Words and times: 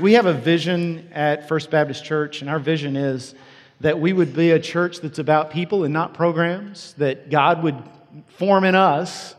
We 0.00 0.14
have 0.14 0.24
a 0.24 0.32
vision 0.32 1.10
at 1.12 1.46
First 1.46 1.70
Baptist 1.70 2.02
Church, 2.02 2.40
and 2.40 2.48
our 2.48 2.58
vision 2.58 2.96
is 2.96 3.34
that 3.80 4.00
we 4.00 4.14
would 4.14 4.34
be 4.34 4.52
a 4.52 4.58
church 4.58 5.00
that's 5.00 5.18
about 5.18 5.50
people 5.50 5.84
and 5.84 5.92
not 5.92 6.14
programs, 6.14 6.94
that 6.94 7.28
God 7.28 7.62
would 7.62 7.76
form 8.28 8.64
in 8.64 8.74
us 8.74 9.34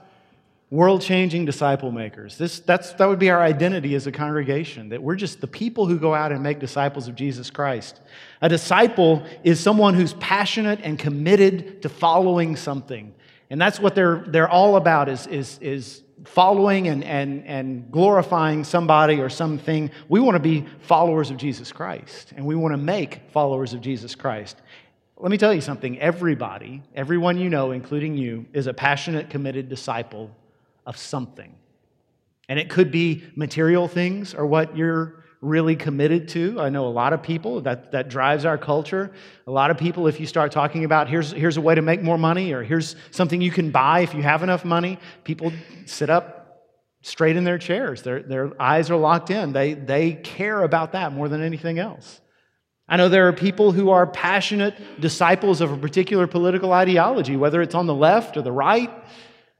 world 0.70 1.02
changing 1.02 1.46
disciple 1.46 1.92
makers. 1.92 2.38
This, 2.38 2.60
that's, 2.60 2.94
that 2.94 3.08
would 3.08 3.18
be 3.18 3.31
our 3.31 3.42
identity 3.42 3.96
as 3.96 4.05
a 4.05 4.12
congregation, 4.12 4.89
that 4.89 5.02
we're 5.02 5.16
just 5.16 5.42
the 5.42 5.47
people 5.47 5.88
who 5.88 5.98
go 5.98 6.14
out 6.14 6.32
and 6.32 6.44
make 6.44 6.60
disciples 6.60 7.08
of 7.08 7.16
Jesus 7.16 7.50
Christ. 7.50 8.00
A 8.40 8.48
disciple 8.48 9.26
is 9.44 9.60
someone 9.60 9.96
who's 9.96 10.14
passionate 10.14 10.80
and 10.84 11.00
committed 11.00 11.82
to 11.82 11.90
following 11.90 12.56
something. 12.56 13.12
And 13.50 13.60
that's 13.60 13.80
what 13.80 13.96
they're, 13.96 14.24
they're 14.28 14.50
all 14.50 14.76
about 14.76 15.10
is, 15.10 15.26
is, 15.26 15.58
is 15.62 16.03
following 16.26 16.88
and, 16.88 17.04
and, 17.04 17.46
and 17.46 17.92
glorifying 17.92 18.64
somebody 18.64 19.20
or 19.20 19.30
something. 19.30 19.92
We 20.10 20.20
want 20.20 20.36
to 20.36 20.39
be 20.39 20.66
followers 20.82 21.32
of 21.32 21.38
Jesus 21.38 21.71
Christ, 21.71 22.34
and 22.36 22.46
we 22.46 22.56
want 22.56 22.74
to 22.74 22.78
make 22.78 23.21
followers 23.32 23.74
of 23.74 23.82
Jesus 23.82 24.16
Christ. 24.16 24.61
Let 25.18 25.32
me 25.32 25.38
tell 25.38 25.54
you 25.54 25.61
something 25.61 26.00
everybody, 26.00 26.83
everyone 26.96 27.38
you 27.38 27.50
know, 27.50 27.71
including 27.71 28.18
you, 28.18 28.46
is 28.54 28.68
a 28.68 28.74
passionate, 28.74 29.30
committed 29.30 29.70
disciple 29.70 30.36
of 30.86 30.97
something. 30.97 31.56
And 32.50 32.59
it 32.59 32.69
could 32.69 32.92
be 32.92 33.23
material 33.36 33.88
things 33.88 34.33
or 34.33 34.45
what 34.45 34.75
you're 34.75 35.22
really 35.44 35.75
committed 35.75 36.30
to. 36.30 36.59
I 36.59 36.70
know 36.70 36.88
a 36.88 36.89
lot 36.89 37.11
of 37.11 37.22
people 37.22 37.61
that, 37.61 37.92
that 37.92 38.09
drives 38.09 38.45
our 38.45 38.58
culture. 38.58 39.11
A 39.45 39.52
lot 39.52 39.72
of 39.72 39.78
people, 39.78 40.08
if 40.08 40.19
you 40.19 40.25
start 40.25 40.52
talking 40.52 40.86
about 40.86 41.09
here's, 41.09 41.31
here's 41.31 41.58
a 41.58 41.61
way 41.61 41.75
to 41.75 41.81
make 41.81 42.02
more 42.02 42.17
money 42.17 42.53
or 42.53 42.64
here's 42.64 42.95
something 43.11 43.42
you 43.42 43.52
can 43.52 43.69
buy 43.69 44.00
if 44.00 44.14
you 44.14 44.23
have 44.23 44.42
enough 44.42 44.64
money, 44.64 44.97
people 45.23 45.52
sit 45.86 46.09
up 46.09 46.44
straight 47.02 47.36
in 47.36 47.44
their 47.44 47.58
chairs. 47.58 48.02
Their, 48.02 48.23
their 48.23 48.61
eyes 48.61 48.89
are 48.89 48.95
locked 48.95 49.30
in. 49.30 49.52
They, 49.52 49.73
they 49.73 50.14
care 50.14 50.64
about 50.64 50.94
that 50.94 51.11
more 51.11 51.28
than 51.28 51.44
anything 51.44 51.78
else. 51.78 52.22
I 52.88 52.97
know 52.97 53.09
there 53.09 53.28
are 53.28 53.33
people 53.33 53.72
who 53.72 53.89
are 53.89 54.08
passionate 54.08 55.02
disciples 55.02 55.61
of 55.61 55.71
a 55.71 55.77
particular 55.77 56.27
political 56.27 56.71
ideology, 56.71 57.36
whether 57.36 57.61
it's 57.61 57.75
on 57.75 57.88
the 57.88 57.94
left 57.94 58.38
or 58.38 58.41
the 58.41 58.52
right. 58.52 58.91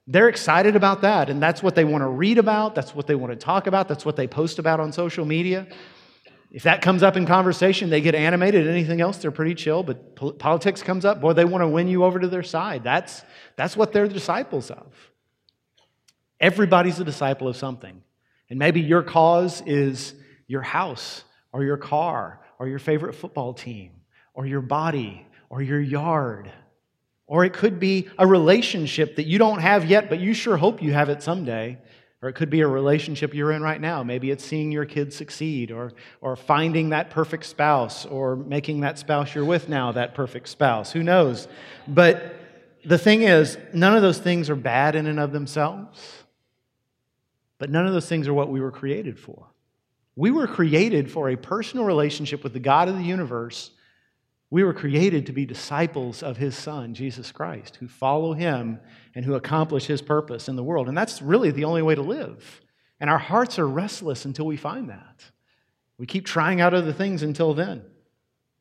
They're 0.06 0.28
excited 0.28 0.76
about 0.76 1.02
that, 1.02 1.30
and 1.30 1.42
that's 1.42 1.64
what 1.64 1.76
they 1.76 1.86
want 1.86 2.02
to 2.02 2.08
read 2.08 2.38
about. 2.38 2.76
That's 2.76 2.94
what 2.94 3.08
they 3.08 3.16
want 3.16 3.32
to 3.32 3.38
talk 3.38 3.68
about. 3.68 3.88
That's 3.88 4.06
what 4.06 4.18
they 4.18 4.28
post 4.28 4.60
about 4.60 4.80
on 4.80 4.92
social 4.92 5.26
media. 5.26 5.68
If 6.52 6.64
that 6.64 6.82
comes 6.82 7.02
up 7.02 7.18
in 7.18 7.26
conversation, 7.26 7.90
they 7.90 8.02
get 8.02 8.14
animated. 8.14 8.68
Anything 8.68 9.02
else, 9.02 9.18
they're 9.18 9.32
pretty 9.32 9.56
chill. 9.56 9.82
But 9.82 10.16
politics 10.38 10.84
comes 10.84 11.04
up, 11.04 11.20
boy, 11.20 11.34
they 11.34 11.46
want 11.46 11.64
to 11.64 11.68
win 11.68 11.88
you 11.88 12.04
over 12.04 12.20
to 12.20 12.28
their 12.28 12.44
side. 12.44 12.84
That's, 12.84 13.24
that's 13.56 13.76
what 13.76 13.92
they're 13.92 14.08
disciples 14.08 14.70
of. 14.70 14.94
Everybody's 16.40 17.00
a 17.00 17.04
disciple 17.04 17.48
of 17.48 17.56
something. 17.56 18.04
And 18.50 18.60
maybe 18.60 18.82
your 18.82 19.02
cause 19.02 19.64
is 19.66 20.14
your 20.46 20.62
house 20.62 21.24
or 21.52 21.64
your 21.64 21.78
car 21.78 22.42
or 22.60 22.68
your 22.68 22.78
favorite 22.78 23.14
football 23.14 23.54
team 23.54 23.94
or 24.36 24.46
your 24.46 24.62
body 24.62 25.26
or 25.50 25.62
your 25.62 25.82
yard 25.82 26.52
or 27.34 27.44
it 27.44 27.52
could 27.52 27.80
be 27.80 28.08
a 28.20 28.28
relationship 28.28 29.16
that 29.16 29.26
you 29.26 29.40
don't 29.40 29.58
have 29.58 29.86
yet, 29.86 30.08
but 30.08 30.20
you 30.20 30.36
sure 30.36 30.56
hope 30.56 30.84
you 30.84 30.94
have 30.94 31.10
it 31.10 31.24
someday. 31.24 31.80
Or 32.22 32.30
it 32.30 32.34
could 32.34 32.52
be 32.52 32.62
a 32.62 32.68
relationship 32.68 33.34
you're 33.34 33.52
in 33.52 33.64
right 33.64 33.82
now. 33.82 34.04
Maybe 34.04 34.30
it's 34.30 34.46
seeing 34.46 34.72
your 34.72 34.86
kids 34.86 35.16
succeed, 35.16 35.72
or, 35.72 35.94
or 36.22 36.36
finding 36.36 36.90
that 36.90 37.10
perfect 37.10 37.46
spouse, 37.48 38.06
or 38.06 38.36
making 38.36 38.82
that 38.82 39.00
spouse 39.00 39.34
you're 39.34 39.46
with 39.46 39.68
now 39.68 39.92
that 39.94 40.14
perfect 40.14 40.48
spouse. 40.48 40.92
Who 40.92 41.02
knows? 41.02 41.48
But 41.88 42.36
the 42.86 43.00
thing 43.00 43.24
is, 43.24 43.58
none 43.74 43.96
of 43.96 44.04
those 44.04 44.20
things 44.20 44.52
are 44.52 44.56
bad 44.56 44.96
in 44.96 45.08
and 45.08 45.20
of 45.20 45.32
themselves, 45.32 46.00
but 47.58 47.72
none 47.72 47.88
of 47.88 47.94
those 47.94 48.08
things 48.08 48.28
are 48.28 48.34
what 48.36 48.50
we 48.50 48.62
were 48.62 48.72
created 48.72 49.18
for. 49.18 49.48
We 50.16 50.30
were 50.30 50.46
created 50.46 51.10
for 51.10 51.32
a 51.32 51.36
personal 51.36 51.86
relationship 51.86 52.44
with 52.44 52.54
the 52.54 52.60
God 52.60 52.90
of 52.90 52.96
the 52.96 53.04
universe 53.04 53.72
we 54.54 54.64
were 54.64 54.72
created 54.72 55.26
to 55.26 55.34
be 55.34 55.48
disciples 55.48 56.22
of 56.22 56.38
his 56.38 56.56
son, 56.56 56.94
Jesus 56.94 57.32
Christ, 57.32 57.78
who 57.78 57.88
follow 57.88 58.34
him 58.34 58.80
and 59.16 59.26
who 59.26 59.34
accomplish 59.34 59.88
his 59.88 60.00
purpose 60.00 60.48
in 60.48 60.56
the 60.56 60.64
world. 60.64 60.88
And 60.88 60.96
that's 60.96 61.24
really 61.24 61.50
the 61.50 61.64
only 61.64 61.82
way 61.82 61.96
to 61.96 62.04
live. 62.04 62.62
And 63.00 63.10
our 63.10 63.18
hearts 63.18 63.58
are 63.58 63.68
restless 63.68 64.26
until 64.26 64.46
we 64.46 64.56
find 64.56 64.92
that. 64.92 65.24
We 65.98 66.06
keep 66.06 66.28
trying 66.28 66.62
out 66.62 66.76
other 66.76 66.94
things 66.94 67.24
until 67.24 67.56
then. 67.56 67.82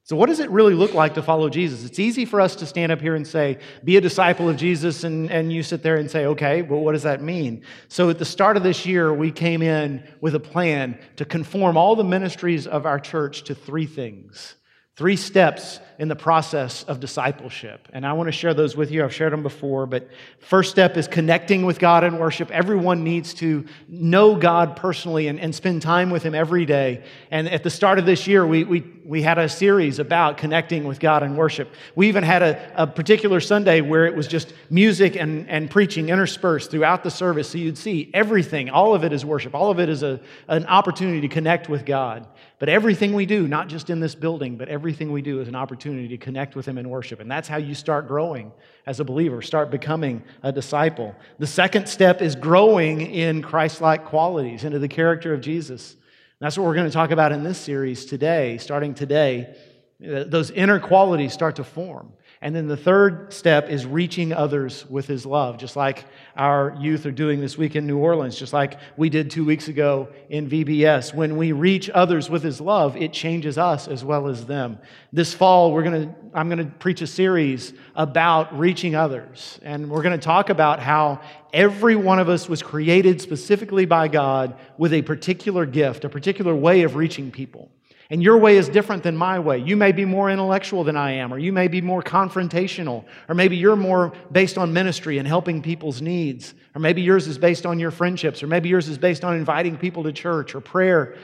So, 0.04 0.16
what 0.16 0.30
does 0.30 0.40
it 0.40 0.48
really 0.48 0.72
look 0.72 0.94
like 0.94 1.12
to 1.12 1.22
follow 1.22 1.50
Jesus? 1.50 1.84
It's 1.84 1.98
easy 1.98 2.24
for 2.24 2.40
us 2.40 2.56
to 2.56 2.64
stand 2.64 2.90
up 2.90 3.02
here 3.02 3.14
and 3.14 3.26
say, 3.26 3.58
be 3.84 3.98
a 3.98 4.00
disciple 4.00 4.48
of 4.48 4.56
Jesus, 4.56 5.04
and, 5.04 5.30
and 5.30 5.52
you 5.52 5.62
sit 5.62 5.82
there 5.82 5.96
and 5.96 6.10
say, 6.10 6.24
okay, 6.24 6.62
well, 6.62 6.80
what 6.80 6.92
does 6.92 7.02
that 7.02 7.22
mean? 7.22 7.64
So, 7.88 8.08
at 8.08 8.18
the 8.18 8.24
start 8.24 8.56
of 8.56 8.62
this 8.62 8.86
year, 8.86 9.12
we 9.12 9.30
came 9.30 9.60
in 9.60 10.08
with 10.22 10.34
a 10.34 10.40
plan 10.40 10.98
to 11.16 11.26
conform 11.26 11.76
all 11.76 11.96
the 11.96 12.02
ministries 12.02 12.66
of 12.66 12.86
our 12.86 12.98
church 12.98 13.42
to 13.44 13.54
three 13.54 13.86
things 13.86 14.54
Three 14.94 15.16
steps 15.16 15.80
in 15.98 16.08
the 16.08 16.16
process 16.16 16.82
of 16.84 17.00
discipleship. 17.00 17.88
And 17.94 18.04
I 18.04 18.12
want 18.12 18.28
to 18.28 18.32
share 18.32 18.52
those 18.52 18.76
with 18.76 18.90
you. 18.90 19.02
I've 19.02 19.14
shared 19.14 19.32
them 19.32 19.42
before, 19.42 19.86
but 19.86 20.08
first 20.38 20.70
step 20.70 20.98
is 20.98 21.08
connecting 21.08 21.64
with 21.64 21.78
God 21.78 22.04
in 22.04 22.18
worship. 22.18 22.50
Everyone 22.50 23.02
needs 23.02 23.32
to 23.34 23.64
know 23.88 24.34
God 24.36 24.76
personally 24.76 25.28
and, 25.28 25.40
and 25.40 25.54
spend 25.54 25.80
time 25.80 26.10
with 26.10 26.22
Him 26.22 26.34
every 26.34 26.66
day. 26.66 27.04
And 27.30 27.48
at 27.48 27.62
the 27.62 27.70
start 27.70 27.98
of 27.98 28.04
this 28.04 28.26
year, 28.26 28.46
we, 28.46 28.64
we, 28.64 28.80
we 29.04 29.22
had 29.22 29.38
a 29.38 29.48
series 29.48 29.98
about 29.98 30.36
connecting 30.36 30.84
with 30.84 31.00
God 31.00 31.22
in 31.22 31.36
worship. 31.36 31.68
We 31.94 32.08
even 32.08 32.22
had 32.22 32.42
a, 32.42 32.82
a 32.82 32.86
particular 32.86 33.40
Sunday 33.40 33.80
where 33.80 34.06
it 34.06 34.14
was 34.14 34.28
just 34.28 34.54
music 34.70 35.16
and, 35.16 35.48
and 35.48 35.70
preaching 35.70 36.08
interspersed 36.08 36.70
throughout 36.70 37.02
the 37.02 37.10
service. 37.10 37.48
So 37.48 37.58
you'd 37.58 37.78
see 37.78 38.10
everything. 38.14 38.70
All 38.70 38.94
of 38.94 39.04
it 39.04 39.12
is 39.12 39.24
worship. 39.24 39.54
All 39.54 39.70
of 39.70 39.80
it 39.80 39.88
is 39.88 40.02
a, 40.02 40.20
an 40.48 40.66
opportunity 40.66 41.20
to 41.22 41.28
connect 41.28 41.68
with 41.68 41.84
God. 41.84 42.26
But 42.58 42.68
everything 42.68 43.12
we 43.12 43.26
do, 43.26 43.48
not 43.48 43.68
just 43.68 43.90
in 43.90 43.98
this 43.98 44.14
building, 44.14 44.56
but 44.56 44.68
everything 44.68 45.10
we 45.10 45.22
do 45.22 45.40
is 45.40 45.48
an 45.48 45.56
opportunity 45.56 46.08
to 46.08 46.16
connect 46.16 46.54
with 46.54 46.66
Him 46.66 46.78
in 46.78 46.88
worship. 46.88 47.18
And 47.18 47.30
that's 47.30 47.48
how 47.48 47.56
you 47.56 47.74
start 47.74 48.06
growing 48.06 48.52
as 48.86 49.00
a 49.00 49.04
believer, 49.04 49.42
start 49.42 49.70
becoming 49.70 50.22
a 50.42 50.52
disciple. 50.52 51.14
The 51.38 51.46
second 51.46 51.88
step 51.88 52.22
is 52.22 52.36
growing 52.36 53.00
in 53.00 53.42
Christ 53.42 53.80
like 53.80 54.04
qualities, 54.04 54.62
into 54.64 54.78
the 54.78 54.88
character 54.88 55.34
of 55.34 55.40
Jesus. 55.40 55.96
That's 56.42 56.58
what 56.58 56.66
we're 56.66 56.74
going 56.74 56.88
to 56.88 56.92
talk 56.92 57.12
about 57.12 57.30
in 57.30 57.44
this 57.44 57.56
series 57.56 58.04
today, 58.04 58.58
starting 58.58 58.94
today. 58.94 59.54
Those 60.00 60.50
inner 60.50 60.80
qualities 60.80 61.32
start 61.32 61.54
to 61.56 61.64
form. 61.64 62.14
And 62.42 62.56
then 62.56 62.66
the 62.66 62.76
third 62.76 63.32
step 63.32 63.70
is 63.70 63.86
reaching 63.86 64.32
others 64.32 64.84
with 64.90 65.06
his 65.06 65.24
love, 65.24 65.58
just 65.58 65.76
like 65.76 66.04
our 66.36 66.76
youth 66.80 67.06
are 67.06 67.12
doing 67.12 67.40
this 67.40 67.56
week 67.56 67.76
in 67.76 67.86
New 67.86 67.98
Orleans, 67.98 68.36
just 68.36 68.52
like 68.52 68.78
we 68.96 69.08
did 69.08 69.30
two 69.30 69.44
weeks 69.44 69.68
ago 69.68 70.08
in 70.28 70.50
VBS. 70.50 71.14
When 71.14 71.36
we 71.36 71.52
reach 71.52 71.88
others 71.90 72.28
with 72.28 72.42
his 72.42 72.60
love, 72.60 72.96
it 72.96 73.12
changes 73.12 73.58
us 73.58 73.86
as 73.86 74.04
well 74.04 74.26
as 74.26 74.44
them. 74.44 74.80
This 75.12 75.32
fall, 75.32 75.72
we're 75.72 75.84
gonna, 75.84 76.12
I'm 76.34 76.48
going 76.48 76.58
to 76.58 76.74
preach 76.78 77.00
a 77.00 77.06
series 77.06 77.74
about 77.94 78.58
reaching 78.58 78.96
others. 78.96 79.60
And 79.62 79.88
we're 79.88 80.02
going 80.02 80.18
to 80.18 80.24
talk 80.24 80.50
about 80.50 80.80
how 80.80 81.20
every 81.52 81.94
one 81.94 82.18
of 82.18 82.28
us 82.28 82.48
was 82.48 82.60
created 82.60 83.20
specifically 83.20 83.86
by 83.86 84.08
God 84.08 84.56
with 84.76 84.92
a 84.92 85.02
particular 85.02 85.64
gift, 85.64 86.04
a 86.04 86.08
particular 86.08 86.56
way 86.56 86.82
of 86.82 86.96
reaching 86.96 87.30
people. 87.30 87.70
And 88.12 88.22
your 88.22 88.36
way 88.36 88.58
is 88.58 88.68
different 88.68 89.02
than 89.02 89.16
my 89.16 89.38
way. 89.38 89.56
You 89.56 89.74
may 89.74 89.90
be 89.90 90.04
more 90.04 90.30
intellectual 90.30 90.84
than 90.84 90.98
I 90.98 91.12
am, 91.12 91.32
or 91.32 91.38
you 91.38 91.50
may 91.50 91.66
be 91.66 91.80
more 91.80 92.02
confrontational, 92.02 93.06
or 93.26 93.34
maybe 93.34 93.56
you're 93.56 93.74
more 93.74 94.12
based 94.30 94.58
on 94.58 94.70
ministry 94.70 95.16
and 95.16 95.26
helping 95.26 95.62
people's 95.62 96.02
needs, 96.02 96.52
or 96.74 96.80
maybe 96.82 97.00
yours 97.00 97.26
is 97.26 97.38
based 97.38 97.64
on 97.64 97.78
your 97.78 97.90
friendships, 97.90 98.42
or 98.42 98.48
maybe 98.48 98.68
yours 98.68 98.86
is 98.86 98.98
based 98.98 99.24
on 99.24 99.34
inviting 99.34 99.78
people 99.78 100.02
to 100.02 100.12
church 100.12 100.54
or 100.54 100.60
prayer. 100.60 101.16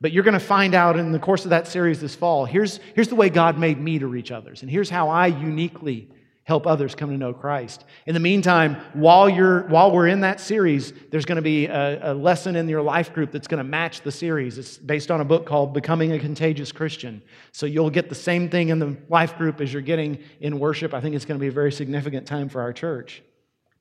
But 0.00 0.12
you're 0.12 0.22
going 0.22 0.34
to 0.34 0.38
find 0.38 0.72
out 0.72 0.96
in 0.96 1.10
the 1.10 1.18
course 1.18 1.42
of 1.42 1.50
that 1.50 1.66
series 1.66 2.00
this 2.00 2.14
fall 2.14 2.44
here's, 2.44 2.78
here's 2.94 3.08
the 3.08 3.16
way 3.16 3.28
God 3.28 3.58
made 3.58 3.80
me 3.80 3.98
to 3.98 4.06
reach 4.06 4.30
others, 4.30 4.62
and 4.62 4.70
here's 4.70 4.88
how 4.88 5.08
I 5.08 5.26
uniquely 5.26 6.08
help 6.46 6.64
others 6.64 6.94
come 6.94 7.10
to 7.10 7.16
know 7.16 7.34
Christ. 7.34 7.84
In 8.06 8.14
the 8.14 8.20
meantime, 8.20 8.76
while, 8.92 9.28
you're, 9.28 9.62
while 9.62 9.90
we're 9.90 10.06
in 10.06 10.20
that 10.20 10.38
series, 10.38 10.92
there's 11.10 11.24
going 11.24 11.36
to 11.36 11.42
be 11.42 11.66
a, 11.66 12.12
a 12.12 12.14
lesson 12.14 12.54
in 12.54 12.68
your 12.68 12.82
life 12.82 13.12
group 13.12 13.32
that's 13.32 13.48
going 13.48 13.58
to 13.58 13.64
match 13.64 14.02
the 14.02 14.12
series. 14.12 14.56
It's 14.56 14.78
based 14.78 15.10
on 15.10 15.20
a 15.20 15.24
book 15.24 15.44
called 15.44 15.74
Becoming 15.74 16.12
a 16.12 16.20
Contagious 16.20 16.70
Christian. 16.70 17.20
So 17.50 17.66
you'll 17.66 17.90
get 17.90 18.08
the 18.08 18.14
same 18.14 18.48
thing 18.48 18.68
in 18.68 18.78
the 18.78 18.96
life 19.08 19.36
group 19.36 19.60
as 19.60 19.72
you're 19.72 19.82
getting 19.82 20.22
in 20.40 20.60
worship. 20.60 20.94
I 20.94 21.00
think 21.00 21.16
it's 21.16 21.24
going 21.24 21.38
to 21.38 21.42
be 21.42 21.48
a 21.48 21.52
very 21.52 21.72
significant 21.72 22.28
time 22.28 22.48
for 22.48 22.60
our 22.60 22.72
church. 22.72 23.24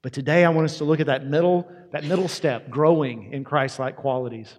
But 0.02 0.12
today 0.12 0.44
I 0.44 0.50
want 0.50 0.66
us 0.66 0.80
to 0.80 0.86
look 0.86 1.00
at 1.00 1.06
that 1.06 1.24
middle, 1.24 1.72
that 1.92 2.04
middle 2.04 2.28
step, 2.28 2.72
growing 2.72 3.32
in 3.32 3.44
Christ-like 3.44 3.96
qualities. 3.96 4.52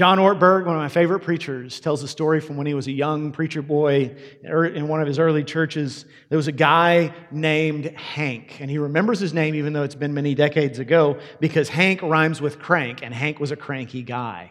John 0.00 0.16
Ortberg, 0.16 0.64
one 0.64 0.74
of 0.74 0.80
my 0.80 0.88
favorite 0.88 1.20
preachers, 1.20 1.78
tells 1.78 2.02
a 2.02 2.08
story 2.08 2.40
from 2.40 2.56
when 2.56 2.66
he 2.66 2.72
was 2.72 2.86
a 2.86 2.90
young 2.90 3.32
preacher 3.32 3.60
boy 3.60 4.16
er, 4.48 4.64
in 4.64 4.88
one 4.88 5.02
of 5.02 5.06
his 5.06 5.18
early 5.18 5.44
churches. 5.44 6.06
There 6.30 6.38
was 6.38 6.48
a 6.48 6.52
guy 6.52 7.12
named 7.30 7.84
Hank, 7.84 8.62
and 8.62 8.70
he 8.70 8.78
remembers 8.78 9.20
his 9.20 9.34
name 9.34 9.54
even 9.54 9.74
though 9.74 9.82
it's 9.82 9.94
been 9.94 10.14
many 10.14 10.34
decades 10.34 10.78
ago 10.78 11.18
because 11.38 11.68
Hank 11.68 12.00
rhymes 12.00 12.40
with 12.40 12.58
crank, 12.58 13.02
and 13.02 13.12
Hank 13.12 13.40
was 13.40 13.50
a 13.50 13.56
cranky 13.56 14.02
guy. 14.02 14.50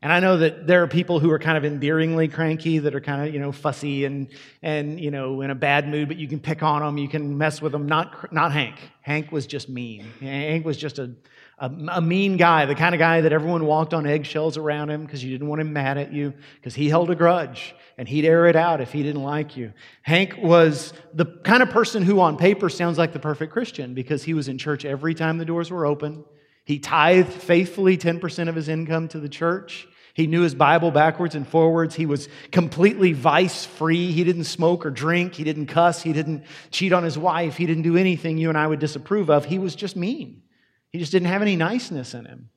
And 0.00 0.12
I 0.12 0.20
know 0.20 0.36
that 0.36 0.68
there 0.68 0.84
are 0.84 0.86
people 0.86 1.18
who 1.18 1.28
are 1.32 1.40
kind 1.40 1.58
of 1.58 1.64
endearingly 1.64 2.28
cranky, 2.28 2.78
that 2.78 2.94
are 2.94 3.00
kind 3.00 3.26
of, 3.26 3.34
you 3.34 3.40
know, 3.40 3.50
fussy 3.50 4.04
and, 4.04 4.28
and 4.62 5.00
you 5.00 5.10
know, 5.10 5.40
in 5.40 5.50
a 5.50 5.56
bad 5.56 5.88
mood, 5.88 6.06
but 6.06 6.18
you 6.18 6.28
can 6.28 6.38
pick 6.38 6.62
on 6.62 6.82
them, 6.82 6.98
you 6.98 7.08
can 7.08 7.36
mess 7.36 7.60
with 7.60 7.72
them. 7.72 7.86
Not, 7.86 8.32
not 8.32 8.52
Hank. 8.52 8.76
Hank 9.00 9.32
was 9.32 9.44
just 9.44 9.68
mean. 9.68 10.06
Hank 10.20 10.64
was 10.64 10.76
just 10.76 11.00
a, 11.00 11.10
a, 11.60 11.70
a 11.92 12.00
mean 12.00 12.36
guy, 12.36 12.66
the 12.66 12.74
kind 12.74 12.94
of 12.94 12.98
guy 12.98 13.20
that 13.20 13.32
everyone 13.32 13.66
walked 13.66 13.92
on 13.92 14.06
eggshells 14.06 14.56
around 14.56 14.90
him 14.90 15.04
because 15.04 15.22
you 15.24 15.30
didn't 15.30 15.48
want 15.48 15.60
him 15.60 15.72
mad 15.72 15.98
at 15.98 16.12
you, 16.12 16.32
because 16.56 16.74
he 16.74 16.88
held 16.88 17.10
a 17.10 17.14
grudge 17.14 17.74
and 17.96 18.08
he'd 18.08 18.24
air 18.24 18.46
it 18.46 18.56
out 18.56 18.80
if 18.80 18.92
he 18.92 19.02
didn't 19.02 19.22
like 19.22 19.56
you. 19.56 19.72
Hank 20.02 20.36
was 20.38 20.92
the 21.12 21.26
kind 21.26 21.62
of 21.62 21.70
person 21.70 22.02
who, 22.02 22.20
on 22.20 22.36
paper, 22.36 22.68
sounds 22.68 22.96
like 22.96 23.12
the 23.12 23.18
perfect 23.18 23.52
Christian 23.52 23.94
because 23.94 24.22
he 24.22 24.34
was 24.34 24.48
in 24.48 24.56
church 24.56 24.84
every 24.84 25.14
time 25.14 25.38
the 25.38 25.44
doors 25.44 25.70
were 25.70 25.84
open. 25.84 26.24
He 26.64 26.78
tithed 26.78 27.32
faithfully 27.32 27.98
10% 27.98 28.48
of 28.48 28.54
his 28.54 28.68
income 28.68 29.08
to 29.08 29.18
the 29.18 29.28
church. 29.28 29.88
He 30.14 30.26
knew 30.26 30.42
his 30.42 30.54
Bible 30.54 30.90
backwards 30.90 31.34
and 31.34 31.46
forwards. 31.46 31.94
He 31.94 32.04
was 32.04 32.28
completely 32.50 33.12
vice 33.12 33.64
free. 33.64 34.12
He 34.12 34.24
didn't 34.24 34.44
smoke 34.44 34.84
or 34.84 34.90
drink. 34.90 35.34
He 35.34 35.44
didn't 35.44 35.66
cuss. 35.66 36.02
He 36.02 36.12
didn't 36.12 36.44
cheat 36.70 36.92
on 36.92 37.04
his 37.04 37.16
wife. 37.16 37.56
He 37.56 37.66
didn't 37.66 37.84
do 37.84 37.96
anything 37.96 38.36
you 38.36 38.48
and 38.48 38.58
I 38.58 38.66
would 38.66 38.80
disapprove 38.80 39.30
of. 39.30 39.44
He 39.44 39.58
was 39.58 39.74
just 39.74 39.96
mean. 39.96 40.42
He 40.90 40.98
just 40.98 41.12
didn't 41.12 41.28
have 41.28 41.42
any 41.42 41.56
niceness 41.56 42.14
in 42.14 42.24
him. 42.24 42.50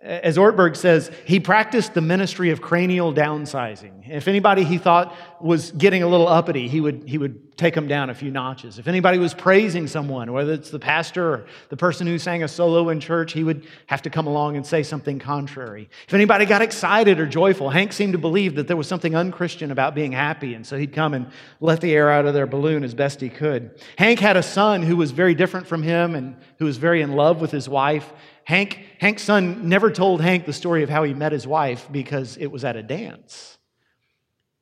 As 0.00 0.36
Ortberg 0.36 0.76
says, 0.76 1.10
he 1.24 1.40
practiced 1.40 1.94
the 1.94 2.00
ministry 2.00 2.50
of 2.50 2.60
cranial 2.60 3.12
downsizing. 3.12 4.08
If 4.08 4.28
anybody 4.28 4.62
he 4.64 4.78
thought 4.78 5.14
was 5.40 5.72
getting 5.72 6.02
a 6.02 6.08
little 6.08 6.28
uppity, 6.28 6.68
he 6.68 6.80
would, 6.80 7.04
he 7.08 7.18
would 7.18 7.47
take 7.58 7.74
them 7.74 7.88
down 7.88 8.08
a 8.08 8.14
few 8.14 8.30
notches. 8.30 8.78
If 8.78 8.86
anybody 8.86 9.18
was 9.18 9.34
praising 9.34 9.88
someone, 9.88 10.32
whether 10.32 10.52
it's 10.52 10.70
the 10.70 10.78
pastor 10.78 11.34
or 11.34 11.46
the 11.70 11.76
person 11.76 12.06
who 12.06 12.16
sang 12.16 12.44
a 12.44 12.48
solo 12.48 12.88
in 12.88 13.00
church, 13.00 13.32
he 13.32 13.42
would 13.42 13.66
have 13.88 14.00
to 14.02 14.10
come 14.10 14.28
along 14.28 14.56
and 14.56 14.64
say 14.64 14.84
something 14.84 15.18
contrary. 15.18 15.90
If 16.06 16.14
anybody 16.14 16.46
got 16.46 16.62
excited 16.62 17.18
or 17.18 17.26
joyful, 17.26 17.68
Hank 17.68 17.92
seemed 17.92 18.12
to 18.12 18.18
believe 18.18 18.54
that 18.54 18.68
there 18.68 18.76
was 18.76 18.86
something 18.86 19.16
unchristian 19.16 19.72
about 19.72 19.96
being 19.96 20.12
happy, 20.12 20.54
and 20.54 20.64
so 20.64 20.78
he'd 20.78 20.92
come 20.92 21.14
and 21.14 21.26
let 21.60 21.80
the 21.80 21.92
air 21.92 22.10
out 22.10 22.26
of 22.26 22.32
their 22.32 22.46
balloon 22.46 22.84
as 22.84 22.94
best 22.94 23.20
he 23.20 23.28
could. 23.28 23.82
Hank 23.98 24.20
had 24.20 24.36
a 24.36 24.42
son 24.42 24.82
who 24.82 24.96
was 24.96 25.10
very 25.10 25.34
different 25.34 25.66
from 25.66 25.82
him 25.82 26.14
and 26.14 26.36
who 26.60 26.64
was 26.64 26.76
very 26.76 27.02
in 27.02 27.12
love 27.12 27.40
with 27.40 27.50
his 27.50 27.68
wife. 27.68 28.12
Hank, 28.44 28.78
Hank's 28.98 29.24
son 29.24 29.68
never 29.68 29.90
told 29.90 30.20
Hank 30.20 30.46
the 30.46 30.52
story 30.52 30.84
of 30.84 30.88
how 30.88 31.02
he 31.02 31.12
met 31.12 31.32
his 31.32 31.46
wife 31.46 31.88
because 31.90 32.36
it 32.36 32.46
was 32.46 32.64
at 32.64 32.76
a 32.76 32.84
dance. 32.84 33.58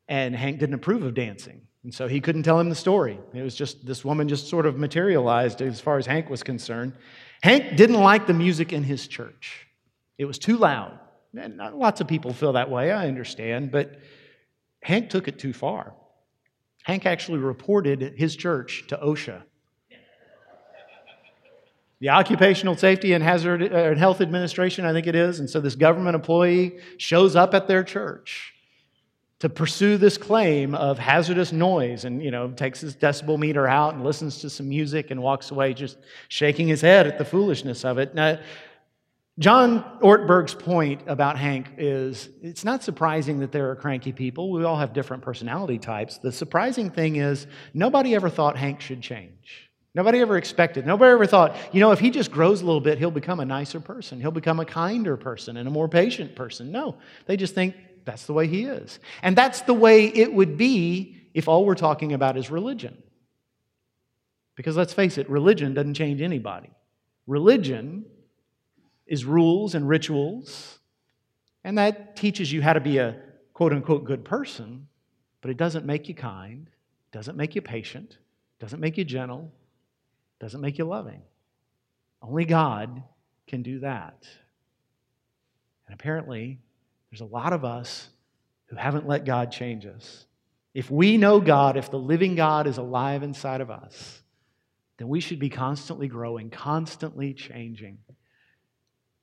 And 0.09 0.35
Hank 0.35 0.59
didn't 0.59 0.77
approve 0.77 1.03
of 1.03 1.13
dancing. 1.13 1.67
And 1.87 1.95
so 1.95 2.09
he 2.09 2.21
couldn't 2.21 2.43
tell 2.43 2.59
him 2.59 2.69
the 2.69 2.75
story. 2.75 3.17
It 3.33 3.43
was 3.43 3.55
just 3.55 3.87
this 3.87 4.05
woman 4.05 4.27
just 4.29 4.49
sort 4.49 4.67
of 4.67 4.77
materialized 4.77 5.63
as 5.63 5.81
far 5.81 5.99
as 5.99 6.05
Hank 6.05 6.29
was 6.29 6.43
concerned. 6.43 6.95
Hank 7.45 7.77
didn't 7.77 8.01
like 8.01 8.27
the 8.27 8.35
music 8.35 8.73
in 8.73 8.83
his 8.83 9.07
church, 9.07 9.69
it 10.19 10.25
was 10.25 10.37
too 10.37 10.57
loud. 10.57 10.99
And 11.39 11.59
lots 11.75 12.01
of 12.01 12.09
people 12.09 12.33
feel 12.33 12.55
that 12.55 12.69
way, 12.71 12.91
I 12.91 13.07
understand, 13.07 13.71
but 13.71 14.01
Hank 14.83 15.11
took 15.11 15.29
it 15.29 15.39
too 15.39 15.53
far. 15.53 15.95
Hank 16.83 17.07
actually 17.07 17.39
reported 17.39 18.15
his 18.17 18.35
church 18.35 18.85
to 18.89 18.97
OSHA 18.97 19.45
the 22.01 22.11
Occupational 22.11 22.77
Safety 22.77 23.13
and 23.13 23.23
Hazard 23.23 23.63
uh, 23.63 23.77
and 23.77 23.99
Health 23.99 24.21
Administration, 24.21 24.85
I 24.85 24.93
think 24.93 25.07
it 25.07 25.15
is. 25.15 25.41
And 25.41 25.49
so 25.49 25.61
this 25.61 25.77
government 25.77 26.15
employee 26.15 26.79
shows 26.99 27.37
up 27.37 27.55
at 27.55 27.69
their 27.69 27.83
church 27.83 28.53
to 29.41 29.51
pursue 29.51 29.99
this 29.99 30.17
claim 30.17 30.75
of 30.75 30.99
hazardous 30.99 31.53
noise 31.53 32.05
and 32.05 32.23
you 32.23 32.31
know 32.31 32.51
takes 32.51 32.81
his 32.81 32.97
decibel 32.97 33.39
meter 33.39 33.67
out 33.67 33.95
and 33.95 34.05
listens 34.05 34.39
to 34.41 34.51
some 34.51 34.69
music 34.69 35.11
and 35.11 35.23
walks 35.23 35.51
away 35.51 35.75
just 35.75 35.99
shaking 36.29 36.67
his 36.67 36.81
head 36.81 37.07
at 37.07 37.19
the 37.19 37.25
foolishness 37.25 37.85
of 37.85 37.99
it 37.99 38.15
now, 38.15 38.39
john 39.39 39.85
ortberg's 40.01 40.55
point 40.55 41.03
about 41.07 41.37
hank 41.37 41.69
is 41.77 42.31
it's 42.43 42.65
not 42.65 42.83
surprising 42.83 43.39
that 43.41 43.53
there 43.53 43.71
are 43.71 43.77
cranky 43.77 44.13
people 44.13 44.51
we 44.51 44.65
all 44.65 44.79
have 44.79 44.95
different 44.95 45.23
personality 45.23 45.79
types 45.79 46.19
the 46.19 46.33
surprising 46.33 46.91
thing 46.91 47.17
is 47.17 47.47
nobody 47.75 48.15
ever 48.15 48.31
thought 48.31 48.57
hank 48.57 48.81
should 48.81 49.03
change 49.03 49.67
Nobody 49.97 50.21
ever 50.21 50.37
expected. 50.37 50.87
Nobody 50.87 51.11
ever 51.11 51.25
thought, 51.25 51.57
you 51.73 51.81
know, 51.81 51.91
if 51.91 51.99
he 51.99 52.11
just 52.11 52.31
grows 52.31 52.61
a 52.61 52.67
little 52.67 52.83
bit, 52.83 52.99
he'll 52.99 53.11
become 53.11 53.41
a 53.41 53.47
nicer 53.47 53.81
person. 53.81 54.21
He'll 54.21 54.31
become 54.31 54.61
a 54.61 54.67
kinder 54.67 55.17
person 55.17 55.57
and 55.57 55.67
a 55.67 55.71
more 55.71 55.89
patient 55.89 56.37
person. 56.37 56.71
No, 56.71 56.97
they 57.25 57.39
just 57.39 57.55
think 57.55 57.75
that's 58.07 58.25
the 58.25 58.33
way 58.33 58.47
he 58.47 58.65
is. 58.65 58.99
And 59.23 59.37
that's 59.37 59.63
the 59.63 59.75
way 59.75 60.07
it 60.07 60.33
would 60.33 60.57
be 60.57 61.29
if 61.35 61.49
all 61.49 61.67
we're 61.67 61.75
talking 61.75 62.15
about 62.15 62.39
is 62.39 62.51
religion. 62.51 63.03
Because 64.55 64.77
let's 64.77 64.95
face 64.95 65.19
it, 65.19 65.29
religion 65.29 65.75
doesn't 65.75 65.95
change 65.95 66.23
anybody. 66.23 66.71
Religion 67.27 68.07
is 69.07 69.25
rules 69.25 69.75
and 69.75 69.87
rituals, 69.87 70.79
and 71.65 71.77
that 71.77 72.17
teaches 72.17 72.51
you 72.51 72.63
how 72.63 72.73
to 72.73 72.81
be 72.81 72.99
a 72.99 73.17
quote 73.53 73.73
unquote 73.73 74.05
good 74.05 74.25
person, 74.25 74.87
but 75.43 75.51
it 75.51 75.57
doesn't 75.57 75.85
make 75.85 76.09
you 76.09 76.15
kind, 76.15 76.71
doesn't 77.13 77.37
make 77.37 77.55
you 77.55 77.61
patient, 77.61 78.19
doesn't 78.61 78.81
make 78.81 78.97
you 78.97 79.05
gentle, 79.05 79.53
doesn't 80.39 80.61
make 80.61 80.79
you 80.79 80.85
loving. 80.85 81.23
Only 82.23 82.45
God 82.45 83.03
can 83.47 83.63
do 83.63 83.81
that. 83.81 84.27
And 85.87 85.95
apparently, 85.95 86.61
there's 87.17 87.31
a 87.31 87.33
lot 87.33 87.55
of 87.55 87.65
us 87.65 88.11
who 88.67 88.77
haven't 88.77 89.09
let 89.09 89.25
God 89.25 89.51
change 89.51 89.87
us. 89.87 90.27
If 90.75 90.91
we 90.91 91.17
know 91.17 91.41
God, 91.41 91.79
if 91.79 91.91
the 91.91 91.99
living 91.99 92.35
God 92.35 92.67
is 92.67 92.77
alive 92.77 93.23
inside 93.23 93.63
of 93.63 93.71
us, 93.71 94.21
then 94.99 95.09
we 95.09 95.21
should 95.21 95.39
be 95.39 95.49
constantly 95.49 96.09
growing, 96.09 96.51
constantly 96.51 97.33
changing. 97.33 97.97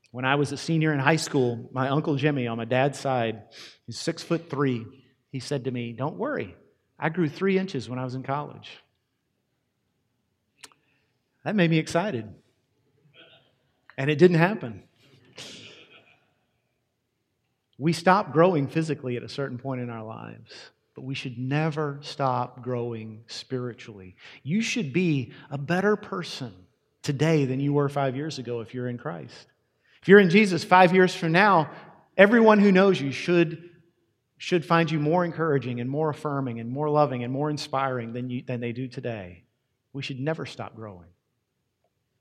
When 0.10 0.26
I 0.26 0.36
was 0.36 0.52
a 0.52 0.58
senior 0.58 0.92
in 0.92 0.98
high 0.98 1.18
school, 1.18 1.70
my 1.72 1.90
uncle 1.90 2.16
Jimmy 2.16 2.48
on 2.48 2.58
my 2.58 2.66
dad's 2.66 2.98
side, 2.98 3.44
he's 3.86 4.00
six 4.00 4.24
foot 4.24 4.50
three, 4.50 4.88
he 5.30 5.40
said 5.40 5.66
to 5.66 5.72
me, 5.72 5.94
Don't 5.94 6.18
worry, 6.18 6.56
I 6.98 7.10
grew 7.10 7.30
three 7.30 7.60
inches 7.60 7.88
when 7.88 8.00
I 8.00 8.04
was 8.06 8.16
in 8.16 8.24
college. 8.24 8.72
That 11.46 11.56
made 11.56 11.70
me 11.70 11.78
excited. 11.78 12.28
And 14.00 14.10
it 14.10 14.18
didn't 14.18 14.38
happen. 14.38 14.82
We 17.78 17.94
stop 17.94 18.34
growing 18.34 18.68
physically 18.68 19.18
at 19.18 19.24
a 19.24 19.30
certain 19.30 19.58
point 19.58 19.82
in 19.82 19.90
our 19.90 20.04
lives, 20.04 20.52
but 20.96 21.04
we 21.04 21.16
should 21.16 21.38
never 21.38 22.00
stop 22.02 22.62
growing 22.62 23.24
spiritually. 23.28 24.16
You 24.44 24.62
should 24.62 24.94
be 24.94 25.34
a 25.50 25.58
better 25.58 25.96
person 25.96 26.54
today 27.02 27.46
than 27.46 27.60
you 27.60 27.74
were 27.74 27.90
five 27.90 28.16
years 28.16 28.40
ago 28.40 28.62
if 28.62 28.74
you're 28.74 28.88
in 28.88 28.98
Christ. 28.98 29.48
If 30.02 30.08
you're 30.08 30.20
in 30.20 30.30
Jesus 30.30 30.64
five 30.64 30.94
years 30.94 31.16
from 31.16 31.32
now, 31.32 31.70
everyone 32.18 32.60
who 32.60 32.72
knows 32.72 33.02
you 33.02 33.12
should, 33.12 33.70
should 34.38 34.66
find 34.66 34.92
you 34.92 35.00
more 35.00 35.26
encouraging 35.26 35.80
and 35.80 35.90
more 35.90 36.10
affirming 36.10 36.60
and 36.60 36.70
more 36.70 36.90
loving 36.90 37.24
and 37.24 37.34
more 37.34 37.50
inspiring 37.50 38.14
than, 38.14 38.30
you, 38.30 38.44
than 38.46 38.60
they 38.60 38.72
do 38.72 38.88
today. 38.88 39.44
We 39.94 40.02
should 40.02 40.20
never 40.20 40.46
stop 40.46 40.76
growing. 40.76 41.08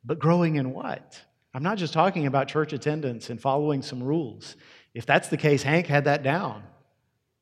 But 0.05 0.19
growing 0.19 0.57
in 0.57 0.73
what? 0.73 1.21
I'm 1.55 1.63
not 1.63 1.79
just 1.79 1.93
talking 1.93 2.27
about 2.27 2.49
church 2.49 2.73
attendance 2.73 3.31
and 3.31 3.41
following 3.41 3.83
some 3.83 4.03
rules. 4.03 4.57
If 4.95 5.07
that's 5.07 5.29
the 5.29 5.37
case, 5.37 5.63
Hank 5.63 5.87
had 5.87 6.05
that 6.05 6.23
down. 6.23 6.63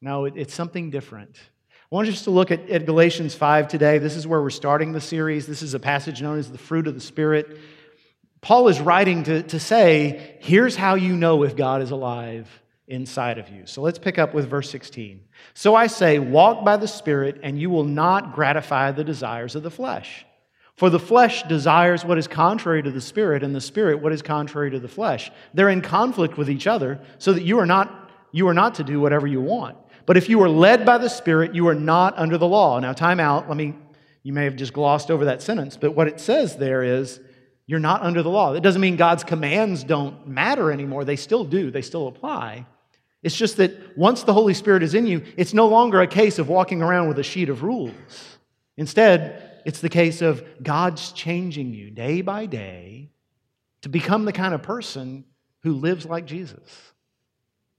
No, 0.00 0.24
it, 0.24 0.34
it's 0.36 0.54
something 0.54 0.90
different. 0.90 1.36
I 1.92 1.94
want 1.94 2.08
us 2.08 2.24
to 2.24 2.30
look 2.30 2.50
at, 2.50 2.68
at 2.70 2.86
Galatians 2.86 3.34
5 3.34 3.68
today. 3.68 3.98
This 3.98 4.16
is 4.16 4.26
where 4.26 4.40
we're 4.40 4.50
starting 4.50 4.92
the 4.92 5.00
series. 5.00 5.46
This 5.46 5.62
is 5.62 5.74
a 5.74 5.80
passage 5.80 6.22
known 6.22 6.38
as 6.38 6.50
the 6.50 6.58
fruit 6.58 6.86
of 6.86 6.94
the 6.94 7.00
Spirit. 7.00 7.58
Paul 8.40 8.68
is 8.68 8.80
writing 8.80 9.24
to, 9.24 9.42
to 9.42 9.60
say, 9.60 10.38
here's 10.40 10.76
how 10.76 10.94
you 10.94 11.14
know 11.16 11.42
if 11.42 11.56
God 11.56 11.82
is 11.82 11.90
alive 11.90 12.48
inside 12.88 13.38
of 13.38 13.48
you. 13.48 13.66
So 13.66 13.82
let's 13.82 13.98
pick 13.98 14.18
up 14.18 14.34
with 14.34 14.48
verse 14.48 14.70
16. 14.70 15.20
So 15.54 15.74
I 15.74 15.86
say, 15.86 16.18
walk 16.18 16.64
by 16.64 16.76
the 16.76 16.88
Spirit, 16.88 17.40
and 17.42 17.60
you 17.60 17.70
will 17.70 17.84
not 17.84 18.34
gratify 18.34 18.92
the 18.92 19.04
desires 19.04 19.54
of 19.54 19.62
the 19.62 19.70
flesh. 19.70 20.24
For 20.80 20.88
the 20.88 20.98
flesh 20.98 21.42
desires 21.42 22.06
what 22.06 22.16
is 22.16 22.26
contrary 22.26 22.82
to 22.82 22.90
the 22.90 23.02
spirit, 23.02 23.42
and 23.42 23.54
the 23.54 23.60
spirit 23.60 24.00
what 24.00 24.12
is 24.12 24.22
contrary 24.22 24.70
to 24.70 24.80
the 24.80 24.88
flesh. 24.88 25.30
They're 25.52 25.68
in 25.68 25.82
conflict 25.82 26.38
with 26.38 26.48
each 26.48 26.66
other, 26.66 27.02
so 27.18 27.34
that 27.34 27.42
you 27.42 27.58
are 27.58 27.66
not, 27.66 28.10
you 28.32 28.48
are 28.48 28.54
not 28.54 28.76
to 28.76 28.82
do 28.82 28.98
whatever 28.98 29.26
you 29.26 29.42
want. 29.42 29.76
But 30.06 30.16
if 30.16 30.30
you 30.30 30.40
are 30.40 30.48
led 30.48 30.86
by 30.86 30.96
the 30.96 31.10
spirit, 31.10 31.54
you 31.54 31.68
are 31.68 31.74
not 31.74 32.18
under 32.18 32.38
the 32.38 32.46
law. 32.46 32.78
Now, 32.80 32.94
time 32.94 33.20
out. 33.20 33.46
Let 33.46 33.58
me, 33.58 33.74
you 34.22 34.32
may 34.32 34.44
have 34.44 34.56
just 34.56 34.72
glossed 34.72 35.10
over 35.10 35.26
that 35.26 35.42
sentence, 35.42 35.76
but 35.76 35.94
what 35.94 36.08
it 36.08 36.18
says 36.18 36.56
there 36.56 36.82
is 36.82 37.20
you're 37.66 37.78
not 37.78 38.00
under 38.00 38.22
the 38.22 38.30
law. 38.30 38.54
It 38.54 38.62
doesn't 38.62 38.80
mean 38.80 38.96
God's 38.96 39.22
commands 39.22 39.84
don't 39.84 40.26
matter 40.26 40.72
anymore. 40.72 41.04
They 41.04 41.16
still 41.16 41.44
do, 41.44 41.70
they 41.70 41.82
still 41.82 42.08
apply. 42.08 42.64
It's 43.22 43.36
just 43.36 43.58
that 43.58 43.98
once 43.98 44.22
the 44.22 44.32
Holy 44.32 44.54
Spirit 44.54 44.82
is 44.82 44.94
in 44.94 45.06
you, 45.06 45.26
it's 45.36 45.52
no 45.52 45.68
longer 45.68 46.00
a 46.00 46.06
case 46.06 46.38
of 46.38 46.48
walking 46.48 46.80
around 46.80 47.08
with 47.08 47.18
a 47.18 47.22
sheet 47.22 47.50
of 47.50 47.62
rules. 47.62 48.38
Instead, 48.78 49.49
it's 49.64 49.80
the 49.80 49.88
case 49.88 50.22
of 50.22 50.44
God's 50.62 51.12
changing 51.12 51.72
you 51.72 51.90
day 51.90 52.22
by 52.22 52.46
day 52.46 53.10
to 53.82 53.88
become 53.88 54.24
the 54.24 54.32
kind 54.32 54.54
of 54.54 54.62
person 54.62 55.24
who 55.62 55.72
lives 55.72 56.06
like 56.06 56.26
Jesus. 56.26 56.92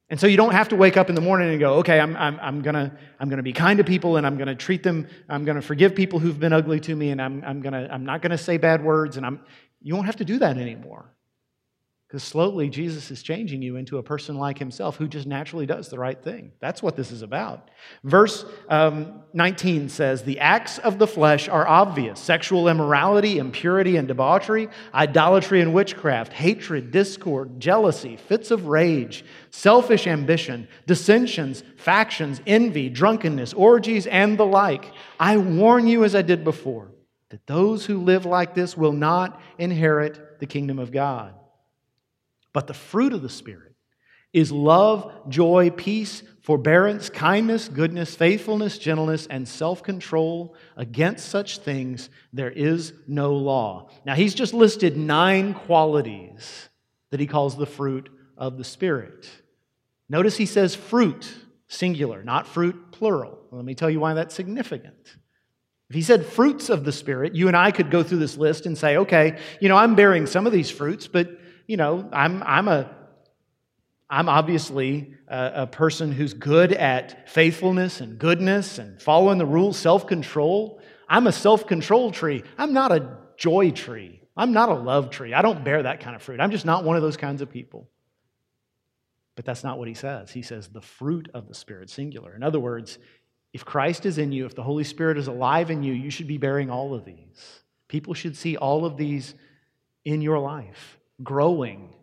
And 0.10 0.20
so 0.20 0.28
you 0.28 0.36
don't 0.36 0.52
have 0.52 0.70
to 0.70 0.76
wake 0.76 0.98
up 0.98 1.08
in 1.08 1.16
the 1.16 1.22
morning 1.22 1.52
and 1.52 1.60
go, 1.60 1.76
okay, 1.76 2.00
I'm, 2.00 2.18
I'm, 2.18 2.38
I'm 2.42 2.62
going 2.62 2.92
I'm 3.20 3.30
gonna 3.30 3.44
be 3.44 3.54
kind 3.54 3.78
to 3.78 3.84
people 3.86 4.18
and 4.18 4.28
I'm 4.28 4.36
going 4.36 4.50
to 4.50 4.56
treat 4.56 4.84
them, 4.84 5.08
I'm 5.30 5.46
going 5.46 5.56
to 5.56 5.62
forgive 5.62 5.96
people 5.96 6.20
who've 6.20 6.38
been 6.38 6.52
ugly 6.52 6.82
to 6.82 6.96
me 6.96 7.12
and 7.12 7.22
I'm, 7.22 7.42
I'm, 7.46 7.62
gonna, 7.62 7.88
I'm 7.90 8.06
not 8.06 8.22
going 8.22 8.32
to 8.32 8.38
say 8.38 8.58
bad 8.58 8.84
words. 8.84 9.16
And 9.16 9.26
I'm, 9.26 9.40
you 9.82 9.96
won't 9.96 10.08
have 10.08 10.18
to 10.18 10.26
do 10.26 10.40
that 10.40 10.58
anymore. 10.58 11.16
Because 12.12 12.24
slowly, 12.24 12.70
Jesus 12.70 13.10
is 13.10 13.24
changing 13.24 13.62
you 13.62 13.78
into 13.78 13.98
a 13.98 14.04
person 14.04 14.36
like 14.36 14.58
himself 14.58 14.98
who 14.98 15.08
just 15.08 15.26
naturally 15.26 15.66
does 15.66 15.88
the 15.88 15.98
right 15.98 16.22
thing. 16.22 16.52
That's 16.60 16.84
what 16.84 16.98
this 16.98 17.10
is 17.10 17.22
about. 17.22 17.70
Verse 18.04 18.44
um, 18.68 19.22
19 19.32 19.88
says, 19.88 20.22
The 20.22 20.42
acts 20.42 20.78
of 20.78 21.00
the 21.00 21.08
flesh 21.08 21.48
are 21.48 21.66
obvious 21.66 22.20
sexual 22.20 22.68
immorality, 22.68 23.38
impurity 23.38 23.96
and 23.96 24.10
debauchery, 24.10 24.68
idolatry 24.94 25.62
and 25.62 25.74
witchcraft, 25.74 26.34
hatred, 26.34 26.92
discord, 26.92 27.62
jealousy, 27.62 28.18
fits 28.18 28.52
of 28.52 28.66
rage, 28.66 29.24
selfish 29.50 30.06
ambition, 30.06 30.68
dissensions, 30.86 31.64
factions, 31.78 32.42
envy, 32.46 32.90
drunkenness, 32.90 33.54
orgies, 33.54 34.06
and 34.06 34.38
the 34.38 34.46
like. 34.46 34.92
I 35.18 35.38
warn 35.38 35.88
you, 35.88 36.04
as 36.04 36.14
I 36.14 36.24
did 36.24 36.44
before, 36.44 36.92
that 37.30 37.48
those 37.48 37.86
who 37.86 38.02
live 38.02 38.26
like 38.26 38.54
this 38.54 38.76
will 38.76 38.92
not 38.92 39.40
inherit 39.58 40.42
the 40.42 40.46
kingdom 40.46 40.78
of 40.78 40.92
God. 40.92 41.36
But 42.54 42.68
the 42.68 42.74
fruit 42.74 43.14
of 43.14 43.22
the 43.22 43.30
Spirit 43.30 43.76
is 44.34 44.52
love, 44.52 45.30
joy, 45.30 45.70
peace, 45.70 46.24
forbearance, 46.42 47.10
kindness, 47.10 47.68
goodness, 47.68 48.16
faithfulness, 48.16 48.78
gentleness, 48.78 49.28
and 49.28 49.48
self 49.48 49.84
control. 49.84 50.56
Against 50.78 51.30
such 51.30 51.60
things 51.60 52.10
there 52.32 52.52
is 52.52 52.94
no 53.08 53.34
law. 53.34 53.90
Now, 54.06 54.16
he's 54.16 54.34
just 54.34 54.54
listed 54.54 54.98
nine 54.98 55.54
qualities 55.54 56.70
that 57.12 57.20
he 57.20 57.28
calls 57.28 57.58
the 57.58 57.66
fruit 57.66 58.10
of 58.38 58.58
the 58.58 58.64
Spirit. 58.64 59.30
Notice 60.10 60.38
he 60.38 60.46
says 60.46 60.76
fruit, 60.76 61.34
singular, 61.68 62.24
not 62.24 62.48
fruit, 62.48 62.92
plural. 62.92 63.38
Let 63.52 63.66
me 63.66 63.76
tell 63.76 63.90
you 63.90 64.00
why 64.00 64.14
that's 64.14 64.36
significant. 64.36 65.18
If 65.90 65.96
he 65.96 66.02
said 66.02 66.26
fruits 66.26 66.70
of 66.70 66.86
the 66.86 66.92
Spirit, 66.94 67.36
you 67.36 67.50
and 67.50 67.58
I 67.58 67.72
could 67.72 67.92
go 67.92 68.02
through 68.02 68.20
this 68.20 68.38
list 68.38 68.66
and 68.66 68.78
say, 68.78 68.96
okay, 68.96 69.38
you 69.60 69.68
know, 69.68 69.76
I'm 69.76 69.94
bearing 69.94 70.26
some 70.26 70.48
of 70.48 70.54
these 70.54 70.72
fruits, 70.72 71.06
but 71.06 71.41
you 71.72 71.78
know, 71.78 72.10
I'm, 72.12 72.44
I'm 72.44 72.68
a 72.68 72.94
I'm 74.10 74.28
obviously 74.28 75.14
a, 75.30 75.52
a, 75.56 75.68
person 75.68 76.12
who's 76.12 76.34
good 76.34 76.74
at 76.74 77.30
faithfulness 77.30 78.02
and 78.02 78.20
goodness 78.20 78.78
and 78.78 79.02
following 79.02 79.38
the 79.38 79.46
rules, 79.46 79.78
self 79.78 80.06
control. 80.06 80.82
I'm 81.08 81.28
a 81.28 81.32
self 81.32 81.66
control 81.66 82.12
tree. 82.12 82.44
I'm 82.58 82.74
not 82.74 82.92
a 82.92 83.18
joy 83.38 83.72
tree. 83.72 84.22
I'm 84.36 84.52
not 84.52 84.68
a 84.68 84.74
love 84.74 85.12
tree. 85.12 85.34
I 85.34 85.42
don't 85.42 85.64
bear 85.64 85.84
that 85.84 86.02
kind 86.02 86.14
of 86.14 86.22
fruit. 86.22 86.42
I'm 86.42 86.52
just 86.52 86.66
not 86.66 86.84
one 86.84 86.98
of 86.98 87.02
those 87.02 87.16
kinds 87.16 87.42
of 87.42 87.50
people. 87.50 87.90
But 89.38 89.46
that's 89.46 89.64
not 89.64 89.80
what 89.80 89.88
he 89.88 89.94
says. 89.94 90.30
He 90.30 90.42
says 90.42 90.68
the 90.68 90.82
fruit 90.82 91.30
of 91.34 91.48
the 91.48 91.56
Spirit, 91.56 91.90
singular. 91.90 92.36
In 92.36 92.44
other 92.44 92.60
words, 92.60 93.00
if 93.54 93.64
Christ 93.64 94.06
is 94.06 94.18
in 94.18 94.34
you, 94.34 94.46
if 94.46 94.56
the 94.56 94.64
Holy 94.64 94.84
Spirit 94.84 95.18
is 95.18 95.28
alive 95.28 95.72
in 95.72 95.84
you, 95.84 95.94
you 95.94 96.10
should 96.10 96.28
be 96.28 96.38
bearing 96.38 96.70
all 96.70 96.94
of 96.94 97.06
these. 97.06 97.62
People 97.88 98.14
should 98.14 98.36
see 98.36 98.58
all 98.58 98.84
of 98.84 98.98
these 98.98 99.36
in 100.04 100.22
your 100.22 100.38
life 100.38 100.98
growing 101.24 101.94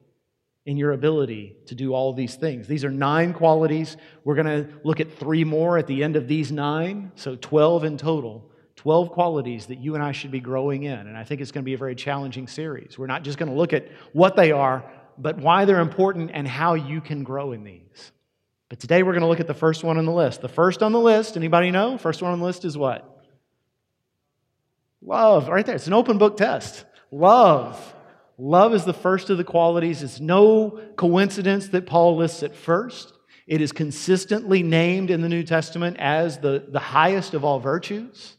in 0.67 0.77
your 0.77 0.93
ability 0.93 1.57
to 1.67 1.75
do 1.75 1.95
all 1.95 2.13
these 2.13 2.35
things. 2.35 2.67
These 2.67 2.85
are 2.85 2.91
nine 2.91 3.33
qualities. 3.33 3.97
We're 4.25 4.35
going 4.35 4.47
to 4.47 4.69
look 4.85 5.01
at 5.01 5.19
three 5.19 5.43
more 5.43 5.79
at 5.79 5.87
the 5.87 6.05
end 6.05 6.15
of 6.15 6.29
these 6.29 6.53
nine, 6.53 7.11
so 7.15 7.37
12 7.37 7.85
in 7.85 7.97
total. 7.97 8.51
12 8.77 9.11
qualities 9.11 9.67
that 9.67 9.79
you 9.79 9.95
and 9.95 10.05
I 10.05 10.13
should 10.13 10.31
be 10.31 10.41
growing 10.41 10.85
in. 10.85 10.99
And 10.99 11.17
I 11.17 11.25
think 11.25 11.41
it's 11.41 11.51
going 11.51 11.65
to 11.65 11.67
be 11.67 11.75
a 11.75 11.79
very 11.79 11.97
challenging 11.97 12.47
series. 12.47 12.97
We're 12.97 13.07
not 13.07 13.25
just 13.25 13.37
going 13.39 13.51
to 13.51 13.57
look 13.57 13.73
at 13.73 13.89
what 14.13 14.37
they 14.37 14.53
are, 14.53 14.85
but 15.17 15.39
why 15.39 15.65
they're 15.65 15.81
important 15.81 16.31
and 16.33 16.47
how 16.47 16.75
you 16.75 17.01
can 17.01 17.25
grow 17.25 17.53
in 17.53 17.65
these. 17.65 18.13
But 18.69 18.79
today 18.79 19.03
we're 19.03 19.13
going 19.13 19.23
to 19.23 19.27
look 19.27 19.41
at 19.41 19.47
the 19.47 19.55
first 19.55 19.83
one 19.83 19.99
on 19.99 20.05
the 20.05 20.13
list. 20.13 20.43
The 20.43 20.49
first 20.49 20.83
on 20.83 20.93
the 20.93 21.01
list, 21.01 21.37
anybody 21.37 21.71
know? 21.71 21.99
First 21.99 22.23
one 22.23 22.33
on 22.33 22.39
the 22.39 22.45
list 22.45 22.65
is 22.65 22.77
what? 22.77 23.25
Love, 25.03 25.49
right 25.49 25.65
there. 25.65 25.75
It's 25.75 25.87
an 25.87 25.95
open 25.95 26.19
book 26.19 26.37
test. 26.37 26.85
Love. 27.11 27.95
Love 28.39 28.73
is 28.73 28.85
the 28.85 28.95
first 28.95 29.31
of 29.31 29.37
the 29.37 29.45
qualities. 29.45 30.03
It's 30.03 30.21
no 30.21 30.81
coincidence 30.97 31.69
that 31.69 31.87
Paul 31.87 32.17
lists 32.17 32.45
it 32.45 32.55
first. 32.55 33.13
It 33.49 33.61
is 33.61 33.73
consistently 33.73 34.63
named 34.63 35.11
in 35.11 35.23
the 35.23 35.29
New 35.29 35.43
Testament 35.43 35.97
as 35.99 36.39
the, 36.39 36.65
the 36.69 36.79
highest 36.79 37.35
of 37.35 37.45
all 37.45 37.59
virtues. 37.59 38.37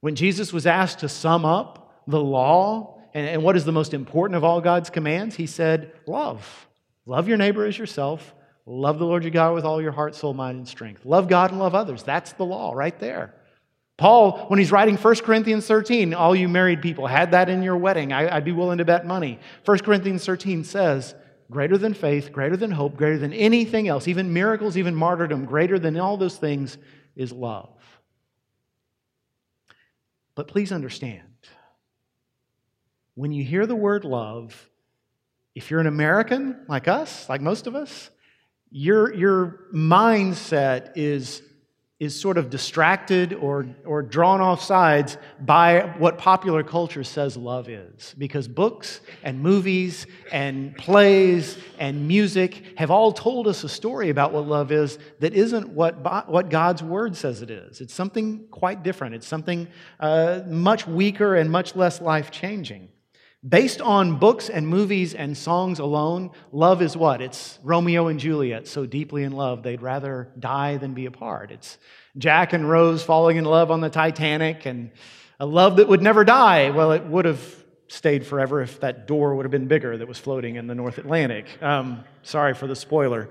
When 0.00 0.14
Jesus 0.14 0.52
was 0.52 0.66
asked 0.66 1.00
to 1.00 1.08
sum 1.08 1.44
up 1.44 2.04
the 2.06 2.20
law 2.20 3.00
and, 3.12 3.26
and 3.26 3.42
what 3.42 3.56
is 3.56 3.64
the 3.64 3.72
most 3.72 3.92
important 3.92 4.36
of 4.36 4.44
all 4.44 4.60
God's 4.60 4.90
commands, 4.90 5.34
he 5.34 5.46
said, 5.46 5.92
Love. 6.06 6.68
Love 7.06 7.26
your 7.26 7.36
neighbor 7.36 7.64
as 7.64 7.76
yourself. 7.76 8.34
Love 8.66 8.98
the 8.98 9.06
Lord 9.06 9.24
your 9.24 9.30
God 9.30 9.54
with 9.54 9.64
all 9.64 9.82
your 9.82 9.92
heart, 9.92 10.14
soul, 10.14 10.32
mind, 10.32 10.58
and 10.58 10.68
strength. 10.68 11.04
Love 11.04 11.28
God 11.28 11.50
and 11.50 11.58
love 11.58 11.74
others. 11.74 12.02
That's 12.02 12.32
the 12.34 12.44
law 12.44 12.72
right 12.72 12.98
there. 12.98 13.34
Paul, 13.96 14.46
when 14.48 14.58
he's 14.58 14.72
writing 14.72 14.96
1 14.96 15.16
Corinthians 15.16 15.66
13, 15.66 16.14
all 16.14 16.34
you 16.34 16.48
married 16.48 16.82
people 16.82 17.06
had 17.06 17.30
that 17.30 17.48
in 17.48 17.62
your 17.62 17.76
wedding. 17.76 18.12
I, 18.12 18.34
would 18.34 18.44
be 18.44 18.52
willing 18.52 18.78
to 18.78 18.84
bet 18.84 19.06
money. 19.06 19.38
1 19.64 19.78
Corinthians 19.78 20.24
13 20.24 20.64
says, 20.64 21.14
greater 21.50 21.78
than 21.78 21.94
faith, 21.94 22.32
greater 22.32 22.56
than 22.56 22.72
hope, 22.72 22.96
greater 22.96 23.18
than 23.18 23.32
anything 23.32 23.86
else, 23.86 24.08
even 24.08 24.32
miracles, 24.32 24.76
even 24.76 24.94
martyrdom, 24.94 25.44
greater 25.44 25.78
than 25.78 25.98
all 25.98 26.16
those 26.16 26.36
things 26.36 26.76
is 27.14 27.30
love. 27.30 27.70
But 30.34 30.48
please 30.48 30.72
understand, 30.72 31.22
when 33.14 33.30
you 33.30 33.44
hear 33.44 33.66
the 33.66 33.76
word 33.76 34.04
love, 34.04 34.68
if 35.54 35.70
you're 35.70 35.80
an 35.80 35.86
American 35.86 36.64
like 36.68 36.88
us, 36.88 37.28
like 37.28 37.40
most 37.40 37.68
of 37.68 37.76
us, 37.76 38.10
your, 38.70 39.14
your 39.14 39.60
mindset 39.72 40.92
is 40.96 41.40
is 42.04 42.18
sort 42.18 42.38
of 42.38 42.50
distracted 42.50 43.32
or, 43.34 43.66
or 43.84 44.02
drawn 44.02 44.40
off 44.40 44.62
sides 44.62 45.16
by 45.40 45.80
what 45.98 46.18
popular 46.18 46.62
culture 46.62 47.04
says 47.04 47.36
love 47.36 47.68
is. 47.68 48.14
Because 48.18 48.46
books 48.46 49.00
and 49.22 49.40
movies 49.40 50.06
and 50.30 50.76
plays 50.76 51.58
and 51.78 52.06
music 52.06 52.78
have 52.78 52.90
all 52.90 53.12
told 53.12 53.48
us 53.48 53.64
a 53.64 53.68
story 53.68 54.10
about 54.10 54.32
what 54.32 54.46
love 54.46 54.72
is 54.72 54.98
that 55.20 55.34
isn't 55.34 55.68
what, 55.68 56.28
what 56.28 56.50
God's 56.50 56.82
word 56.82 57.16
says 57.16 57.42
it 57.42 57.50
is. 57.50 57.80
It's 57.80 57.94
something 57.94 58.46
quite 58.50 58.82
different, 58.82 59.14
it's 59.14 59.26
something 59.26 59.68
uh, 60.00 60.40
much 60.46 60.86
weaker 60.86 61.36
and 61.36 61.50
much 61.50 61.74
less 61.74 62.00
life 62.00 62.30
changing. 62.30 62.88
Based 63.46 63.82
on 63.82 64.18
books 64.18 64.48
and 64.48 64.66
movies 64.66 65.12
and 65.12 65.36
songs 65.36 65.78
alone, 65.78 66.30
love 66.50 66.80
is 66.80 66.96
what? 66.96 67.20
It's 67.20 67.58
Romeo 67.62 68.06
and 68.06 68.18
Juliet, 68.18 68.66
so 68.66 68.86
deeply 68.86 69.22
in 69.22 69.32
love, 69.32 69.62
they'd 69.62 69.82
rather 69.82 70.30
die 70.38 70.78
than 70.78 70.94
be 70.94 71.04
apart. 71.04 71.50
It's 71.50 71.76
Jack 72.16 72.54
and 72.54 72.66
Rose 72.66 73.02
falling 73.02 73.36
in 73.36 73.44
love 73.44 73.70
on 73.70 73.82
the 73.82 73.90
Titanic 73.90 74.64
and 74.64 74.92
a 75.38 75.44
love 75.44 75.76
that 75.76 75.88
would 75.88 76.00
never 76.00 76.24
die. 76.24 76.70
Well, 76.70 76.92
it 76.92 77.04
would 77.04 77.26
have 77.26 77.64
stayed 77.88 78.24
forever 78.24 78.62
if 78.62 78.80
that 78.80 79.06
door 79.06 79.34
would 79.34 79.44
have 79.44 79.50
been 79.50 79.68
bigger 79.68 79.94
that 79.94 80.08
was 80.08 80.18
floating 80.18 80.56
in 80.56 80.66
the 80.66 80.74
North 80.74 80.96
Atlantic. 80.96 81.46
Um, 81.62 82.02
sorry 82.22 82.54
for 82.54 82.66
the 82.66 82.76
spoiler. 82.76 83.28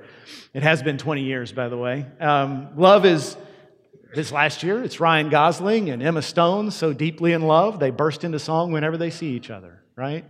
It 0.54 0.62
has 0.62 0.84
been 0.84 1.00
20 1.00 1.24
years, 1.24 1.52
by 1.52 1.70
the 1.70 1.78
way. 1.78 2.06
Um, 2.20 2.70
love 2.76 3.08
is 3.08 3.36
this 4.14 4.32
last 4.32 4.62
year, 4.62 4.84
it's 4.84 5.00
Ryan 5.00 5.30
Gosling 5.30 5.90
and 5.90 6.04
Emma 6.04 6.22
Stone 6.22 6.70
so 6.70 6.94
deeply 6.94 7.34
in 7.34 7.42
love, 7.42 7.80
they 7.80 7.90
burst 7.90 8.24
into 8.24 8.38
song 8.38 8.72
whenever 8.72 8.96
they 8.96 9.10
see 9.10 9.32
each 9.32 9.50
other 9.50 9.83
right? 9.96 10.26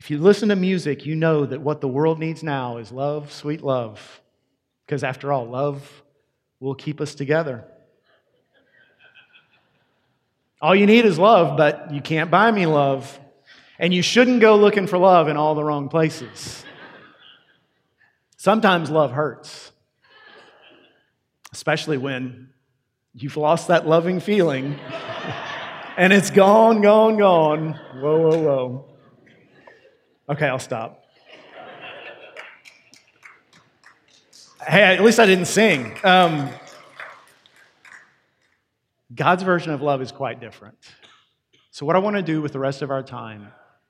If 0.00 0.10
you 0.10 0.18
listen 0.18 0.48
to 0.48 0.56
music, 0.56 1.06
you 1.06 1.14
know 1.14 1.46
that 1.46 1.60
what 1.60 1.80
the 1.80 1.88
world 1.88 2.18
needs 2.18 2.42
now 2.42 2.78
is 2.78 2.90
love, 2.90 3.32
sweet 3.32 3.62
love. 3.62 4.20
Because 4.84 5.04
after 5.04 5.32
all, 5.32 5.46
love 5.48 6.02
will 6.58 6.74
keep 6.74 7.00
us 7.00 7.14
together. 7.14 7.64
All 10.60 10.74
you 10.74 10.86
need 10.86 11.04
is 11.04 11.18
love, 11.18 11.56
but 11.56 11.92
you 11.92 12.00
can't 12.00 12.30
buy 12.30 12.50
me 12.50 12.66
love. 12.66 13.18
And 13.78 13.92
you 13.92 14.02
shouldn't 14.02 14.40
go 14.40 14.56
looking 14.56 14.86
for 14.86 14.98
love 14.98 15.28
in 15.28 15.36
all 15.36 15.54
the 15.54 15.64
wrong 15.64 15.88
places. 15.88 16.64
Sometimes 18.36 18.90
love 18.90 19.12
hurts, 19.12 19.70
especially 21.52 21.96
when 21.96 22.50
you've 23.14 23.36
lost 23.36 23.68
that 23.68 23.86
loving 23.86 24.18
feeling 24.18 24.78
and 25.96 26.12
it's 26.12 26.30
gone, 26.30 26.80
gone, 26.80 27.16
gone. 27.16 27.78
Whoa, 27.96 28.20
whoa, 28.20 28.42
whoa. 28.42 28.84
Okay, 30.28 30.46
I'll 30.46 30.58
stop. 30.58 31.04
Hey, 34.66 34.82
at 34.82 35.02
least 35.02 35.18
I 35.18 35.26
didn't 35.26 35.46
sing. 35.46 35.96
Um, 36.04 36.48
God's 39.14 39.42
version 39.42 39.72
of 39.72 39.82
love 39.82 40.00
is 40.00 40.12
quite 40.12 40.40
different. 40.40 40.78
So, 41.70 41.84
what 41.84 41.96
I 41.96 41.98
want 41.98 42.16
to 42.16 42.22
do 42.22 42.40
with 42.40 42.52
the 42.52 42.60
rest 42.60 42.80
of 42.80 42.90
our 42.90 43.02
time 43.02 43.48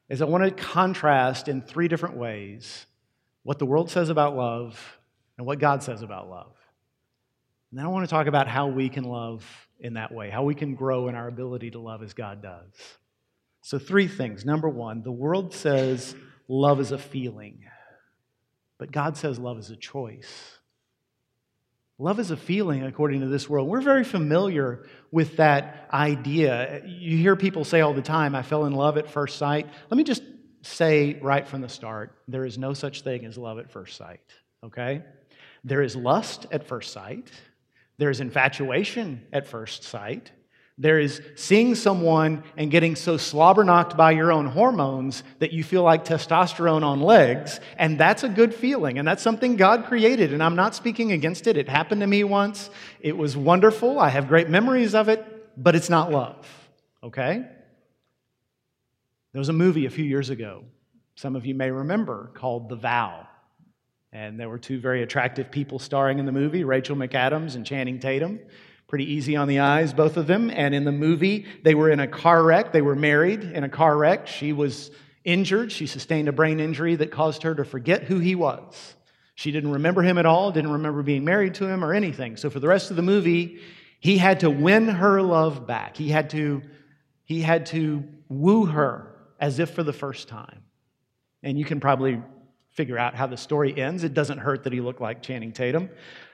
is 0.08 0.22
I 0.22 0.24
want 0.24 0.44
to 0.44 0.50
contrast 0.50 1.48
in 1.48 1.60
three 1.62 1.88
different 1.88 2.16
ways 2.16 2.86
what 3.42 3.58
the 3.58 3.66
world 3.66 3.90
says 3.90 4.08
about 4.08 4.36
love 4.36 4.98
and 5.36 5.46
what 5.46 5.58
God 5.58 5.82
says 5.82 6.02
about 6.02 6.30
love. 6.30 6.54
And 7.72 7.78
then 7.78 7.86
I 7.86 7.88
want 7.88 8.04
to 8.06 8.10
talk 8.10 8.26
about 8.26 8.48
how 8.48 8.66
we 8.66 8.90
can 8.90 9.04
love 9.04 9.42
in 9.80 9.94
that 9.94 10.12
way, 10.12 10.28
how 10.28 10.42
we 10.42 10.54
can 10.54 10.74
grow 10.74 11.08
in 11.08 11.14
our 11.14 11.26
ability 11.26 11.70
to 11.70 11.78
love 11.78 12.02
as 12.02 12.12
God 12.12 12.42
does. 12.42 12.70
So, 13.62 13.78
three 13.78 14.08
things. 14.08 14.44
Number 14.44 14.68
one, 14.68 15.02
the 15.02 15.10
world 15.10 15.54
says 15.54 16.14
love 16.48 16.80
is 16.80 16.92
a 16.92 16.98
feeling, 16.98 17.64
but 18.76 18.92
God 18.92 19.16
says 19.16 19.38
love 19.38 19.58
is 19.58 19.70
a 19.70 19.76
choice. 19.76 20.58
Love 21.98 22.20
is 22.20 22.30
a 22.30 22.36
feeling, 22.36 22.82
according 22.82 23.22
to 23.22 23.28
this 23.28 23.48
world. 23.48 23.68
We're 23.68 23.80
very 23.80 24.04
familiar 24.04 24.84
with 25.10 25.38
that 25.38 25.88
idea. 25.94 26.82
You 26.84 27.16
hear 27.16 27.36
people 27.36 27.64
say 27.64 27.80
all 27.80 27.94
the 27.94 28.02
time, 28.02 28.34
I 28.34 28.42
fell 28.42 28.66
in 28.66 28.74
love 28.74 28.98
at 28.98 29.08
first 29.08 29.38
sight. 29.38 29.66
Let 29.88 29.96
me 29.96 30.04
just 30.04 30.22
say 30.60 31.18
right 31.22 31.48
from 31.48 31.62
the 31.62 31.70
start 31.70 32.18
there 32.28 32.44
is 32.44 32.58
no 32.58 32.74
such 32.74 33.00
thing 33.00 33.24
as 33.24 33.38
love 33.38 33.58
at 33.58 33.70
first 33.70 33.96
sight, 33.96 34.20
okay? 34.62 35.04
There 35.64 35.80
is 35.80 35.96
lust 35.96 36.46
at 36.50 36.66
first 36.66 36.92
sight, 36.92 37.30
there 38.02 38.10
is 38.10 38.20
infatuation 38.20 39.24
at 39.32 39.46
first 39.46 39.84
sight. 39.84 40.32
There 40.76 40.98
is 40.98 41.22
seeing 41.36 41.76
someone 41.76 42.42
and 42.56 42.68
getting 42.68 42.96
so 42.96 43.16
slobber 43.16 43.62
knocked 43.62 43.96
by 43.96 44.10
your 44.10 44.32
own 44.32 44.46
hormones 44.46 45.22
that 45.38 45.52
you 45.52 45.62
feel 45.62 45.84
like 45.84 46.04
testosterone 46.04 46.82
on 46.82 47.00
legs, 47.00 47.60
and 47.78 48.00
that's 48.00 48.24
a 48.24 48.28
good 48.28 48.52
feeling, 48.52 48.98
and 48.98 49.06
that's 49.06 49.22
something 49.22 49.54
God 49.54 49.84
created, 49.84 50.32
and 50.32 50.42
I'm 50.42 50.56
not 50.56 50.74
speaking 50.74 51.12
against 51.12 51.46
it. 51.46 51.56
It 51.56 51.68
happened 51.68 52.00
to 52.00 52.08
me 52.08 52.24
once. 52.24 52.70
It 52.98 53.16
was 53.16 53.36
wonderful. 53.36 54.00
I 54.00 54.08
have 54.08 54.26
great 54.26 54.48
memories 54.48 54.96
of 54.96 55.08
it, 55.08 55.24
but 55.56 55.76
it's 55.76 55.88
not 55.88 56.10
love, 56.10 56.44
okay? 57.04 57.44
There 59.32 59.38
was 59.38 59.48
a 59.48 59.52
movie 59.52 59.86
a 59.86 59.90
few 59.90 60.04
years 60.04 60.28
ago, 60.28 60.64
some 61.14 61.36
of 61.36 61.46
you 61.46 61.54
may 61.54 61.70
remember, 61.70 62.32
called 62.34 62.68
The 62.68 62.74
Vow. 62.74 63.28
And 64.12 64.38
there 64.38 64.48
were 64.48 64.58
two 64.58 64.78
very 64.78 65.02
attractive 65.02 65.50
people 65.50 65.78
starring 65.78 66.18
in 66.18 66.26
the 66.26 66.32
movie 66.32 66.64
Rachel 66.64 66.96
McAdams 66.96 67.56
and 67.56 67.64
Channing 67.64 67.98
Tatum. 67.98 68.40
Pretty 68.86 69.10
easy 69.10 69.36
on 69.36 69.48
the 69.48 69.60
eyes, 69.60 69.94
both 69.94 70.18
of 70.18 70.26
them. 70.26 70.50
And 70.50 70.74
in 70.74 70.84
the 70.84 70.92
movie, 70.92 71.46
they 71.62 71.74
were 71.74 71.90
in 71.90 71.98
a 71.98 72.06
car 72.06 72.42
wreck. 72.42 72.72
They 72.72 72.82
were 72.82 72.94
married 72.94 73.42
in 73.42 73.64
a 73.64 73.68
car 73.68 73.96
wreck. 73.96 74.26
She 74.26 74.52
was 74.52 74.90
injured. 75.24 75.72
She 75.72 75.86
sustained 75.86 76.28
a 76.28 76.32
brain 76.32 76.60
injury 76.60 76.96
that 76.96 77.10
caused 77.10 77.42
her 77.44 77.54
to 77.54 77.64
forget 77.64 78.04
who 78.04 78.18
he 78.18 78.34
was. 78.34 78.94
She 79.34 79.50
didn't 79.50 79.72
remember 79.72 80.02
him 80.02 80.18
at 80.18 80.26
all, 80.26 80.52
didn't 80.52 80.72
remember 80.72 81.02
being 81.02 81.24
married 81.24 81.54
to 81.54 81.66
him 81.66 81.82
or 81.82 81.94
anything. 81.94 82.36
So 82.36 82.50
for 82.50 82.60
the 82.60 82.68
rest 82.68 82.90
of 82.90 82.96
the 82.96 83.02
movie, 83.02 83.60
he 83.98 84.18
had 84.18 84.40
to 84.40 84.50
win 84.50 84.88
her 84.88 85.22
love 85.22 85.66
back. 85.66 85.96
He 85.96 86.08
had 86.08 86.28
to, 86.30 86.62
he 87.24 87.40
had 87.40 87.66
to 87.66 88.04
woo 88.28 88.66
her 88.66 89.16
as 89.40 89.58
if 89.58 89.70
for 89.70 89.82
the 89.82 89.92
first 89.92 90.28
time. 90.28 90.62
And 91.42 91.58
you 91.58 91.64
can 91.64 91.80
probably 91.80 92.20
figure 92.72 92.98
out 92.98 93.14
how 93.14 93.26
the 93.26 93.36
story 93.36 93.78
ends. 93.78 94.04
It 94.04 94.14
doesn't 94.14 94.38
hurt 94.38 94.64
that 94.64 94.72
he 94.72 94.80
looked 94.80 95.00
like 95.00 95.22
Channing 95.22 95.52
Tatum. 95.52 95.90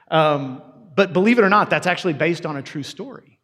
Um, 0.09 0.61
but 0.95 1.13
believe 1.13 1.37
it 1.37 1.43
or 1.43 1.49
not, 1.49 1.69
that's 1.69 1.87
actually 1.87 2.13
based 2.13 2.45
on 2.45 2.57
a 2.57 2.61
true 2.61 2.83
story. 2.83 3.39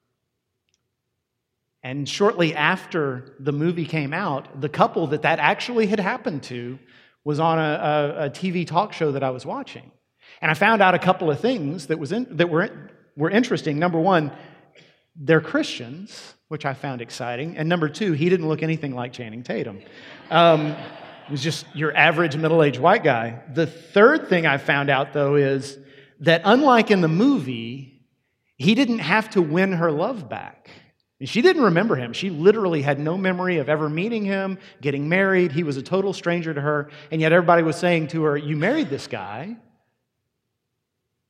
And 1.83 2.09
shortly 2.09 2.55
after 2.55 3.35
the 3.39 3.51
movie 3.51 3.85
came 3.85 4.13
out, 4.13 4.59
the 4.59 4.69
couple 4.69 5.07
that 5.07 5.21
that 5.21 5.39
actually 5.39 5.85
had 5.85 5.99
happened 5.99 6.43
to 6.43 6.79
was 7.23 7.39
on 7.39 7.59
a, 7.59 7.61
a, 7.61 8.25
a 8.25 8.29
TV 8.29 8.65
talk 8.65 8.91
show 8.91 9.11
that 9.11 9.23
I 9.23 9.29
was 9.29 9.45
watching. 9.45 9.91
And 10.41 10.49
I 10.49 10.53
found 10.53 10.81
out 10.81 10.95
a 10.95 10.99
couple 10.99 11.29
of 11.29 11.39
things 11.39 11.87
that, 11.87 11.99
was 11.99 12.11
in, 12.11 12.27
that 12.37 12.49
were, 12.49 12.89
were 13.15 13.29
interesting. 13.29 13.77
Number 13.77 13.99
one, 13.99 14.31
they're 15.15 15.41
Christians, 15.41 16.33
which 16.47 16.65
I 16.65 16.73
found 16.73 17.01
exciting. 17.01 17.57
And 17.57 17.69
number 17.69 17.87
two, 17.87 18.13
he 18.13 18.29
didn't 18.29 18.47
look 18.47 18.63
anything 18.63 18.95
like 18.95 19.13
Channing 19.13 19.43
Tatum. 19.43 19.81
Um, 20.29 20.75
he 21.27 21.31
was 21.31 21.41
just 21.41 21.65
your 21.73 21.95
average 21.95 22.37
middle 22.37 22.61
aged 22.63 22.79
white 22.79 23.03
guy. 23.03 23.41
The 23.53 23.65
third 23.65 24.29
thing 24.29 24.45
I 24.45 24.57
found 24.57 24.89
out, 24.89 25.13
though, 25.13 25.35
is 25.35 25.77
that 26.19 26.41
unlike 26.45 26.91
in 26.91 27.01
the 27.01 27.07
movie, 27.07 28.01
he 28.57 28.75
didn't 28.75 28.99
have 28.99 29.31
to 29.31 29.41
win 29.41 29.73
her 29.73 29.91
love 29.91 30.29
back. 30.29 30.69
She 31.23 31.41
didn't 31.41 31.63
remember 31.63 31.95
him. 31.95 32.13
She 32.13 32.29
literally 32.29 32.81
had 32.81 32.99
no 32.99 33.17
memory 33.17 33.57
of 33.57 33.69
ever 33.69 33.89
meeting 33.89 34.25
him, 34.25 34.59
getting 34.81 35.07
married. 35.07 35.51
He 35.51 35.63
was 35.63 35.77
a 35.77 35.81
total 35.81 36.13
stranger 36.13 36.53
to 36.53 36.61
her. 36.61 36.89
And 37.09 37.21
yet 37.21 37.31
everybody 37.31 37.63
was 37.63 37.77
saying 37.77 38.09
to 38.09 38.23
her, 38.23 38.37
You 38.37 38.55
married 38.57 38.89
this 38.89 39.07
guy. 39.07 39.55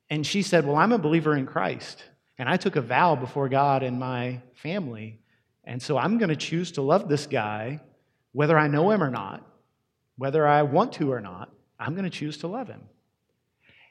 And 0.09 0.25
she 0.25 0.41
said, 0.41 0.65
Well, 0.65 0.75
I'm 0.75 0.91
a 0.91 0.97
believer 0.97 1.35
in 1.35 1.45
Christ. 1.45 2.03
And 2.37 2.49
I 2.49 2.57
took 2.57 2.75
a 2.75 2.81
vow 2.81 3.15
before 3.15 3.47
God 3.47 3.83
and 3.83 3.99
my 3.99 4.41
family. 4.55 5.19
And 5.63 5.81
so 5.81 5.97
I'm 5.97 6.17
going 6.17 6.29
to 6.29 6.35
choose 6.35 6.73
to 6.73 6.81
love 6.81 7.07
this 7.07 7.27
guy, 7.27 7.79
whether 8.33 8.57
I 8.57 8.67
know 8.67 8.91
him 8.91 9.01
or 9.01 9.09
not. 9.09 9.45
Whether 10.17 10.47
I 10.47 10.63
want 10.63 10.93
to 10.93 11.11
or 11.11 11.21
not, 11.21 11.51
I'm 11.79 11.93
going 11.93 12.05
to 12.05 12.09
choose 12.09 12.37
to 12.39 12.47
love 12.47 12.67
him. 12.67 12.81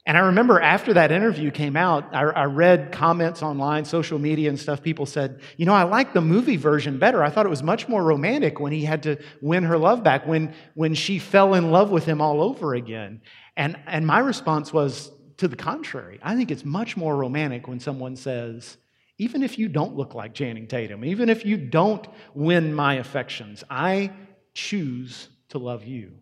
And 0.07 0.19
I 0.19 0.21
remember 0.21 0.61
after 0.61 0.93
that 0.95 1.11
interview 1.11 1.50
came 1.50 1.76
out, 1.76 2.14
I, 2.14 2.25
I, 2.25 2.45
read 2.45 2.93
comments 2.93 3.43
online, 3.43 3.87
social 3.87 4.19
media 4.19 4.50
and 4.50 4.61
stuff. 4.61 4.83
People 4.83 5.07
said, 5.07 5.40
You 5.57 5.64
know, 5.64 5.73
I 5.73 5.85
like 5.85 6.12
the 6.12 6.21
movie 6.21 6.59
version 6.59 6.99
better. 6.99 7.23
I 7.23 7.31
thought 7.31 7.47
it 7.47 7.50
was 7.50 7.62
much 7.62 7.88
more 7.88 8.02
romantic 8.02 8.61
when 8.61 8.71
he 8.71 8.85
had 8.85 9.02
to 9.04 9.16
win 9.40 9.64
her 9.64 9.78
love 9.78 10.02
back, 10.02 10.26
when, 10.26 10.52
when 10.75 10.93
she 10.95 11.19
fell 11.19 11.54
in 11.54 11.71
love 11.71 11.90
with 11.90 12.04
him 12.04 12.21
all 12.21 12.43
over 12.43 12.75
again. 12.75 13.23
And, 13.57 13.78
and 13.87 14.07
my 14.07 14.19
response 14.19 14.75
was 14.75 15.11
to 15.38 15.49
the 15.49 15.57
contrary. 15.57 16.19
I 16.23 16.37
think 16.37 16.50
it's 16.50 16.66
much 16.66 16.99
more 16.99 17.16
romantic 17.16 17.66
when 17.66 17.81
someone 17.81 18.14
says, 18.14 18.76
Even 19.17 19.43
if 19.43 19.58
you 19.58 19.69
don't 19.69 19.97
look 19.97 20.15
like 20.15 20.34
Channing 20.34 20.67
Tatum, 20.67 21.02
even 21.06 21.30
if 21.30 21.47
you 21.47 21.56
don't 21.56 22.06
win 22.34 22.75
my 22.75 22.97
affections, 22.97 23.65
I 23.71 24.13
choose 24.52 25.28
to 25.54 25.58
love 25.58 25.84
you. 25.84 26.12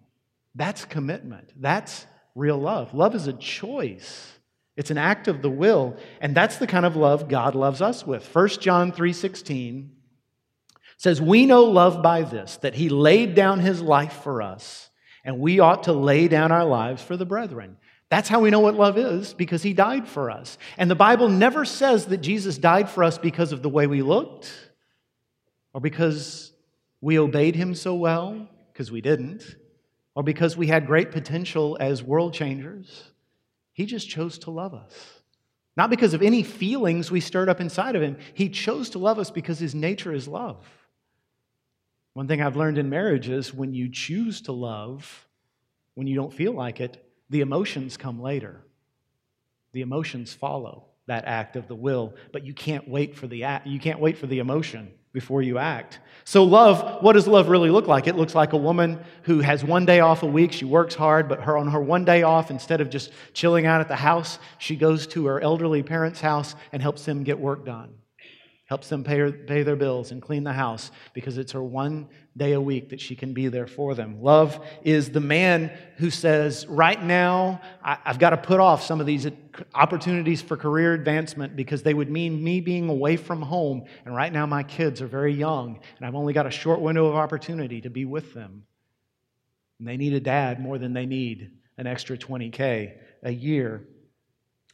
That's 0.55 0.85
commitment. 0.85 1.51
That's 1.57 2.07
real 2.35 2.59
love. 2.59 2.93
Love 2.93 3.15
is 3.15 3.27
a 3.27 3.33
choice. 3.33 4.31
It's 4.77 4.91
an 4.91 4.99
act 4.99 5.27
of 5.27 5.41
the 5.41 5.51
will, 5.51 5.97
and 6.21 6.35
that's 6.35 6.57
the 6.57 6.67
kind 6.67 6.85
of 6.85 6.97
love 6.97 7.29
God 7.29 7.55
loves 7.55 7.81
us 7.81 8.07
with. 8.07 8.25
1 8.25 8.61
John 8.61 8.93
3:16 8.93 9.91
says, 10.99 11.21
"We 11.21 11.47
know 11.47 11.65
love 11.65 12.03
by 12.03 12.23
this, 12.23 12.57
that 12.59 12.75
he 12.75 12.91
laid 12.91 13.35
down 13.35 13.61
his 13.61 13.81
life 13.81 14.23
for 14.23 14.43
us, 14.43 14.91
and 15.25 15.41
we 15.41 15.61
ought 15.61 15.85
to 15.85 15.93
lay 15.93 16.29
down 16.29 16.53
our 16.53 16.65
lives 16.65 17.03
for 17.03 17.17
the 17.17 17.27
brethren." 17.27 17.79
That's 18.11 18.29
how 18.29 18.41
we 18.41 18.51
know 18.51 18.61
what 18.61 18.75
love 18.75 18.99
is 18.99 19.33
because 19.33 19.63
he 19.63 19.73
died 19.73 20.07
for 20.07 20.31
us. 20.31 20.59
And 20.77 20.91
the 20.91 20.95
Bible 20.95 21.31
never 21.31 21.65
says 21.65 22.07
that 22.07 22.19
Jesus 22.19 22.59
died 22.59 22.91
for 22.91 23.03
us 23.03 23.17
because 23.17 23.53
of 23.53 23.63
the 23.63 23.71
way 23.71 23.87
we 23.87 24.03
looked 24.03 24.53
or 25.73 25.81
because 25.81 26.53
we 27.01 27.19
obeyed 27.19 27.57
him 27.57 27.75
so 27.75 27.95
well 27.95 28.49
because 28.83 28.91
we 28.91 29.01
didn't, 29.01 29.55
or 30.17 30.25
because 30.25 30.57
we 30.57 30.67
had 30.67 30.89
great 30.89 31.13
potential 31.13 31.77
as 31.79 32.03
world 32.03 32.35
changers. 32.35 33.05
He 33.73 33.87
just 33.87 34.09
chose 34.09 34.39
to 34.41 34.51
love 34.51 34.75
us. 34.75 34.93
Not 35.77 35.89
because 35.89 36.15
of 36.15 36.21
any 36.21 36.43
feelings 36.43 37.09
we 37.09 37.21
stirred 37.21 37.49
up 37.49 37.61
inside 37.61 37.95
of 37.95 38.03
him. 38.03 38.17
He 38.35 38.49
chose 38.49 38.91
to 38.91 38.99
love 38.99 39.21
us 39.21 39.31
because 39.31 39.61
his 39.61 39.73
nature 39.73 40.13
is 40.13 40.27
love. 40.27 40.67
One 42.15 42.27
thing 42.27 42.43
I've 42.43 42.57
learned 42.57 42.77
in 42.77 42.91
marriage 42.91 43.29
is 43.29 43.55
when 43.55 43.73
you 43.73 43.89
choose 43.89 44.41
to 44.43 44.53
love, 44.53 45.29
when 45.95 46.09
you 46.09 46.17
don't 46.17 46.35
feel 46.35 46.53
like 46.53 46.81
it, 46.81 47.09
the 47.31 47.41
emotions 47.41 47.97
come 47.97 48.21
later. 48.21 48.65
The 49.71 49.83
emotions 49.83 50.35
follow 50.35 50.87
that 51.07 51.27
act 51.27 51.55
of 51.55 51.69
the 51.69 51.77
will, 51.77 52.15
but 52.33 52.45
you 52.45 52.53
can't 52.53 52.89
wait 52.89 53.15
for 53.15 53.29
the 53.29 53.45
act, 53.45 53.69
you 53.69 53.79
can't 53.79 54.01
wait 54.01 54.19
for 54.19 54.27
the 54.27 54.41
emotion 54.41 54.91
before 55.13 55.43
you 55.43 55.59
act. 55.59 56.01
So, 56.25 56.45
love, 56.45 57.03
what 57.03 57.15
does 57.15 57.27
love 57.27 57.49
really 57.49 57.71
look 57.71 57.87
like? 57.87 58.07
It 58.07 58.17
looks 58.17 58.35
like 58.35 58.53
a 58.53 58.57
woman 58.57 58.99
who 59.23 59.41
has 59.41 59.65
one 59.65 59.85
day 59.85 60.01
off 60.01 60.23
a 60.23 60.27
week. 60.27 60.53
She 60.53 60.65
works 60.65 60.95
hard, 60.95 61.29
but 61.29 61.43
her 61.43 61.57
on 61.57 61.69
her 61.69 61.81
one 61.81 62.05
day 62.05 62.23
off, 62.23 62.51
instead 62.51 62.81
of 62.81 62.91
just 62.91 63.11
chilling 63.33 63.67
out 63.67 63.81
at 63.81 63.89
the 63.89 63.97
house, 63.97 64.39
she 64.59 64.77
goes 64.77 65.07
to 65.09 65.27
her 65.27 65.41
elderly 65.41 65.83
parents' 65.83 66.21
house 66.21 66.55
and 66.73 66.81
helps 66.81 67.05
them 67.05 67.25
get 67.25 67.39
work 67.39 67.67
done 67.67 67.95
helps 68.73 68.89
them 68.89 69.05
pay, 69.05 69.19
her, 69.19 69.31
pay 69.31 69.63
their 69.63 69.77
bills 69.77 70.13
and 70.13 70.23
clean 70.23 70.45
the 70.45 70.53
house 70.55 70.91
because 71.13 71.37
it's 71.37 71.53
her 71.53 71.63
one 71.63 72.09
day 72.37 72.53
a 72.53 72.61
week 72.61 72.91
that 72.91 73.01
she 73.01 73.15
can 73.15 73.35
be 73.35 73.49
there 73.49 73.67
for 73.67 73.95
them. 73.95 74.23
Love 74.23 74.65
is 74.83 75.11
the 75.11 75.21
man 75.21 75.71
who 75.97 76.11
says, 76.11 76.67
Right 76.67 77.03
now, 77.03 77.61
I, 77.85 77.99
I've 78.05 78.19
got 78.19 78.31
to 78.31 78.37
put 78.37 78.61
off 78.61 78.83
some 78.83 79.01
of 79.01 79.07
these 79.07 79.27
opportunities 79.75 80.41
for 80.41 80.57
career 80.57 80.95
advancement 80.95 81.57
because 81.57 81.83
they 81.83 81.95
would 81.95 82.11
mean 82.11 82.43
me 82.43 82.61
being 82.61 82.89
away 82.89 83.17
from 83.17 83.43
home. 83.43 83.85
And 84.05 84.15
right 84.15 84.33
now, 84.33 84.47
my 84.47 84.63
kids 84.63 85.03
are 85.03 85.07
very 85.07 85.35
young, 85.35 85.81
and 85.99 86.07
I've 86.07 86.15
only 86.15 86.33
got 86.33 86.47
a 86.47 86.51
short 86.51 86.81
window 86.81 87.07
of 87.07 87.17
opportunity 87.17 87.81
to 87.83 87.91
be 87.91 88.05
with 88.05 88.33
them. 88.33 88.65
And 89.79 89.87
they 89.87 89.97
need 89.97 90.15
a 90.15 90.21
dad 90.21 90.61
more 90.61 90.79
than 90.79 90.93
they 90.93 91.07
need 91.07 91.51
an 91.77 91.87
extra 91.87 92.17
20K 92.17 92.97
a 93.25 93.31
year 93.31 93.87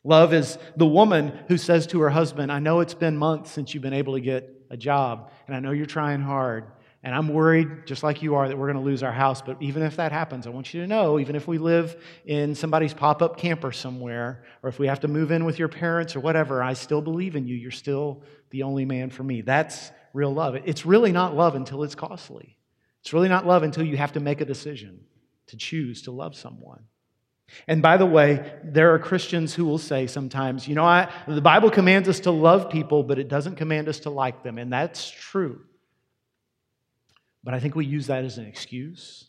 Love 0.04 0.32
is 0.32 0.58
the 0.76 0.86
woman 0.86 1.38
who 1.48 1.58
says 1.58 1.86
to 1.88 2.00
her 2.00 2.10
husband, 2.10 2.52
I 2.52 2.60
know 2.60 2.80
it's 2.80 2.94
been 2.94 3.16
months 3.16 3.50
since 3.50 3.74
you've 3.74 3.82
been 3.82 3.92
able 3.92 4.14
to 4.14 4.20
get 4.20 4.50
a 4.70 4.76
job, 4.76 5.30
and 5.46 5.56
I 5.56 5.60
know 5.60 5.72
you're 5.72 5.86
trying 5.86 6.20
hard, 6.20 6.64
and 7.02 7.14
I'm 7.14 7.28
worried, 7.28 7.86
just 7.86 8.02
like 8.02 8.22
you 8.22 8.34
are, 8.34 8.48
that 8.48 8.58
we're 8.58 8.66
going 8.66 8.82
to 8.82 8.82
lose 8.82 9.04
our 9.04 9.12
house. 9.12 9.40
But 9.40 9.62
even 9.62 9.82
if 9.82 9.96
that 9.96 10.10
happens, 10.10 10.46
I 10.46 10.50
want 10.50 10.74
you 10.74 10.80
to 10.80 10.86
know, 10.86 11.20
even 11.20 11.36
if 11.36 11.46
we 11.46 11.58
live 11.58 12.02
in 12.26 12.56
somebody's 12.56 12.92
pop 12.92 13.22
up 13.22 13.36
camper 13.36 13.70
somewhere, 13.70 14.42
or 14.62 14.68
if 14.68 14.80
we 14.80 14.88
have 14.88 15.00
to 15.00 15.08
move 15.08 15.30
in 15.30 15.44
with 15.44 15.58
your 15.60 15.68
parents 15.68 16.16
or 16.16 16.20
whatever, 16.20 16.62
I 16.62 16.72
still 16.72 17.00
believe 17.00 17.36
in 17.36 17.46
you. 17.46 17.54
You're 17.54 17.70
still 17.70 18.22
the 18.50 18.64
only 18.64 18.84
man 18.84 19.10
for 19.10 19.22
me. 19.22 19.42
That's 19.42 19.92
real 20.12 20.34
love. 20.34 20.56
It's 20.56 20.84
really 20.84 21.12
not 21.12 21.36
love 21.36 21.54
until 21.54 21.84
it's 21.84 21.94
costly. 21.94 22.56
It's 23.02 23.12
really 23.12 23.28
not 23.28 23.46
love 23.46 23.62
until 23.62 23.84
you 23.84 23.96
have 23.96 24.12
to 24.14 24.20
make 24.20 24.40
a 24.40 24.44
decision 24.44 25.00
to 25.46 25.56
choose 25.56 26.02
to 26.02 26.10
love 26.10 26.34
someone. 26.34 26.82
And 27.66 27.80
by 27.80 27.96
the 27.96 28.06
way, 28.06 28.52
there 28.64 28.92
are 28.92 28.98
Christians 28.98 29.54
who 29.54 29.64
will 29.64 29.78
say 29.78 30.06
sometimes, 30.06 30.66
you 30.66 30.74
know, 30.74 30.84
I, 30.84 31.10
the 31.26 31.40
Bible 31.40 31.70
commands 31.70 32.08
us 32.08 32.20
to 32.20 32.30
love 32.30 32.68
people, 32.70 33.02
but 33.04 33.18
it 33.18 33.28
doesn't 33.28 33.54
command 33.54 33.88
us 33.88 34.00
to 34.00 34.10
like 34.10 34.42
them. 34.42 34.58
And 34.58 34.72
that's 34.72 35.08
true. 35.08 35.60
But 37.44 37.54
I 37.54 37.60
think 37.60 37.74
we 37.74 37.86
use 37.86 38.08
that 38.08 38.24
as 38.24 38.38
an 38.38 38.46
excuse. 38.46 39.28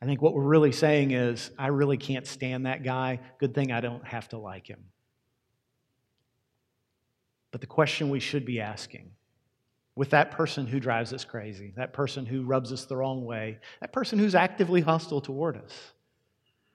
I 0.00 0.04
think 0.04 0.22
what 0.22 0.34
we're 0.34 0.42
really 0.42 0.72
saying 0.72 1.12
is, 1.12 1.50
I 1.58 1.68
really 1.68 1.96
can't 1.96 2.26
stand 2.26 2.66
that 2.66 2.82
guy. 2.82 3.20
Good 3.38 3.54
thing 3.54 3.70
I 3.70 3.80
don't 3.80 4.04
have 4.04 4.28
to 4.30 4.38
like 4.38 4.66
him. 4.66 4.84
But 7.52 7.60
the 7.60 7.66
question 7.66 8.10
we 8.10 8.18
should 8.18 8.44
be 8.44 8.60
asking 8.60 9.10
with 9.94 10.10
that 10.10 10.30
person 10.30 10.66
who 10.66 10.80
drives 10.80 11.12
us 11.12 11.24
crazy, 11.24 11.72
that 11.76 11.92
person 11.92 12.24
who 12.24 12.44
rubs 12.44 12.72
us 12.72 12.86
the 12.86 12.96
wrong 12.96 13.24
way, 13.24 13.58
that 13.80 13.92
person 13.92 14.18
who's 14.18 14.34
actively 14.34 14.80
hostile 14.80 15.20
toward 15.20 15.56
us. 15.56 15.92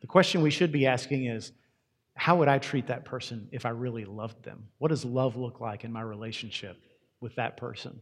The 0.02 0.08
question 0.08 0.42
we 0.42 0.52
should 0.52 0.72
be 0.72 0.86
asking 0.86 1.26
is 1.26 1.52
how 2.14 2.36
would 2.38 2.48
I 2.48 2.60
treat 2.60 2.88
that 2.88 3.06
person 3.06 3.50
if 3.52 3.66
I 3.66 3.70
really 3.70 4.06
loved 4.06 4.44
them? 4.44 4.68
What 4.78 4.90
does 4.90 5.04
love 5.04 5.36
look 5.36 5.60
like 5.60 5.84
in 5.84 5.92
my 5.92 6.02
relationship 6.02 6.78
with 7.20 7.36
that 7.36 7.58
person? 7.58 8.00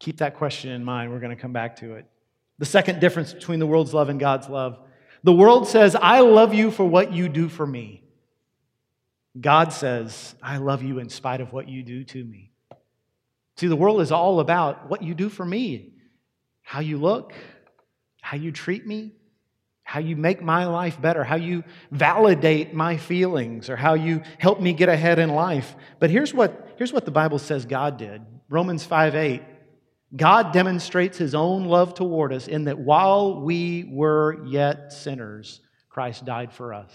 Keep 0.00 0.18
that 0.18 0.34
question 0.36 0.70
in 0.72 0.84
mind. 0.84 1.12
We're 1.12 1.20
going 1.20 1.34
to 1.34 1.40
come 1.40 1.52
back 1.52 1.76
to 1.76 1.94
it. 1.94 2.06
The 2.58 2.66
second 2.66 3.00
difference 3.00 3.32
between 3.32 3.58
the 3.58 3.66
world's 3.66 3.94
love 3.94 4.08
and 4.08 4.18
God's 4.20 4.48
love 4.48 4.78
the 5.22 5.32
world 5.32 5.68
says, 5.68 5.94
I 5.96 6.20
love 6.20 6.54
you 6.54 6.70
for 6.70 6.84
what 6.84 7.12
you 7.12 7.28
do 7.28 7.48
for 7.48 7.66
me. 7.66 8.02
God 9.38 9.72
says, 9.72 10.34
I 10.42 10.56
love 10.56 10.82
you 10.82 10.98
in 10.98 11.08
spite 11.08 11.40
of 11.40 11.52
what 11.52 11.68
you 11.68 11.82
do 11.82 12.04
to 12.04 12.24
me. 12.24 12.50
See, 13.56 13.66
the 13.66 13.76
world 13.76 14.00
is 14.00 14.10
all 14.10 14.40
about 14.40 14.88
what 14.88 15.02
you 15.02 15.14
do 15.14 15.28
for 15.28 15.44
me, 15.44 15.92
how 16.62 16.80
you 16.80 16.98
look, 16.98 17.34
how 18.22 18.38
you 18.38 18.50
treat 18.50 18.86
me, 18.86 19.12
how 19.82 20.00
you 20.00 20.16
make 20.16 20.42
my 20.42 20.66
life 20.66 21.00
better, 21.00 21.22
how 21.22 21.36
you 21.36 21.64
validate 21.90 22.72
my 22.72 22.96
feelings, 22.96 23.68
or 23.68 23.76
how 23.76 23.94
you 23.94 24.22
help 24.38 24.60
me 24.60 24.72
get 24.72 24.88
ahead 24.88 25.18
in 25.18 25.30
life. 25.30 25.76
But 25.98 26.10
here's 26.10 26.32
what, 26.32 26.68
here's 26.76 26.92
what 26.92 27.04
the 27.04 27.10
Bible 27.10 27.38
says 27.38 27.66
God 27.66 27.98
did 27.98 28.22
Romans 28.48 28.84
5 28.84 29.14
8. 29.14 29.42
God 30.14 30.52
demonstrates 30.52 31.18
his 31.18 31.34
own 31.34 31.66
love 31.66 31.94
toward 31.94 32.32
us 32.32 32.48
in 32.48 32.64
that 32.64 32.78
while 32.78 33.40
we 33.40 33.84
were 33.84 34.44
yet 34.44 34.92
sinners, 34.92 35.60
Christ 35.88 36.24
died 36.24 36.52
for 36.52 36.74
us. 36.74 36.90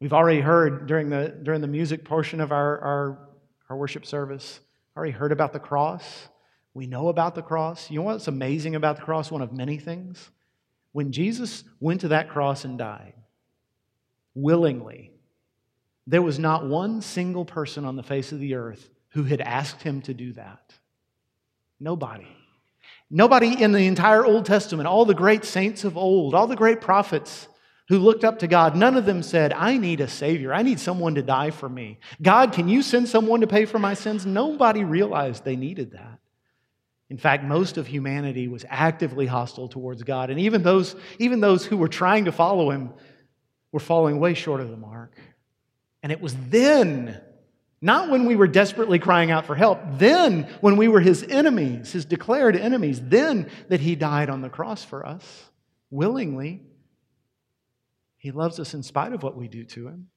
We've 0.00 0.12
already 0.12 0.40
heard 0.40 0.86
during 0.86 1.10
the, 1.10 1.28
during 1.42 1.60
the 1.60 1.66
music 1.66 2.04
portion 2.04 2.40
of 2.40 2.52
our, 2.52 2.78
our, 2.78 3.28
our 3.68 3.76
worship 3.76 4.06
service, 4.06 4.60
already 4.96 5.12
heard 5.12 5.32
about 5.32 5.52
the 5.52 5.58
cross. 5.58 6.28
We 6.72 6.86
know 6.86 7.08
about 7.08 7.34
the 7.34 7.42
cross. 7.42 7.90
You 7.90 7.98
know 7.98 8.04
what's 8.04 8.28
amazing 8.28 8.74
about 8.74 8.96
the 8.96 9.02
cross? 9.02 9.30
One 9.30 9.42
of 9.42 9.52
many 9.52 9.76
things. 9.78 10.30
When 10.92 11.12
Jesus 11.12 11.64
went 11.80 12.02
to 12.02 12.08
that 12.08 12.30
cross 12.30 12.64
and 12.64 12.78
died, 12.78 13.14
willingly, 14.34 15.12
there 16.06 16.22
was 16.22 16.38
not 16.38 16.66
one 16.66 17.02
single 17.02 17.44
person 17.44 17.84
on 17.84 17.96
the 17.96 18.02
face 18.02 18.32
of 18.32 18.40
the 18.40 18.54
earth 18.54 18.88
who 19.10 19.24
had 19.24 19.40
asked 19.40 19.82
him 19.82 20.00
to 20.02 20.14
do 20.14 20.32
that. 20.34 20.72
Nobody. 21.80 22.28
Nobody 23.10 23.62
in 23.62 23.72
the 23.72 23.86
entire 23.86 24.24
Old 24.24 24.44
Testament, 24.44 24.86
all 24.86 25.04
the 25.04 25.14
great 25.14 25.44
saints 25.44 25.84
of 25.84 25.96
old, 25.96 26.34
all 26.34 26.46
the 26.46 26.56
great 26.56 26.80
prophets 26.80 27.48
who 27.88 27.98
looked 27.98 28.22
up 28.22 28.40
to 28.40 28.46
God, 28.46 28.76
none 28.76 28.96
of 28.96 29.06
them 29.06 29.22
said, 29.22 29.52
I 29.54 29.78
need 29.78 30.00
a 30.00 30.08
Savior. 30.08 30.52
I 30.52 30.62
need 30.62 30.78
someone 30.78 31.14
to 31.14 31.22
die 31.22 31.50
for 31.50 31.68
me. 31.68 31.98
God, 32.20 32.52
can 32.52 32.68
you 32.68 32.82
send 32.82 33.08
someone 33.08 33.40
to 33.40 33.46
pay 33.46 33.64
for 33.64 33.78
my 33.78 33.94
sins? 33.94 34.26
Nobody 34.26 34.84
realized 34.84 35.44
they 35.44 35.56
needed 35.56 35.92
that. 35.92 36.18
In 37.08 37.16
fact, 37.16 37.44
most 37.44 37.78
of 37.78 37.86
humanity 37.86 38.48
was 38.48 38.66
actively 38.68 39.24
hostile 39.24 39.68
towards 39.68 40.02
God. 40.02 40.28
And 40.28 40.38
even 40.40 40.62
those, 40.62 40.94
even 41.18 41.40
those 41.40 41.64
who 41.64 41.78
were 41.78 41.88
trying 41.88 42.26
to 42.26 42.32
follow 42.32 42.70
Him 42.70 42.92
were 43.72 43.80
falling 43.80 44.20
way 44.20 44.34
short 44.34 44.60
of 44.60 44.68
the 44.68 44.76
mark. 44.76 45.16
And 46.02 46.12
it 46.12 46.20
was 46.20 46.36
then 46.48 47.18
not 47.80 48.10
when 48.10 48.24
we 48.24 48.36
were 48.36 48.48
desperately 48.48 48.98
crying 48.98 49.30
out 49.30 49.46
for 49.46 49.54
help, 49.54 49.80
then 49.92 50.44
when 50.60 50.76
we 50.76 50.88
were 50.88 51.00
his 51.00 51.22
enemies, 51.22 51.92
his 51.92 52.04
declared 52.04 52.56
enemies, 52.56 53.00
then 53.02 53.48
that 53.68 53.80
he 53.80 53.94
died 53.94 54.30
on 54.30 54.42
the 54.42 54.48
cross 54.48 54.84
for 54.84 55.06
us 55.06 55.44
willingly. 55.90 56.62
He 58.16 58.32
loves 58.32 58.58
us 58.58 58.74
in 58.74 58.82
spite 58.82 59.12
of 59.12 59.22
what 59.22 59.36
we 59.36 59.46
do 59.46 59.64
to 59.64 59.88
him. 59.88 60.08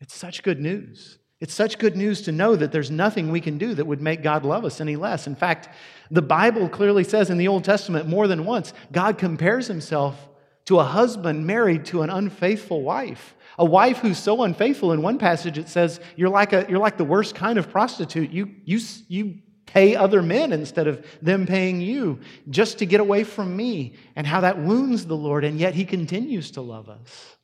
It's 0.00 0.14
such 0.14 0.42
good 0.42 0.60
news. 0.60 1.18
It's 1.40 1.54
such 1.54 1.78
good 1.78 1.96
news 1.96 2.22
to 2.22 2.32
know 2.32 2.56
that 2.56 2.72
there's 2.72 2.90
nothing 2.90 3.30
we 3.30 3.40
can 3.40 3.56
do 3.56 3.74
that 3.74 3.86
would 3.86 4.02
make 4.02 4.22
God 4.22 4.44
love 4.44 4.64
us 4.64 4.80
any 4.80 4.96
less. 4.96 5.26
In 5.26 5.36
fact, 5.36 5.70
the 6.10 6.20
Bible 6.20 6.68
clearly 6.68 7.04
says 7.04 7.30
in 7.30 7.38
the 7.38 7.48
Old 7.48 7.64
Testament 7.64 8.08
more 8.08 8.26
than 8.26 8.44
once, 8.44 8.74
God 8.92 9.16
compares 9.16 9.66
himself 9.66 10.28
to 10.70 10.78
a 10.78 10.84
husband 10.84 11.44
married 11.44 11.84
to 11.84 12.02
an 12.02 12.10
unfaithful 12.10 12.80
wife. 12.82 13.34
A 13.58 13.64
wife 13.64 13.98
who's 13.98 14.18
so 14.18 14.44
unfaithful, 14.44 14.92
in 14.92 15.02
one 15.02 15.18
passage 15.18 15.58
it 15.58 15.68
says, 15.68 15.98
you're 16.14 16.28
like, 16.28 16.52
a, 16.52 16.64
you're 16.68 16.78
like 16.78 16.96
the 16.96 17.02
worst 17.04 17.34
kind 17.34 17.58
of 17.58 17.68
prostitute. 17.70 18.30
You, 18.30 18.54
you, 18.64 18.78
you 19.08 19.38
pay 19.66 19.96
other 19.96 20.22
men 20.22 20.52
instead 20.52 20.86
of 20.86 21.04
them 21.20 21.44
paying 21.44 21.80
you 21.80 22.20
just 22.48 22.78
to 22.78 22.86
get 22.86 23.00
away 23.00 23.24
from 23.24 23.56
me, 23.56 23.94
and 24.14 24.28
how 24.28 24.42
that 24.42 24.60
wounds 24.60 25.06
the 25.06 25.16
Lord, 25.16 25.42
and 25.42 25.58
yet 25.58 25.74
he 25.74 25.84
continues 25.84 26.52
to 26.52 26.60
love 26.60 26.88
us. 26.88 27.36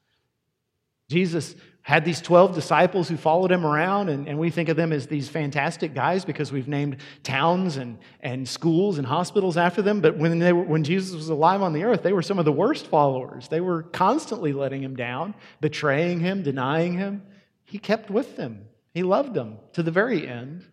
Jesus 1.11 1.57
had 1.87 2.05
these 2.05 2.21
12 2.21 2.53
disciples 2.53 3.09
who 3.09 3.17
followed 3.17 3.53
him 3.53 3.65
around, 3.65 4.09
and, 4.09 4.27
and 4.27 4.37
we 4.41 4.51
think 4.51 4.69
of 4.69 4.77
them 4.77 4.93
as 4.93 5.07
these 5.07 5.29
fantastic 5.29 5.95
guys 5.95 6.25
because 6.25 6.51
we've 6.51 6.67
named 6.67 6.97
towns 7.23 7.77
and, 7.77 7.97
and 8.19 8.49
schools 8.49 8.99
and 8.99 9.07
hospitals 9.07 9.57
after 9.57 9.83
them. 9.83 10.01
But 10.01 10.19
when, 10.19 10.41
they 10.41 10.53
were, 10.53 10.65
when 10.65 10.83
Jesus 10.83 11.15
was 11.15 11.29
alive 11.29 11.63
on 11.63 11.73
the 11.73 11.85
earth, 11.85 12.03
they 12.03 12.13
were 12.13 12.23
some 12.23 12.41
of 12.41 12.45
the 12.45 12.51
worst 12.51 12.89
followers. 12.89 13.47
They 13.47 13.61
were 13.61 13.85
constantly 13.85 14.53
letting 14.53 14.83
him 14.83 14.97
down, 14.97 15.33
betraying 15.61 16.19
him, 16.19 16.43
denying 16.43 16.99
him. 16.99 17.23
He 17.65 17.79
kept 17.79 18.11
with 18.11 18.37
them, 18.37 18.65
he 18.93 19.05
loved 19.05 19.35
them 19.35 19.59
to 19.75 19.85
the 19.85 19.93
very 19.93 20.27
end. 20.27 20.65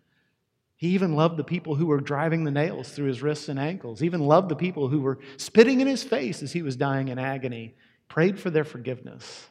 He 0.74 0.88
even 0.88 1.14
loved 1.14 1.36
the 1.36 1.44
people 1.44 1.76
who 1.76 1.86
were 1.86 2.00
driving 2.00 2.42
the 2.42 2.50
nails 2.50 2.88
through 2.88 3.06
his 3.06 3.22
wrists 3.22 3.48
and 3.48 3.60
ankles, 3.60 4.00
he 4.00 4.06
even 4.06 4.26
loved 4.26 4.48
the 4.48 4.56
people 4.56 4.88
who 4.88 5.00
were 5.00 5.20
spitting 5.36 5.80
in 5.80 5.86
his 5.86 6.02
face 6.02 6.42
as 6.42 6.52
he 6.52 6.62
was 6.62 6.74
dying 6.74 7.06
in 7.06 7.20
agony, 7.20 7.76
prayed 8.08 8.36
for 8.40 8.50
their 8.50 8.64
forgiveness. 8.64 9.46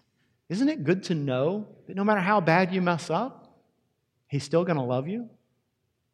Isn't 0.53 0.69
it 0.69 0.83
good 0.83 1.01
to 1.05 1.15
know 1.15 1.65
that 1.87 1.95
no 1.95 2.03
matter 2.03 2.19
how 2.19 2.39
bad 2.39 2.71
you 2.71 2.79
mess 2.79 3.09
up, 3.09 3.57
He's 4.27 4.43
still 4.43 4.63
going 4.63 4.77
to 4.77 4.83
love 4.83 5.07
you? 5.07 5.27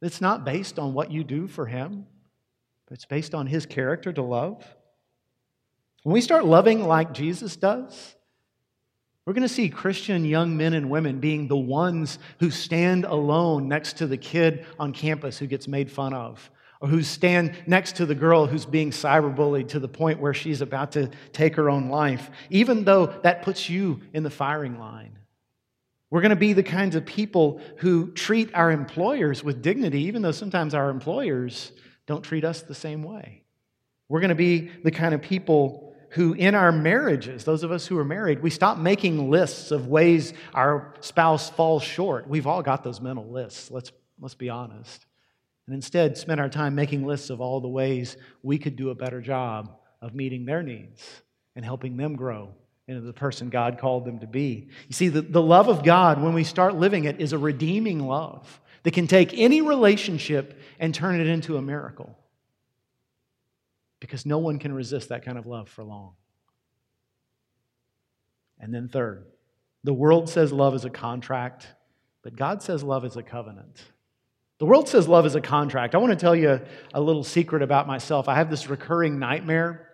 It's 0.02 0.22
not 0.22 0.46
based 0.46 0.80
on 0.80 0.94
what 0.94 1.12
you 1.12 1.26
do 1.26 1.46
for 1.46 1.66
Him, 1.66 2.06
but 2.88 2.96
it's 2.96 3.04
based 3.04 3.36
on 3.36 3.48
His 3.48 3.66
character 3.66 4.14
to 4.14 4.22
love. 4.22 4.66
When 6.04 6.14
we 6.14 6.22
start 6.22 6.46
loving 6.46 6.88
like 6.88 7.12
Jesus 7.12 7.58
does, 7.58 8.16
we're 9.26 9.34
going 9.34 9.46
to 9.46 9.54
see 9.54 9.68
Christian 9.68 10.24
young 10.24 10.56
men 10.56 10.74
and 10.74 10.90
women 10.90 11.20
being 11.20 11.50
the 11.50 11.58
ones 11.58 12.18
who 12.40 12.50
stand 12.50 13.04
alone 13.04 13.68
next 13.68 13.98
to 13.98 14.08
the 14.08 14.16
kid 14.16 14.66
on 14.80 14.94
campus 14.94 15.38
who 15.38 15.48
gets 15.48 15.68
made 15.68 15.92
fun 15.92 16.14
of, 16.14 16.50
or 16.82 16.88
who 16.88 17.04
stand 17.04 17.54
next 17.68 17.98
to 17.98 18.06
the 18.06 18.16
girl 18.16 18.46
who's 18.46 18.66
being 18.66 18.92
cyberbullied 18.92 19.70
to 19.70 19.80
the 19.80 19.88
point 19.88 20.20
where 20.20 20.34
she's 20.34 20.62
about 20.62 20.94
to 20.94 21.10
take 21.34 21.56
her 21.56 21.70
own 21.70 21.90
life, 21.90 22.30
even 22.50 22.86
though 22.86 23.08
that 23.24 23.42
puts 23.42 23.70
you 23.70 24.02
in 24.14 24.24
the 24.24 24.30
firing 24.30 24.80
line. 24.80 25.18
We're 26.10 26.22
going 26.22 26.30
to 26.32 26.36
be 26.36 26.54
the 26.54 26.64
kinds 26.64 26.96
of 26.96 27.06
people 27.06 27.62
who 27.78 28.12
treat 28.12 28.56
our 28.56 28.72
employers 28.72 29.44
with 29.44 29.62
dignity, 29.62 30.04
even 30.04 30.22
though 30.22 30.32
sometimes 30.32 30.74
our 30.74 30.90
employers 30.90 31.72
don't 32.08 32.24
treat 32.24 32.46
us 32.46 32.62
the 32.62 32.74
same 32.74 33.04
way. 33.04 33.44
We're 34.08 34.22
going 34.22 34.30
to 34.30 34.36
be 34.36 34.72
the 34.84 34.90
kind 34.90 35.14
of 35.14 35.22
people 35.22 35.94
who, 36.12 36.34
in 36.34 36.56
our 36.56 36.72
marriages, 36.72 37.44
those 37.44 37.62
of 37.62 37.72
us 37.72 37.86
who 37.86 37.96
are 38.00 38.06
married, 38.06 38.42
we 38.42 38.50
stop 38.50 38.80
making 38.80 39.30
lists 39.30 39.70
of 39.70 39.86
ways 39.86 40.34
our 40.56 40.96
spouse 41.02 41.52
falls 41.52 41.84
short. 41.84 42.28
We've 42.28 42.48
all 42.48 42.64
got 42.64 42.84
those 42.84 43.00
mental 43.00 43.30
lists, 43.30 43.70
let's, 43.70 43.92
let's 44.20 44.34
be 44.34 44.50
honest 44.50 45.06
and 45.70 45.76
instead 45.76 46.18
spent 46.18 46.40
our 46.40 46.50
time 46.50 46.74
making 46.74 47.06
lists 47.06 47.30
of 47.30 47.42
all 47.42 47.62
the 47.62 47.68
ways 47.68 48.18
we 48.42 48.58
could 48.58 48.76
do 48.76 48.90
a 48.90 48.96
better 48.96 49.22
job 49.22 49.78
of 50.02 50.16
meeting 50.16 50.44
their 50.44 50.64
needs 50.64 51.22
and 51.56 51.64
helping 51.64 51.96
them 51.96 52.16
grow 52.16 52.50
into 52.88 53.02
the 53.02 53.14
person 53.14 53.50
God 53.50 53.78
called 53.78 54.04
them 54.04 54.18
to 54.22 54.26
be. 54.26 54.70
You 54.88 54.94
see, 54.94 55.10
the, 55.10 55.22
the 55.22 55.44
love 55.44 55.68
of 55.68 55.84
God, 55.84 56.24
when 56.24 56.34
we 56.34 56.44
start 56.44 56.74
living 56.74 57.04
it, 57.04 57.22
is 57.22 57.34
a 57.34 57.38
redeeming 57.38 58.00
love 58.00 58.60
that 58.82 58.96
can 58.96 59.06
take 59.06 59.32
any 59.38 59.62
relationship 59.62 60.60
and 60.80 60.92
turn 60.92 61.22
it 61.22 61.28
into 61.28 61.56
a 61.56 61.62
miracle. 61.62 62.18
Because 64.00 64.26
no 64.26 64.40
one 64.40 64.58
can 64.58 64.74
resist 64.74 65.10
that 65.10 65.24
kind 65.24 65.38
of 65.38 65.46
love 65.46 65.70
for 65.70 65.84
long. 65.84 66.14
And 68.60 68.74
then, 68.74 68.90
third, 68.90 69.24
the 69.84 69.94
world 69.94 70.30
says 70.30 70.52
love 70.52 70.74
is 70.74 70.84
a 70.84 70.90
contract, 70.90 71.68
but 72.24 72.36
God 72.36 72.64
says 72.64 72.82
love 72.82 73.06
is 73.06 73.18
a 73.18 73.22
covenant. 73.22 73.84
The 74.60 74.66
world 74.66 74.90
says 74.90 75.08
love 75.08 75.26
is 75.26 75.36
a 75.36 75.42
contract. 75.42 75.96
I 75.96 76.00
want 76.00 76.12
to 76.12 76.18
tell 76.18 76.36
you 76.36 76.60
a 76.94 77.00
little 77.00 77.24
secret 77.24 77.62
about 77.62 77.88
myself. 77.88 78.28
I 78.28 78.36
have 78.36 78.50
this 78.50 78.68
recurring 78.68 79.18
nightmare, 79.18 79.88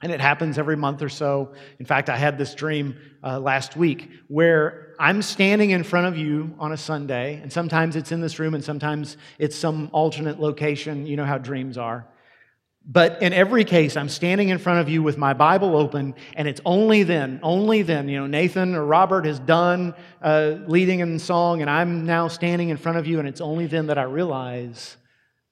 and 0.00 0.10
it 0.10 0.18
happens 0.18 0.58
every 0.58 0.76
month 0.76 1.02
or 1.02 1.10
so. 1.10 1.52
In 1.78 1.84
fact, 1.84 2.08
I 2.08 2.16
had 2.16 2.38
this 2.38 2.54
dream 2.54 2.96
uh, 3.22 3.38
last 3.38 3.76
week 3.76 4.10
where 4.28 4.94
I'm 4.98 5.20
standing 5.20 5.70
in 5.70 5.84
front 5.84 6.06
of 6.06 6.16
you 6.16 6.54
on 6.58 6.72
a 6.72 6.76
Sunday, 6.78 7.38
and 7.42 7.52
sometimes 7.52 7.94
it's 7.94 8.12
in 8.12 8.22
this 8.22 8.38
room, 8.38 8.54
and 8.54 8.64
sometimes 8.64 9.18
it's 9.38 9.56
some 9.56 9.90
alternate 9.92 10.40
location. 10.40 11.04
You 11.04 11.16
know 11.16 11.26
how 11.26 11.36
dreams 11.36 11.76
are. 11.76 12.06
But 12.84 13.22
in 13.22 13.32
every 13.32 13.64
case, 13.64 13.96
I'm 13.96 14.08
standing 14.08 14.48
in 14.48 14.58
front 14.58 14.80
of 14.80 14.88
you 14.88 15.02
with 15.02 15.16
my 15.16 15.34
Bible 15.34 15.76
open, 15.76 16.14
and 16.34 16.48
it's 16.48 16.60
only 16.64 17.04
then, 17.04 17.38
only 17.42 17.82
then, 17.82 18.08
you 18.08 18.18
know, 18.18 18.26
Nathan 18.26 18.74
or 18.74 18.84
Robert 18.84 19.24
has 19.24 19.38
done 19.38 19.94
uh, 20.20 20.56
leading 20.66 20.98
in 20.98 21.18
song, 21.20 21.60
and 21.60 21.70
I'm 21.70 22.04
now 22.04 22.26
standing 22.26 22.70
in 22.70 22.76
front 22.76 22.98
of 22.98 23.06
you, 23.06 23.20
and 23.20 23.28
it's 23.28 23.40
only 23.40 23.66
then 23.66 23.86
that 23.86 23.98
I 23.98 24.02
realize 24.02 24.96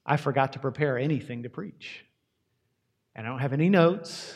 I 0.05 0.17
forgot 0.17 0.53
to 0.53 0.59
prepare 0.59 0.97
anything 0.97 1.43
to 1.43 1.49
preach. 1.49 2.05
And 3.15 3.25
I 3.25 3.29
don't 3.29 3.39
have 3.39 3.53
any 3.53 3.69
notes, 3.69 4.35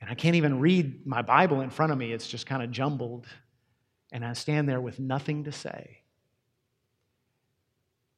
and 0.00 0.08
I 0.08 0.14
can't 0.14 0.36
even 0.36 0.60
read 0.60 1.06
my 1.06 1.20
Bible 1.20 1.60
in 1.60 1.68
front 1.68 1.92
of 1.92 1.98
me. 1.98 2.12
It's 2.12 2.26
just 2.26 2.46
kind 2.46 2.62
of 2.62 2.70
jumbled, 2.70 3.26
and 4.12 4.24
I 4.24 4.32
stand 4.32 4.66
there 4.66 4.80
with 4.80 4.98
nothing 4.98 5.44
to 5.44 5.52
say. 5.52 6.01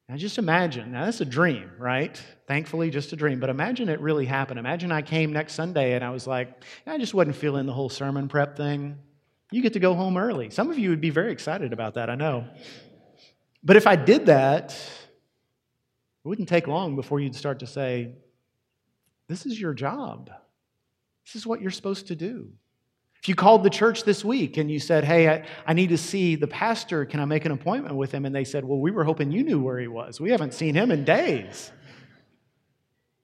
Now, 0.07 0.17
just 0.17 0.37
imagine. 0.37 0.91
Now, 0.91 1.05
that's 1.05 1.21
a 1.21 1.25
dream, 1.25 1.71
right? 1.79 2.21
Thankfully, 2.47 2.91
just 2.91 3.11
a 3.11 3.15
dream. 3.15 3.39
But 3.39 3.49
imagine 3.49 3.89
it 3.89 3.99
really 3.99 4.25
happened. 4.25 4.59
Imagine 4.59 4.91
I 4.91 5.01
came 5.01 5.33
next 5.33 5.53
Sunday 5.53 5.93
and 5.93 6.03
I 6.03 6.11
was 6.11 6.27
like, 6.27 6.63
I 6.85 6.97
just 6.99 7.15
wasn't 7.15 7.35
feeling 7.35 7.65
the 7.65 7.73
whole 7.73 7.89
sermon 7.89 8.27
prep 8.27 8.55
thing. 8.55 8.99
You 9.51 9.63
get 9.63 9.73
to 9.73 9.79
go 9.79 9.95
home 9.95 10.15
early. 10.17 10.51
Some 10.51 10.69
of 10.69 10.77
you 10.77 10.91
would 10.91 11.01
be 11.01 11.09
very 11.09 11.31
excited 11.31 11.73
about 11.73 11.95
that, 11.95 12.09
I 12.09 12.15
know. 12.15 12.45
But 13.63 13.77
if 13.77 13.87
I 13.87 13.95
did 13.95 14.27
that, 14.27 14.71
it 14.71 16.27
wouldn't 16.27 16.49
take 16.49 16.67
long 16.67 16.95
before 16.95 17.19
you'd 17.19 17.35
start 17.35 17.59
to 17.59 17.67
say, 17.67 18.11
This 19.27 19.47
is 19.47 19.59
your 19.59 19.73
job. 19.73 20.29
This 21.25 21.35
is 21.35 21.47
what 21.47 21.61
you're 21.61 21.71
supposed 21.71 22.07
to 22.07 22.15
do. 22.15 22.51
If 23.25 23.29
you 23.29 23.33
called 23.33 23.63
the 23.63 23.71
church 23.71 24.03
this 24.03 24.23
week 24.23 24.57
and 24.57 24.69
you 24.69 24.79
said, 24.79 25.03
Hey, 25.03 25.27
I, 25.27 25.45
I, 25.65 25.73
need 25.73 25.89
to 25.89 25.97
see 25.97 26.35
the 26.35 26.45
pastor, 26.45 27.05
can 27.05 27.19
I 27.19 27.25
make 27.25 27.43
an 27.45 27.51
appointment 27.51 27.95
with 27.95 28.11
him? 28.11 28.23
And 28.23 28.35
they 28.35 28.43
said, 28.43 28.63
Well, 28.63 28.77
we 28.77 28.91
were 28.91 29.03
hoping 29.03 29.31
you 29.31 29.43
knew 29.43 29.59
where 29.59 29.79
he 29.79 29.87
was. 29.87 30.21
We 30.21 30.29
haven't 30.29 30.53
seen 30.53 30.75
him 30.75 30.91
in 30.91 31.03
days. 31.05 31.71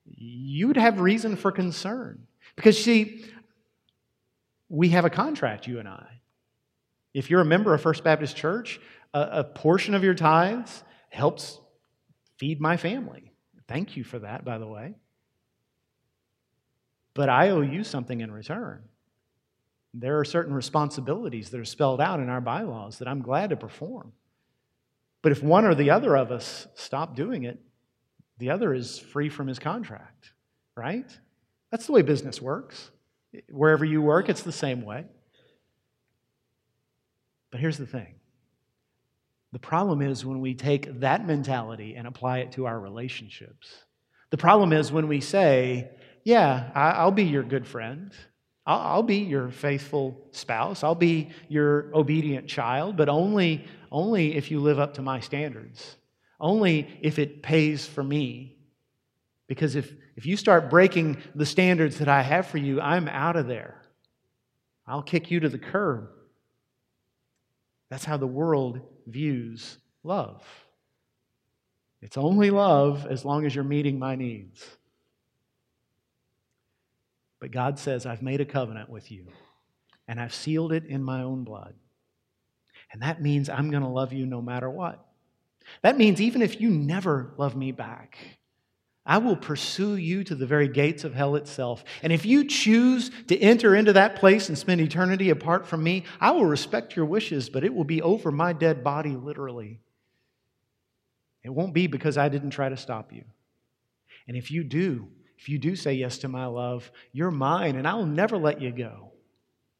You 0.07 0.65
would 0.69 0.77
have 0.77 0.99
reason 0.99 1.35
for 1.35 1.51
concern. 1.51 2.25
Because, 2.55 2.83
see, 2.83 3.25
we 4.69 4.89
have 4.89 5.05
a 5.05 5.09
contract, 5.11 5.67
you 5.67 5.77
and 5.77 5.87
I. 5.87 6.07
If 7.13 7.29
you're 7.29 7.41
a 7.41 7.45
member 7.45 7.71
of 7.75 7.81
First 7.81 8.03
Baptist 8.03 8.35
Church, 8.35 8.81
a, 9.13 9.19
a 9.21 9.43
portion 9.43 9.93
of 9.93 10.03
your 10.03 10.15
tithes 10.15 10.83
helps 11.09 11.59
feed 12.39 12.59
my 12.59 12.75
family. 12.75 13.33
Thank 13.67 13.95
you 13.95 14.03
for 14.03 14.17
that, 14.17 14.43
by 14.43 14.57
the 14.57 14.67
way. 14.67 14.95
But 17.13 17.29
I 17.29 17.49
owe 17.49 17.61
you 17.61 17.83
something 17.83 18.19
in 18.19 18.31
return. 18.31 18.81
There 19.93 20.19
are 20.19 20.25
certain 20.25 20.53
responsibilities 20.53 21.49
that 21.49 21.59
are 21.59 21.65
spelled 21.65 21.99
out 21.99 22.19
in 22.19 22.29
our 22.29 22.41
bylaws 22.41 22.99
that 22.99 23.07
I'm 23.07 23.21
glad 23.21 23.49
to 23.49 23.57
perform. 23.57 24.13
But 25.21 25.31
if 25.31 25.43
one 25.43 25.65
or 25.65 25.75
the 25.75 25.89
other 25.91 26.15
of 26.15 26.31
us 26.31 26.67
stop 26.75 27.15
doing 27.15 27.43
it, 27.43 27.59
the 28.37 28.49
other 28.49 28.73
is 28.73 28.97
free 28.97 29.29
from 29.29 29.47
his 29.47 29.59
contract, 29.59 30.31
right? 30.75 31.05
That's 31.69 31.85
the 31.85 31.91
way 31.91 32.01
business 32.01 32.41
works. 32.41 32.89
Wherever 33.49 33.85
you 33.85 34.01
work, 34.01 34.29
it's 34.29 34.43
the 34.43 34.51
same 34.51 34.83
way. 34.83 35.05
But 37.51 37.59
here's 37.59 37.77
the 37.77 37.85
thing 37.85 38.15
the 39.51 39.59
problem 39.59 40.01
is 40.01 40.25
when 40.25 40.39
we 40.39 40.53
take 40.53 41.01
that 41.01 41.25
mentality 41.25 41.95
and 41.95 42.07
apply 42.07 42.39
it 42.39 42.53
to 42.53 42.65
our 42.65 42.79
relationships. 42.79 43.69
The 44.29 44.37
problem 44.37 44.71
is 44.71 44.91
when 44.91 45.09
we 45.09 45.19
say, 45.19 45.91
Yeah, 46.23 46.71
I'll 46.73 47.11
be 47.11 47.25
your 47.25 47.43
good 47.43 47.67
friend. 47.67 48.13
I'll 48.77 49.03
be 49.03 49.17
your 49.17 49.49
faithful 49.49 50.17
spouse. 50.31 50.83
I'll 50.83 50.95
be 50.95 51.29
your 51.47 51.91
obedient 51.93 52.47
child, 52.47 52.97
but 52.97 53.09
only, 53.09 53.65
only 53.91 54.35
if 54.35 54.51
you 54.51 54.59
live 54.59 54.79
up 54.79 54.95
to 54.95 55.01
my 55.01 55.19
standards. 55.19 55.95
Only 56.39 56.99
if 57.01 57.19
it 57.19 57.43
pays 57.43 57.85
for 57.85 58.03
me. 58.03 58.57
Because 59.47 59.75
if, 59.75 59.93
if 60.15 60.25
you 60.25 60.37
start 60.37 60.69
breaking 60.69 61.17
the 61.35 61.45
standards 61.45 61.97
that 61.99 62.07
I 62.07 62.21
have 62.21 62.47
for 62.47 62.57
you, 62.57 62.79
I'm 62.79 63.07
out 63.07 63.35
of 63.35 63.47
there. 63.47 63.81
I'll 64.87 65.03
kick 65.03 65.31
you 65.31 65.39
to 65.41 65.49
the 65.49 65.59
curb. 65.59 66.09
That's 67.89 68.05
how 68.05 68.17
the 68.17 68.27
world 68.27 68.79
views 69.07 69.77
love. 70.03 70.43
It's 72.01 72.17
only 72.17 72.49
love 72.49 73.05
as 73.05 73.23
long 73.23 73.45
as 73.45 73.53
you're 73.53 73.63
meeting 73.63 73.99
my 73.99 74.15
needs. 74.15 74.65
But 77.41 77.51
God 77.51 77.79
says, 77.79 78.05
I've 78.05 78.21
made 78.21 78.39
a 78.39 78.45
covenant 78.45 78.89
with 78.89 79.11
you, 79.11 79.25
and 80.07 80.21
I've 80.21 80.33
sealed 80.33 80.71
it 80.71 80.85
in 80.85 81.03
my 81.03 81.23
own 81.23 81.43
blood. 81.43 81.73
And 82.93 83.01
that 83.01 83.21
means 83.21 83.49
I'm 83.49 83.71
going 83.71 83.83
to 83.83 83.89
love 83.89 84.13
you 84.13 84.25
no 84.25 84.41
matter 84.41 84.69
what. 84.69 85.03
That 85.81 85.97
means 85.97 86.21
even 86.21 86.41
if 86.41 86.61
you 86.61 86.69
never 86.69 87.33
love 87.37 87.55
me 87.55 87.71
back, 87.71 88.17
I 89.05 89.17
will 89.17 89.35
pursue 89.35 89.95
you 89.95 90.23
to 90.25 90.35
the 90.35 90.45
very 90.45 90.67
gates 90.67 91.03
of 91.03 91.15
hell 91.15 91.35
itself. 91.35 91.83
And 92.03 92.13
if 92.13 92.25
you 92.25 92.45
choose 92.45 93.09
to 93.27 93.37
enter 93.39 93.75
into 93.75 93.93
that 93.93 94.17
place 94.17 94.47
and 94.47 94.57
spend 94.57 94.79
eternity 94.79 95.31
apart 95.31 95.65
from 95.65 95.83
me, 95.83 96.03
I 96.19 96.31
will 96.31 96.45
respect 96.45 96.95
your 96.95 97.05
wishes, 97.05 97.49
but 97.49 97.63
it 97.63 97.73
will 97.73 97.83
be 97.83 98.01
over 98.03 98.31
my 98.31 98.53
dead 98.53 98.83
body, 98.83 99.15
literally. 99.15 99.79
It 101.43 101.49
won't 101.49 101.73
be 101.73 101.87
because 101.87 102.17
I 102.17 102.29
didn't 102.29 102.51
try 102.51 102.69
to 102.69 102.77
stop 102.77 103.11
you. 103.11 103.23
And 104.27 104.37
if 104.37 104.51
you 104.51 104.63
do, 104.63 105.07
if 105.41 105.49
you 105.49 105.57
do 105.57 105.75
say 105.75 105.93
yes 105.93 106.19
to 106.19 106.27
my 106.27 106.45
love, 106.45 106.91
you're 107.13 107.31
mine, 107.31 107.75
and 107.75 107.87
I 107.87 107.95
will 107.95 108.05
never 108.05 108.37
let 108.37 108.61
you 108.61 108.71
go. 108.71 109.11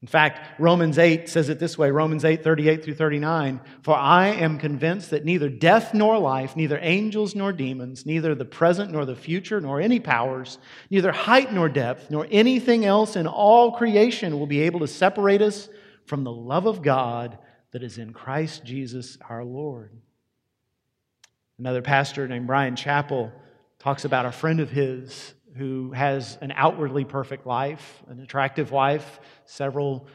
In 0.02 0.08
fact, 0.08 0.60
Romans 0.60 0.98
8 0.98 1.30
says 1.30 1.50
it 1.50 1.60
this 1.60 1.78
way 1.78 1.92
Romans 1.92 2.26
8, 2.26 2.44
38 2.44 2.84
through 2.84 2.96
39. 2.96 3.62
For 3.84 3.96
I 3.96 4.30
am 4.30 4.58
convinced 4.58 5.12
that 5.12 5.24
neither 5.24 5.50
death 5.50 5.94
nor 5.94 6.18
life, 6.18 6.56
neither 6.56 6.80
angels 6.82 7.36
nor 7.36 7.54
demons, 7.54 8.08
neither 8.08 8.34
the 8.34 8.44
present 8.44 8.92
nor 8.92 9.06
the 9.06 9.16
future, 9.16 9.62
nor 9.62 9.80
any 9.80 10.00
powers, 10.00 10.58
neither 10.90 11.12
height 11.12 11.54
nor 11.54 11.70
depth, 11.70 12.10
nor 12.10 12.26
anything 12.32 12.84
else 12.84 13.16
in 13.16 13.28
all 13.28 13.74
creation 13.74 14.40
will 14.40 14.48
be 14.48 14.62
able 14.62 14.80
to 14.80 14.88
separate 14.88 15.44
us 15.44 15.70
from 16.08 16.24
the 16.24 16.34
love 16.34 16.66
of 16.66 16.82
God 16.82 17.38
that 17.70 17.84
is 17.84 18.00
in 18.00 18.14
Christ 18.14 18.66
Jesus 18.66 19.20
our 19.30 19.44
Lord. 19.44 19.92
Another 21.60 21.84
pastor 21.84 22.28
named 22.28 22.48
Bryan 22.48 22.74
Chapell 22.74 23.32
talks 23.78 24.06
about 24.06 24.26
a 24.26 24.32
friend 24.32 24.60
of 24.60 24.72
his 24.72 25.36
who 25.58 25.92
has 25.92 26.38
an 26.42 26.52
outwardly 26.56 27.06
perfect 27.06 27.46
life, 27.46 28.04
an 28.08 28.20
attractive 28.20 28.72
wife, 28.72 29.20
several 29.46 30.08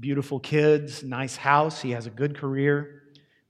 beautiful 0.00 0.40
kids, 0.40 1.02
nice 1.02 1.36
house. 1.36 1.80
He 1.80 1.92
has 1.92 2.06
a 2.06 2.10
good 2.10 2.36
career. 2.36 3.02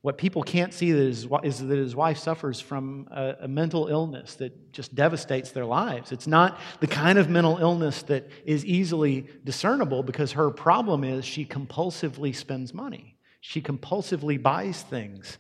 What 0.03 0.19
people 0.19 0.43
can't 0.43 0.73
see 0.73 0.91
is, 0.91 1.27
that 1.27 1.69
his 1.69 1.97
wife 1.97 2.19
suffers 2.19 2.61
from 2.61 3.09
a, 3.11 3.35
a, 3.41 3.49
mental 3.49 3.89
illness 3.89 4.37
that 4.37 4.73
just 4.73 4.95
devastates 4.95 5.51
their 5.51 5.65
lives. 5.65 6.13
It's 6.13 6.29
not 6.29 6.61
the 6.79 6.87
kind 6.87 7.19
of 7.19 7.29
mental 7.29 7.59
illness 7.59 8.03
that 8.05 8.31
is 8.45 8.65
easily 8.65 9.27
discernible 9.43 10.05
because 10.05 10.33
her 10.33 10.51
problem 10.51 11.03
is 11.03 11.25
she 11.25 11.45
compulsively 11.45 12.37
spends 12.37 12.73
money. 12.73 13.17
She 13.41 13.61
compulsively 13.61 14.41
buys 14.41 14.81
things 14.83 15.39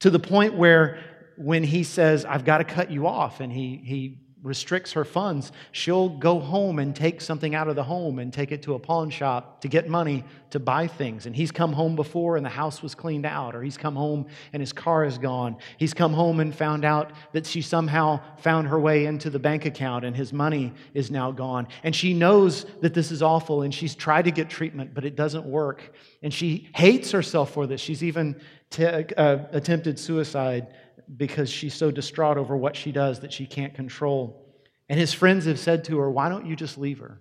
to 0.00 0.10
the 0.10 0.18
point 0.18 0.54
where 0.54 0.98
when 1.36 1.62
he 1.62 1.82
says, 1.82 2.24
I've 2.24 2.44
got 2.44 2.58
to 2.58 2.64
cut 2.64 2.90
you 2.90 3.06
off, 3.06 3.40
and 3.40 3.50
he, 3.52 3.80
he 3.84 4.18
restricts 4.44 4.92
her 4.92 5.06
funds, 5.06 5.50
she'll 5.72 6.10
go 6.10 6.38
home 6.38 6.78
and 6.78 6.94
take 6.94 7.22
something 7.22 7.54
out 7.54 7.66
of 7.66 7.76
the 7.76 7.82
home 7.82 8.18
and 8.18 8.30
take 8.30 8.52
it 8.52 8.62
to 8.62 8.74
a 8.74 8.78
pawn 8.78 9.08
shop 9.08 9.62
to 9.62 9.68
get 9.68 9.88
money 9.88 10.22
to 10.50 10.60
buy 10.60 10.86
things. 10.86 11.24
And 11.24 11.34
he's 11.34 11.50
come 11.50 11.72
home 11.72 11.96
before 11.96 12.36
and 12.36 12.44
the 12.44 12.50
house 12.50 12.82
was 12.82 12.94
cleaned 12.94 13.24
out, 13.24 13.56
or 13.56 13.62
he's 13.62 13.78
come 13.78 13.96
home 13.96 14.26
and 14.52 14.60
his 14.60 14.72
car 14.72 15.04
is 15.04 15.16
gone. 15.16 15.56
He's 15.78 15.94
come 15.94 16.12
home 16.12 16.40
and 16.40 16.54
found 16.54 16.84
out 16.84 17.12
that 17.32 17.46
she 17.46 17.62
somehow 17.62 18.20
found 18.36 18.68
her 18.68 18.78
way 18.78 19.06
into 19.06 19.30
the 19.30 19.38
bank 19.38 19.64
account 19.64 20.04
and 20.04 20.14
his 20.14 20.30
money 20.30 20.74
is 20.92 21.10
now 21.10 21.32
gone. 21.32 21.66
And 21.82 21.96
she 21.96 22.12
knows 22.12 22.66
that 22.82 22.92
this 22.92 23.10
is 23.10 23.22
awful 23.22 23.62
and 23.62 23.74
she's 23.74 23.94
tried 23.94 24.26
to 24.26 24.30
get 24.30 24.50
treatment, 24.50 24.92
but 24.92 25.06
it 25.06 25.16
doesn't 25.16 25.46
work. 25.46 25.94
And 26.22 26.32
she 26.32 26.68
hates 26.74 27.10
herself 27.12 27.50
for 27.54 27.66
this. 27.66 27.80
She's 27.80 28.04
even 28.04 28.38
t- 28.68 28.84
uh, 28.84 29.38
attempted 29.52 29.98
suicide 29.98 30.68
because 31.16 31.50
she's 31.50 31.74
so 31.74 31.90
distraught 31.90 32.38
over 32.38 32.56
what 32.56 32.76
she 32.76 32.92
does 32.92 33.20
that 33.20 33.32
she 33.32 33.46
can't 33.46 33.74
control. 33.74 34.44
And 34.88 34.98
his 34.98 35.12
friends 35.12 35.46
have 35.46 35.58
said 35.58 35.84
to 35.84 35.98
her, 35.98 36.10
Why 36.10 36.28
don't 36.28 36.46
you 36.46 36.56
just 36.56 36.78
leave 36.78 36.98
her? 37.00 37.20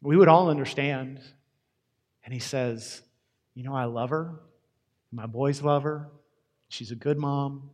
We 0.00 0.16
would 0.16 0.28
all 0.28 0.50
understand. 0.50 1.20
And 2.24 2.34
he 2.34 2.40
says, 2.40 3.02
You 3.54 3.64
know, 3.64 3.74
I 3.74 3.84
love 3.84 4.10
her. 4.10 4.40
My 5.10 5.26
boys 5.26 5.62
love 5.62 5.82
her. 5.84 6.08
She's 6.68 6.90
a 6.90 6.96
good 6.96 7.18
mom. 7.18 7.70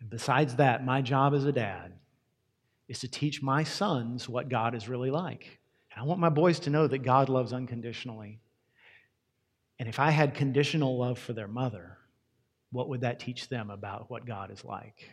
And 0.00 0.10
besides 0.10 0.56
that, 0.56 0.84
my 0.84 1.02
job 1.02 1.34
as 1.34 1.44
a 1.44 1.52
dad 1.52 1.92
is 2.88 3.00
to 3.00 3.08
teach 3.08 3.42
my 3.42 3.64
sons 3.64 4.28
what 4.28 4.48
God 4.48 4.74
is 4.74 4.88
really 4.88 5.10
like. 5.10 5.58
And 5.92 6.02
I 6.02 6.04
want 6.04 6.20
my 6.20 6.28
boys 6.28 6.60
to 6.60 6.70
know 6.70 6.86
that 6.86 6.98
God 6.98 7.28
loves 7.28 7.52
unconditionally. 7.52 8.40
And 9.78 9.88
if 9.88 9.98
I 9.98 10.10
had 10.10 10.34
conditional 10.34 10.98
love 10.98 11.18
for 11.18 11.32
their 11.32 11.48
mother, 11.48 11.97
what 12.70 12.88
would 12.88 13.00
that 13.02 13.20
teach 13.20 13.48
them 13.48 13.70
about 13.70 14.10
what 14.10 14.26
God 14.26 14.50
is 14.50 14.64
like? 14.64 15.04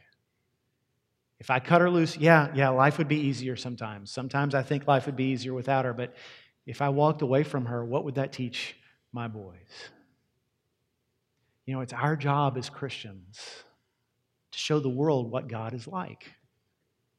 If 1.40 1.50
I 1.50 1.60
cut 1.60 1.82
her 1.82 1.90
loose, 1.90 2.18
yeah, 2.18 2.52
yeah, 2.56 2.70
life 2.70 2.98
would 2.98 3.08
be 3.08 3.20
easier 3.20 3.56
sometimes. 3.56 4.12
Sometimes 4.12 4.56
I 4.56 4.64
think 4.64 4.88
life 4.88 5.06
would 5.06 5.16
be 5.16 5.26
easier 5.26 5.54
without 5.54 5.86
her, 5.86 5.94
but 5.94 6.16
if 6.66 6.82
I 6.82 6.90
walked 6.90 7.22
away 7.22 7.44
from 7.44 7.66
her, 7.66 7.84
what 7.84 8.06
would 8.06 8.16
that 8.16 8.32
teach 8.32 8.76
my 9.12 9.28
boys? 9.28 9.90
You 11.66 11.76
know, 11.76 11.82
it's 11.82 11.94
our 11.94 12.16
job 12.16 12.58
as 12.58 12.70
Christians 12.70 13.40
to 14.52 14.58
show 14.60 14.80
the 14.80 14.90
world 14.90 15.30
what 15.30 15.48
God 15.48 15.74
is 15.74 15.88
like. 15.88 16.32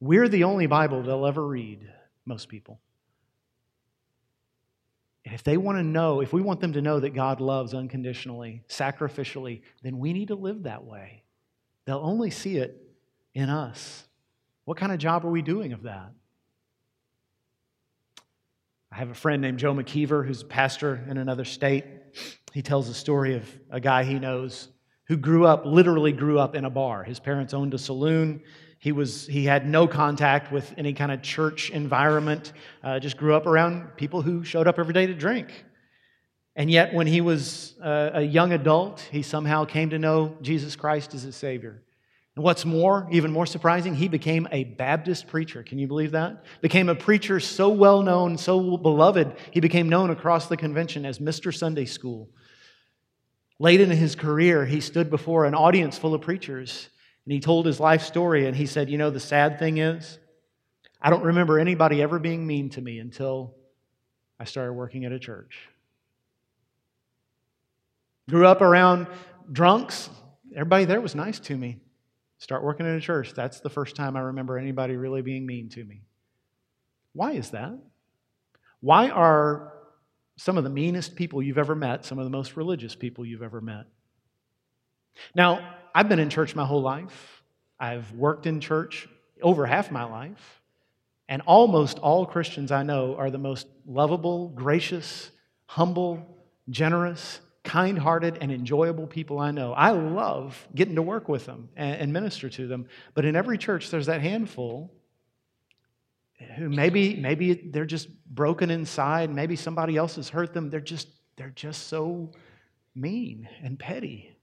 We're 0.01 0.29
the 0.29 0.45
only 0.45 0.67
Bible 0.67 1.03
they'll 1.03 1.27
ever 1.27 1.47
read, 1.47 1.89
most 2.25 2.49
people. 2.49 2.81
And 5.27 5.35
if 5.35 5.43
they 5.43 5.57
want 5.57 5.77
to 5.77 5.83
know, 5.83 6.21
if 6.21 6.33
we 6.33 6.41
want 6.41 6.61
them 6.61 6.73
to 6.75 6.81
know 6.81 7.01
that 7.01 7.13
God 7.13 7.41
loves 7.41 7.75
unconditionally, 7.75 8.63
sacrificially, 8.69 9.63
then 9.83 9.99
we 9.99 10.13
need 10.13 10.29
to 10.29 10.37
live 10.37 10.63
that 10.63 10.85
way. 10.85 11.25
They'll 11.85 11.99
only 11.99 12.31
see 12.31 12.59
it 12.59 12.81
in 13.35 13.51
us. 13.51 14.05
What 14.67 14.77
kind 14.77 14.93
of 14.93 14.99
job 14.99 15.27
are 15.27 15.31
we 15.31 15.43
doing 15.43 15.73
of 15.73 15.83
that? 15.83 16.13
I 18.93 18.95
have 18.95 19.11
a 19.11 19.15
friend 19.15 19.43
named 19.43 19.59
Joe 19.59 19.75
McKeever 19.75 20.25
who's 20.25 20.43
a 20.43 20.47
pastor 20.47 21.05
in 21.11 21.19
another 21.19 21.45
state. 21.45 21.85
He 22.53 22.63
tells 22.63 22.89
a 22.89 22.95
story 22.95 23.35
of 23.35 23.51
a 23.69 23.81
guy 23.81 24.05
he 24.05 24.21
knows 24.21 24.69
who 25.09 25.17
grew 25.17 25.47
up, 25.47 25.65
literally 25.65 26.13
grew 26.13 26.39
up 26.39 26.55
in 26.55 26.65
a 26.65 26.71
bar. 26.71 27.05
His 27.05 27.21
parents 27.21 27.55
owned 27.55 27.75
a 27.75 27.79
saloon. 27.79 28.43
He, 28.79 28.93
was, 28.93 29.27
he 29.27 29.45
had 29.45 29.67
no 29.67 29.87
contact 29.87 30.53
with 30.53 30.73
any 30.77 30.93
kind 30.93 31.11
of 31.11 31.23
church 31.23 31.71
environment, 31.71 32.53
uh, 32.83 32.99
just 32.99 33.17
grew 33.17 33.35
up 33.35 33.47
around 33.47 33.97
people 33.97 34.23
who 34.23 34.45
showed 34.45 34.67
up 34.67 34.79
every 34.79 34.93
day 34.93 35.07
to 35.07 35.15
drink. 35.15 35.65
And 36.55 36.71
yet, 36.71 36.95
when 36.95 37.07
he 37.07 37.21
was 37.21 37.75
uh, 37.83 38.11
a 38.15 38.23
young 38.23 38.53
adult, 38.53 39.01
he 39.01 39.23
somehow 39.23 39.65
came 39.67 39.91
to 39.91 39.99
know 39.99 40.37
Jesus 40.41 40.75
Christ 40.75 41.15
as 41.15 41.23
his 41.23 41.37
Savior. 41.37 41.83
And 42.35 42.45
what's 42.45 42.65
more, 42.65 43.09
even 43.11 43.31
more 43.31 43.47
surprising, 43.47 43.95
he 43.95 44.09
became 44.09 44.49
a 44.51 44.65
Baptist 44.65 45.27
preacher. 45.27 45.63
Can 45.63 45.79
you 45.79 45.87
believe 45.87 46.13
that? 46.13 46.45
Became 46.61 46.89
a 46.89 46.95
preacher 46.95 47.41
so 47.41 47.69
well 47.71 48.03
known, 48.03 48.39
so 48.39 48.77
beloved, 48.77 49.37
he 49.51 49.61
became 49.61 49.89
known 49.89 50.11
across 50.11 50.47
the 50.47 50.57
convention 50.57 51.05
as 51.05 51.19
Mr. 51.19 51.55
Sunday 51.55 51.87
School. 51.87 52.29
Late 53.59 53.81
in 53.81 53.91
his 53.91 54.15
career, 54.15 54.67
he 54.67 54.81
stood 54.81 55.09
before 55.11 55.47
an 55.47 55.55
audience 55.55 55.97
full 55.97 56.15
of 56.15 56.21
preachers 56.21 56.89
and 57.25 57.33
he 57.33 57.41
told 57.41 57.67
his 57.67 57.81
life 57.81 58.03
story. 58.03 58.47
And 58.47 58.57
he 58.57 58.67
said, 58.67 58.91
You 58.91 58.99
know, 58.99 59.11
the 59.11 59.21
sad 59.21 59.59
thing 59.59 59.79
is, 59.79 60.19
I 61.01 61.11
don't 61.11 61.25
remember 61.25 61.59
anybody 61.59 62.03
ever 62.03 62.19
being 62.19 62.47
mean 62.47 62.71
to 62.71 62.81
me 62.81 62.99
until 62.99 63.55
I 64.39 64.45
started 64.45 64.75
working 64.75 65.05
at 65.05 65.13
a 65.13 65.19
church. 65.19 65.59
Grew 68.29 68.47
up 68.47 68.61
around 68.61 69.07
drunks. 69.51 70.11
Everybody 70.53 70.85
there 70.85 71.01
was 71.01 71.15
nice 71.15 71.39
to 71.41 71.57
me. 71.57 71.79
Start 72.39 72.63
working 72.63 72.87
at 72.87 72.97
a 72.97 73.01
church. 73.01 73.33
That's 73.35 73.61
the 73.61 73.71
first 73.71 73.97
time 73.97 74.17
I 74.17 74.21
remember 74.21 74.59
anybody 74.59 74.97
really 74.97 75.23
being 75.23 75.47
mean 75.47 75.69
to 75.71 75.85
me. 75.85 76.03
Why 77.13 77.33
is 77.33 77.51
that? 77.51 77.79
Why 78.81 79.09
are 79.09 79.73
some 80.37 80.59
of 80.59 80.65
the 80.65 80.71
meanest 80.71 81.17
people 81.17 81.43
you've 81.43 81.59
ever 81.59 81.75
met 81.75 82.05
some 82.05 82.19
of 82.19 82.25
the 82.25 82.31
most 82.31 82.57
religious 82.57 82.95
people 82.95 83.25
you've 83.25 83.43
ever 83.43 83.61
met? 83.61 83.87
Now, 85.35 85.77
I've 85.95 86.09
been 86.09 86.19
in 86.19 86.31
church 86.31 86.55
my 86.55 86.65
whole 86.65 86.83
life. 86.83 87.43
I've 87.79 88.13
worked 88.13 88.47
in 88.47 88.61
church 88.61 89.09
over 89.43 89.67
half 89.67 89.91
my 89.91 90.05
life. 90.05 90.63
And 91.29 91.43
almost 91.43 91.99
all 91.99 92.27
Christians 92.27 92.71
I 92.71 92.83
know 92.83 93.17
are 93.17 93.31
the 93.31 93.39
most 93.39 93.67
lovable, 93.87 94.49
gracious, 94.49 95.31
humble, 95.67 96.25
generous, 96.69 97.41
kind 97.65 97.99
hearted, 97.99 98.39
and 98.41 98.53
enjoyable 98.53 99.07
people 99.07 99.41
I 99.41 99.51
know. 99.51 99.73
I 99.73 99.91
love 99.91 100.69
getting 100.75 100.95
to 100.95 101.03
work 101.03 101.29
with 101.29 101.47
them 101.47 101.69
and, 101.77 102.01
and 102.01 102.13
minister 102.13 102.49
to 102.49 102.69
them. 102.69 102.87
But 103.15 103.25
in 103.25 103.35
every 103.35 103.59
church, 103.59 103.91
there's 103.91 104.07
that 104.07 104.21
handful 104.21 104.93
who 106.57 106.69
maybe, 106.69 107.17
maybe 107.17 107.55
they're 107.55 107.85
just 107.87 108.09
broken 108.27 108.71
inside. 108.71 109.35
Maybe 109.35 109.57
somebody 109.57 109.97
else 109.97 110.17
has 110.17 110.29
hurt 110.29 110.53
them. 110.53 110.71
They're 110.71 110.81
just, 110.81 111.09
they're 111.37 111.51
just 111.51 111.89
so 111.89 112.33
mean 112.95 113.49
and 113.63 113.79
petty. 113.79 114.37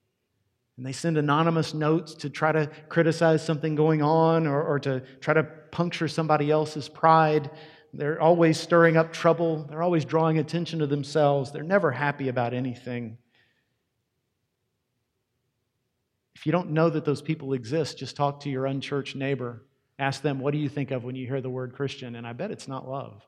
And 0.78 0.86
they 0.86 0.92
send 0.92 1.18
anonymous 1.18 1.74
notes 1.74 2.16
to 2.16 2.30
try 2.30 2.52
to 2.52 2.70
criticize 2.90 3.46
something 3.46 3.76
going 3.76 4.02
on 4.02 4.48
or, 4.48 4.64
or 4.64 4.80
to 4.80 5.02
try 5.20 5.36
to 5.36 5.44
puncture 5.44 6.08
somebody 6.08 6.50
else's 6.50 6.90
pride. 6.90 7.52
They're 7.94 8.20
always 8.20 8.60
stirring 8.60 8.98
up 8.98 9.14
trouble. 9.14 9.66
They're 9.70 9.84
always 9.84 10.04
drawing 10.04 10.40
attention 10.40 10.80
to 10.80 10.88
themselves. 10.88 11.52
They're 11.52 11.62
never 11.62 11.92
happy 11.92 12.30
about 12.30 12.56
anything. 12.56 13.20
If 16.36 16.48
you 16.48 16.52
don't 16.52 16.72
know 16.72 16.90
that 16.90 17.06
those 17.06 17.22
people 17.22 17.54
exist, 17.54 18.00
just 18.00 18.16
talk 18.16 18.40
to 18.42 18.50
your 18.50 18.66
unchurched 18.66 19.16
neighbor. 19.16 19.64
Ask 20.00 20.22
them, 20.22 20.40
what 20.40 20.52
do 20.52 20.58
you 20.58 20.70
think 20.70 20.92
of 20.92 21.04
when 21.04 21.16
you 21.16 21.28
hear 21.28 21.42
the 21.42 21.50
word 21.50 21.74
Christian? 21.74 22.16
And 22.16 22.26
I 22.26 22.34
bet 22.34 22.52
it's 22.52 22.68
not 22.68 22.90
love. 22.90 23.22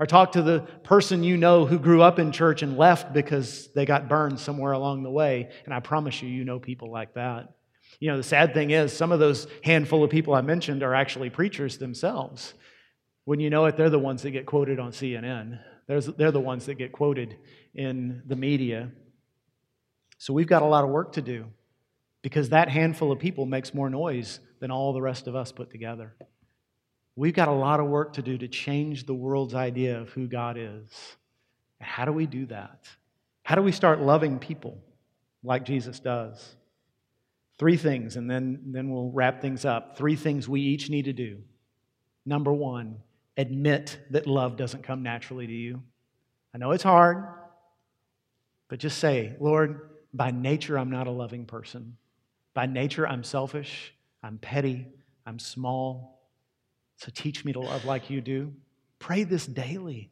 Or 0.00 0.06
talk 0.06 0.32
to 0.32 0.42
the 0.42 0.60
person 0.84 1.24
you 1.24 1.36
know 1.36 1.66
who 1.66 1.78
grew 1.78 2.02
up 2.02 2.18
in 2.18 2.30
church 2.30 2.62
and 2.62 2.78
left 2.78 3.12
because 3.12 3.68
they 3.74 3.84
got 3.84 4.08
burned 4.08 4.38
somewhere 4.38 4.72
along 4.72 5.02
the 5.02 5.10
way. 5.10 5.50
And 5.64 5.74
I 5.74 5.80
promise 5.80 6.22
you, 6.22 6.28
you 6.28 6.44
know 6.44 6.60
people 6.60 6.90
like 6.90 7.14
that. 7.14 7.52
You 7.98 8.10
know, 8.10 8.16
the 8.16 8.22
sad 8.22 8.54
thing 8.54 8.70
is, 8.70 8.96
some 8.96 9.10
of 9.10 9.18
those 9.18 9.48
handful 9.64 10.04
of 10.04 10.10
people 10.10 10.34
I 10.34 10.40
mentioned 10.40 10.84
are 10.84 10.94
actually 10.94 11.30
preachers 11.30 11.78
themselves. 11.78 12.54
When 13.24 13.40
you 13.40 13.50
know 13.50 13.66
it, 13.66 13.76
they're 13.76 13.90
the 13.90 13.98
ones 13.98 14.22
that 14.22 14.30
get 14.30 14.46
quoted 14.46 14.78
on 14.78 14.92
CNN. 14.92 15.58
they're 15.88 16.30
the 16.30 16.40
ones 16.40 16.66
that 16.66 16.74
get 16.74 16.92
quoted 16.92 17.36
in 17.74 18.22
the 18.26 18.36
media. 18.36 18.90
So 20.18 20.32
we've 20.32 20.46
got 20.46 20.62
a 20.62 20.66
lot 20.66 20.84
of 20.84 20.90
work 20.90 21.12
to 21.12 21.22
do 21.22 21.46
because 22.22 22.50
that 22.50 22.68
handful 22.68 23.10
of 23.10 23.18
people 23.18 23.46
makes 23.46 23.74
more 23.74 23.90
noise 23.90 24.38
than 24.60 24.70
all 24.70 24.92
the 24.92 25.02
rest 25.02 25.26
of 25.26 25.36
us 25.36 25.52
put 25.52 25.70
together. 25.70 26.14
We've 27.16 27.34
got 27.34 27.48
a 27.48 27.52
lot 27.52 27.80
of 27.80 27.86
work 27.86 28.12
to 28.14 28.22
do 28.22 28.38
to 28.38 28.48
change 28.48 29.04
the 29.04 29.14
world's 29.14 29.54
idea 29.54 30.00
of 30.00 30.10
who 30.10 30.28
God 30.28 30.56
is. 30.56 31.16
And 31.80 31.88
How 31.88 32.04
do 32.04 32.12
we 32.12 32.26
do 32.26 32.46
that? 32.46 32.88
How 33.42 33.54
do 33.54 33.62
we 33.62 33.72
start 33.72 34.00
loving 34.00 34.38
people 34.38 34.78
like 35.42 35.64
Jesus 35.64 36.00
does? 36.00 36.56
Three 37.58 37.76
things, 37.76 38.16
and 38.16 38.30
then, 38.30 38.60
then 38.66 38.90
we'll 38.90 39.10
wrap 39.10 39.40
things 39.40 39.64
up. 39.64 39.96
Three 39.96 40.14
things 40.14 40.48
we 40.48 40.60
each 40.60 40.90
need 40.90 41.06
to 41.06 41.12
do. 41.12 41.38
Number 42.24 42.52
one, 42.52 42.98
admit 43.36 43.98
that 44.10 44.26
love 44.26 44.56
doesn't 44.56 44.84
come 44.84 45.02
naturally 45.02 45.46
to 45.46 45.52
you. 45.52 45.82
I 46.54 46.58
know 46.58 46.70
it's 46.70 46.84
hard, 46.84 47.24
but 48.68 48.78
just 48.78 48.98
say, 48.98 49.34
Lord, 49.40 49.90
by 50.14 50.30
nature, 50.30 50.78
I'm 50.78 50.90
not 50.90 51.06
a 51.06 51.10
loving 51.10 51.46
person. 51.46 51.96
By 52.54 52.66
nature, 52.66 53.08
I'm 53.08 53.24
selfish, 53.24 53.94
I'm 54.22 54.38
petty, 54.38 54.88
I'm 55.26 55.38
small. 55.38 56.18
So 56.96 57.10
teach 57.14 57.44
me 57.44 57.52
to 57.52 57.60
love 57.60 57.84
like 57.84 58.10
you 58.10 58.20
do. 58.20 58.52
Pray 58.98 59.24
this 59.24 59.46
daily. 59.46 60.10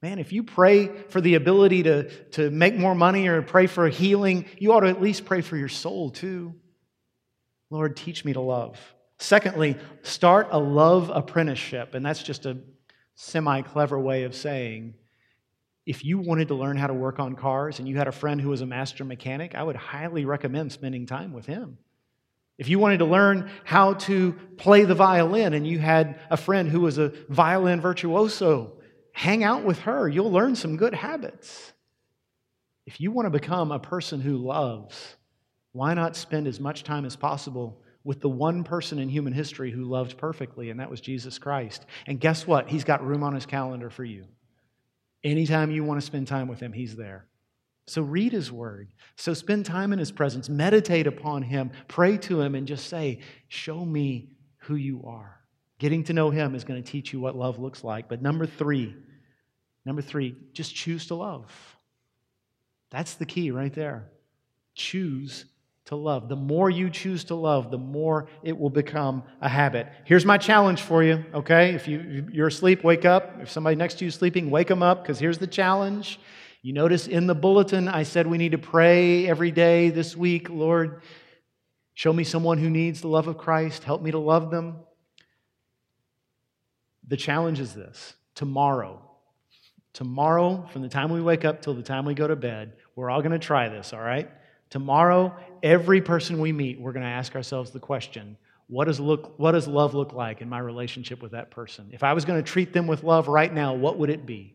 Man, 0.00 0.18
if 0.18 0.32
you 0.32 0.42
pray 0.42 0.88
for 1.08 1.20
the 1.20 1.34
ability 1.34 1.84
to, 1.84 2.08
to 2.30 2.50
make 2.50 2.74
more 2.74 2.94
money 2.94 3.28
or 3.28 3.42
pray 3.42 3.66
for 3.66 3.88
healing, 3.88 4.46
you 4.58 4.72
ought 4.72 4.80
to 4.80 4.88
at 4.88 5.00
least 5.00 5.24
pray 5.24 5.42
for 5.42 5.56
your 5.56 5.68
soul 5.68 6.10
too. 6.10 6.54
Lord, 7.70 7.96
teach 7.96 8.24
me 8.24 8.32
to 8.32 8.40
love. 8.40 8.78
Secondly, 9.18 9.76
start 10.02 10.48
a 10.50 10.58
love 10.58 11.10
apprenticeship. 11.10 11.94
And 11.94 12.04
that's 12.04 12.22
just 12.22 12.46
a 12.46 12.58
semi 13.14 13.62
clever 13.62 13.98
way 13.98 14.24
of 14.24 14.34
saying 14.34 14.94
if 15.86 16.04
you 16.04 16.18
wanted 16.18 16.48
to 16.48 16.54
learn 16.54 16.76
how 16.76 16.86
to 16.86 16.94
work 16.94 17.18
on 17.18 17.34
cars 17.34 17.78
and 17.78 17.88
you 17.88 17.96
had 17.96 18.08
a 18.08 18.12
friend 18.12 18.40
who 18.40 18.48
was 18.48 18.60
a 18.60 18.66
master 18.66 19.04
mechanic, 19.04 19.54
I 19.54 19.62
would 19.62 19.76
highly 19.76 20.24
recommend 20.24 20.72
spending 20.72 21.06
time 21.06 21.32
with 21.32 21.46
him. 21.46 21.78
If 22.58 22.68
you 22.68 22.78
wanted 22.78 22.98
to 22.98 23.06
learn 23.06 23.50
how 23.64 23.94
to 23.94 24.32
play 24.56 24.84
the 24.84 24.94
violin 24.94 25.54
and 25.54 25.66
you 25.66 25.78
had 25.78 26.20
a 26.30 26.36
friend 26.36 26.68
who 26.68 26.80
was 26.80 26.98
a 26.98 27.12
violin 27.28 27.80
virtuoso, 27.80 28.74
hang 29.12 29.42
out 29.42 29.64
with 29.64 29.80
her. 29.80 30.08
You'll 30.08 30.30
learn 30.30 30.54
some 30.54 30.76
good 30.76 30.94
habits. 30.94 31.72
If 32.86 33.00
you 33.00 33.10
want 33.10 33.26
to 33.26 33.30
become 33.30 33.72
a 33.72 33.78
person 33.78 34.20
who 34.20 34.36
loves, 34.36 35.16
why 35.72 35.94
not 35.94 36.16
spend 36.16 36.46
as 36.46 36.60
much 36.60 36.84
time 36.84 37.04
as 37.04 37.16
possible 37.16 37.80
with 38.04 38.20
the 38.20 38.28
one 38.28 38.64
person 38.64 38.98
in 38.98 39.08
human 39.08 39.32
history 39.32 39.70
who 39.70 39.84
loved 39.84 40.18
perfectly, 40.18 40.70
and 40.70 40.80
that 40.80 40.90
was 40.90 41.00
Jesus 41.00 41.38
Christ? 41.38 41.86
And 42.06 42.20
guess 42.20 42.46
what? 42.46 42.68
He's 42.68 42.84
got 42.84 43.06
room 43.06 43.22
on 43.22 43.34
his 43.34 43.46
calendar 43.46 43.88
for 43.88 44.04
you. 44.04 44.26
Anytime 45.24 45.70
you 45.70 45.84
want 45.84 46.00
to 46.00 46.06
spend 46.06 46.26
time 46.26 46.48
with 46.48 46.60
him, 46.60 46.72
he's 46.72 46.96
there. 46.96 47.26
So 47.92 48.00
read 48.00 48.32
his 48.32 48.50
word. 48.50 48.88
So 49.16 49.34
spend 49.34 49.66
time 49.66 49.92
in 49.92 49.98
his 49.98 50.10
presence, 50.10 50.48
meditate 50.48 51.06
upon 51.06 51.42
him, 51.42 51.72
pray 51.88 52.16
to 52.16 52.40
him, 52.40 52.54
and 52.54 52.66
just 52.66 52.88
say, 52.88 53.20
Show 53.48 53.84
me 53.84 54.30
who 54.60 54.76
you 54.76 55.04
are. 55.06 55.38
Getting 55.78 56.02
to 56.04 56.14
know 56.14 56.30
him 56.30 56.54
is 56.54 56.64
going 56.64 56.82
to 56.82 56.90
teach 56.90 57.12
you 57.12 57.20
what 57.20 57.36
love 57.36 57.58
looks 57.58 57.84
like. 57.84 58.08
But 58.08 58.22
number 58.22 58.46
three, 58.46 58.96
number 59.84 60.00
three, 60.00 60.34
just 60.54 60.74
choose 60.74 61.08
to 61.08 61.16
love. 61.16 61.52
That's 62.88 63.12
the 63.12 63.26
key 63.26 63.50
right 63.50 63.74
there. 63.74 64.08
Choose 64.74 65.44
to 65.84 65.94
love. 65.94 66.30
The 66.30 66.36
more 66.36 66.70
you 66.70 66.88
choose 66.88 67.24
to 67.24 67.34
love, 67.34 67.70
the 67.70 67.76
more 67.76 68.26
it 68.42 68.58
will 68.58 68.70
become 68.70 69.22
a 69.42 69.50
habit. 69.50 69.86
Here's 70.06 70.24
my 70.24 70.38
challenge 70.38 70.80
for 70.80 71.04
you, 71.04 71.26
okay? 71.34 71.74
If 71.74 71.86
you, 71.86 72.26
you're 72.32 72.46
asleep, 72.46 72.84
wake 72.84 73.04
up. 73.04 73.42
If 73.42 73.50
somebody 73.50 73.76
next 73.76 73.98
to 73.98 74.06
you 74.06 74.08
is 74.08 74.14
sleeping, 74.14 74.48
wake 74.48 74.68
them 74.68 74.82
up 74.82 75.02
because 75.02 75.18
here's 75.18 75.36
the 75.36 75.46
challenge. 75.46 76.18
You 76.62 76.72
notice 76.72 77.08
in 77.08 77.26
the 77.26 77.34
bulletin, 77.34 77.88
I 77.88 78.04
said 78.04 78.28
we 78.28 78.38
need 78.38 78.52
to 78.52 78.58
pray 78.58 79.26
every 79.26 79.50
day 79.50 79.90
this 79.90 80.16
week. 80.16 80.48
Lord, 80.48 81.02
show 81.94 82.12
me 82.12 82.22
someone 82.22 82.58
who 82.58 82.70
needs 82.70 83.00
the 83.00 83.08
love 83.08 83.26
of 83.26 83.36
Christ. 83.36 83.82
Help 83.82 84.00
me 84.00 84.12
to 84.12 84.18
love 84.18 84.52
them. 84.52 84.76
The 87.08 87.16
challenge 87.16 87.58
is 87.58 87.74
this 87.74 88.14
tomorrow, 88.36 89.02
tomorrow, 89.92 90.68
from 90.72 90.82
the 90.82 90.88
time 90.88 91.10
we 91.10 91.20
wake 91.20 91.44
up 91.44 91.62
till 91.62 91.74
the 91.74 91.82
time 91.82 92.04
we 92.04 92.14
go 92.14 92.28
to 92.28 92.36
bed, 92.36 92.74
we're 92.94 93.10
all 93.10 93.22
going 93.22 93.32
to 93.32 93.40
try 93.40 93.68
this, 93.68 93.92
all 93.92 94.00
right? 94.00 94.30
Tomorrow, 94.70 95.34
every 95.64 96.00
person 96.00 96.38
we 96.38 96.52
meet, 96.52 96.80
we're 96.80 96.92
going 96.92 97.04
to 97.04 97.08
ask 97.08 97.34
ourselves 97.34 97.72
the 97.72 97.80
question 97.80 98.36
what 98.68 98.86
does, 98.86 99.00
look, 99.00 99.38
what 99.38 99.52
does 99.52 99.66
love 99.66 99.94
look 99.94 100.12
like 100.12 100.40
in 100.40 100.48
my 100.48 100.60
relationship 100.60 101.20
with 101.20 101.32
that 101.32 101.50
person? 101.50 101.90
If 101.92 102.04
I 102.04 102.12
was 102.12 102.24
going 102.24 102.42
to 102.42 102.48
treat 102.48 102.72
them 102.72 102.86
with 102.86 103.02
love 103.02 103.26
right 103.28 103.52
now, 103.52 103.74
what 103.74 103.98
would 103.98 104.08
it 104.08 104.24
be? 104.24 104.54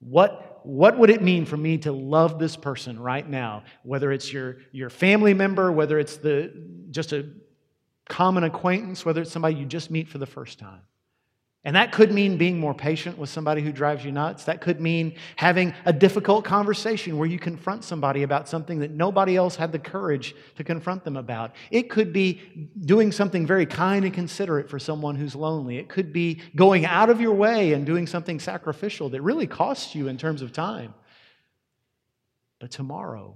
What, 0.00 0.57
what 0.64 0.98
would 0.98 1.10
it 1.10 1.22
mean 1.22 1.44
for 1.44 1.56
me 1.56 1.78
to 1.78 1.92
love 1.92 2.38
this 2.38 2.56
person 2.56 2.98
right 2.98 3.28
now? 3.28 3.64
Whether 3.82 4.12
it's 4.12 4.32
your, 4.32 4.58
your 4.72 4.90
family 4.90 5.34
member, 5.34 5.70
whether 5.72 5.98
it's 5.98 6.16
the, 6.16 6.52
just 6.90 7.12
a 7.12 7.26
common 8.08 8.44
acquaintance, 8.44 9.04
whether 9.04 9.22
it's 9.22 9.30
somebody 9.30 9.56
you 9.56 9.66
just 9.66 9.90
meet 9.90 10.08
for 10.08 10.18
the 10.18 10.26
first 10.26 10.58
time. 10.58 10.80
And 11.68 11.76
that 11.76 11.92
could 11.92 12.12
mean 12.12 12.38
being 12.38 12.58
more 12.58 12.72
patient 12.72 13.18
with 13.18 13.28
somebody 13.28 13.60
who 13.60 13.72
drives 13.72 14.02
you 14.02 14.10
nuts. 14.10 14.44
That 14.44 14.62
could 14.62 14.80
mean 14.80 15.16
having 15.36 15.74
a 15.84 15.92
difficult 15.92 16.42
conversation 16.42 17.18
where 17.18 17.28
you 17.28 17.38
confront 17.38 17.84
somebody 17.84 18.22
about 18.22 18.48
something 18.48 18.78
that 18.78 18.92
nobody 18.92 19.36
else 19.36 19.54
had 19.54 19.70
the 19.70 19.78
courage 19.78 20.34
to 20.56 20.64
confront 20.64 21.04
them 21.04 21.18
about. 21.18 21.54
It 21.70 21.90
could 21.90 22.10
be 22.10 22.70
doing 22.80 23.12
something 23.12 23.46
very 23.46 23.66
kind 23.66 24.06
and 24.06 24.14
considerate 24.14 24.70
for 24.70 24.78
someone 24.78 25.14
who's 25.14 25.34
lonely. 25.34 25.76
It 25.76 25.90
could 25.90 26.10
be 26.10 26.40
going 26.56 26.86
out 26.86 27.10
of 27.10 27.20
your 27.20 27.34
way 27.34 27.74
and 27.74 27.84
doing 27.84 28.06
something 28.06 28.40
sacrificial 28.40 29.10
that 29.10 29.20
really 29.20 29.46
costs 29.46 29.94
you 29.94 30.08
in 30.08 30.16
terms 30.16 30.40
of 30.40 30.54
time. 30.54 30.94
But 32.60 32.70
tomorrow, 32.70 33.34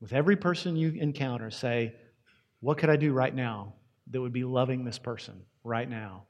with 0.00 0.14
every 0.14 0.36
person 0.36 0.74
you 0.74 0.92
encounter, 0.92 1.50
say, 1.50 1.96
What 2.60 2.78
could 2.78 2.88
I 2.88 2.96
do 2.96 3.12
right 3.12 3.34
now 3.34 3.74
that 4.06 4.22
would 4.22 4.32
be 4.32 4.44
loving 4.44 4.86
this 4.86 4.98
person 4.98 5.42
right 5.64 5.86
now? 5.86 6.24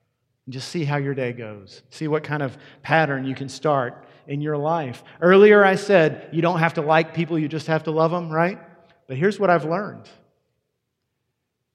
And 0.51 0.53
just 0.53 0.71
see 0.71 0.83
how 0.83 0.97
your 0.97 1.15
day 1.15 1.33
goes. 1.33 1.85
See 1.91 2.09
what 2.09 2.25
kind 2.25 2.43
of 2.43 2.59
pattern 2.83 3.25
you 3.25 3.37
can 3.37 3.49
start 3.49 4.05
in 4.27 4.41
your 4.41 4.57
life. 4.57 5.05
Earlier, 5.21 5.65
I 5.65 5.77
said 5.77 6.29
you 6.33 6.43
don't 6.43 6.59
have 6.59 6.75
to 6.75 6.81
like 6.81 7.15
people, 7.15 7.39
you 7.39 7.47
just 7.47 7.69
have 7.69 7.85
to 7.85 7.93
love 7.93 8.11
them, 8.11 8.29
right? 8.33 8.59
But 9.07 9.17
here's 9.17 9.39
what 9.39 9.49
I've 9.49 9.65
learned 9.65 10.11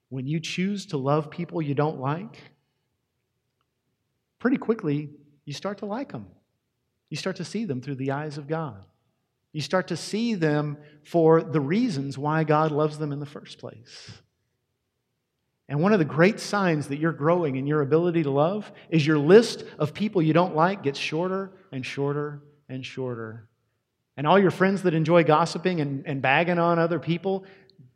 when 0.10 0.28
you 0.28 0.42
choose 0.42 0.88
to 0.88 0.98
love 0.98 1.30
people 1.30 1.62
you 1.62 1.74
don't 1.74 2.02
like, 2.02 2.38
pretty 4.40 4.58
quickly 4.58 5.12
you 5.46 5.54
start 5.54 5.78
to 5.78 5.86
like 5.86 6.12
them. 6.12 6.28
You 7.10 7.16
start 7.16 7.38
to 7.38 7.46
see 7.46 7.64
them 7.64 7.80
through 7.80 7.96
the 7.96 8.12
eyes 8.12 8.38
of 8.38 8.46
God. 8.46 8.84
You 9.54 9.62
start 9.62 9.88
to 9.88 9.96
see 9.96 10.34
them 10.34 10.80
for 11.06 11.42
the 11.42 11.62
reasons 11.62 12.18
why 12.18 12.44
God 12.44 12.74
loves 12.74 12.98
them 12.98 13.14
in 13.14 13.22
the 13.22 13.26
first 13.26 13.58
place. 13.58 14.12
And 15.68 15.82
one 15.82 15.94
of 15.94 16.00
the 16.00 16.06
great 16.06 16.40
signs 16.40 16.90
that 16.90 16.98
you're 16.98 17.12
growing 17.12 17.56
in 17.56 17.66
your 17.66 17.82
ability 17.82 18.24
to 18.24 18.30
love 18.30 18.72
is 18.90 19.06
your 19.06 19.18
list 19.18 19.64
of 19.80 19.94
people 19.94 20.22
you 20.22 20.34
don't 20.34 20.56
like 20.56 20.84
gets 20.84 21.00
shorter 21.00 21.52
and 21.72 21.86
shorter 21.86 22.42
and 22.70 22.86
shorter. 22.86 23.48
And 24.18 24.28
all 24.28 24.40
your 24.40 24.52
friends 24.52 24.84
that 24.84 24.94
enjoy 24.94 25.24
gossiping 25.24 25.82
and, 25.82 26.06
and 26.06 26.22
bagging 26.22 26.60
on 26.60 26.78
other 26.78 27.00
people, 27.00 27.46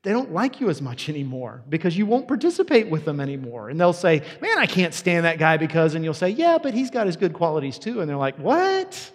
they 0.02 0.12
don't 0.12 0.34
like 0.34 0.60
you 0.60 0.70
as 0.70 0.82
much 0.82 1.10
anymore 1.10 1.64
because 1.70 1.98
you 1.98 2.06
won't 2.06 2.28
participate 2.28 2.90
with 2.90 3.06
them 3.06 3.20
anymore. 3.20 3.70
And 3.70 3.80
they'll 3.80 3.94
say, 3.94 4.24
Man, 4.42 4.58
I 4.58 4.66
can't 4.66 4.94
stand 4.94 5.26
that 5.26 5.38
guy 5.38 5.58
because, 5.58 5.94
and 5.94 6.04
you'll 6.04 6.14
say, 6.14 6.30
Yeah, 6.30 6.58
but 6.58 6.74
he's 6.74 6.90
got 6.90 7.06
his 7.06 7.18
good 7.18 7.34
qualities 7.34 7.78
too. 7.78 8.02
And 8.02 8.10
they're 8.10 8.18
like, 8.18 8.38
What? 8.38 9.12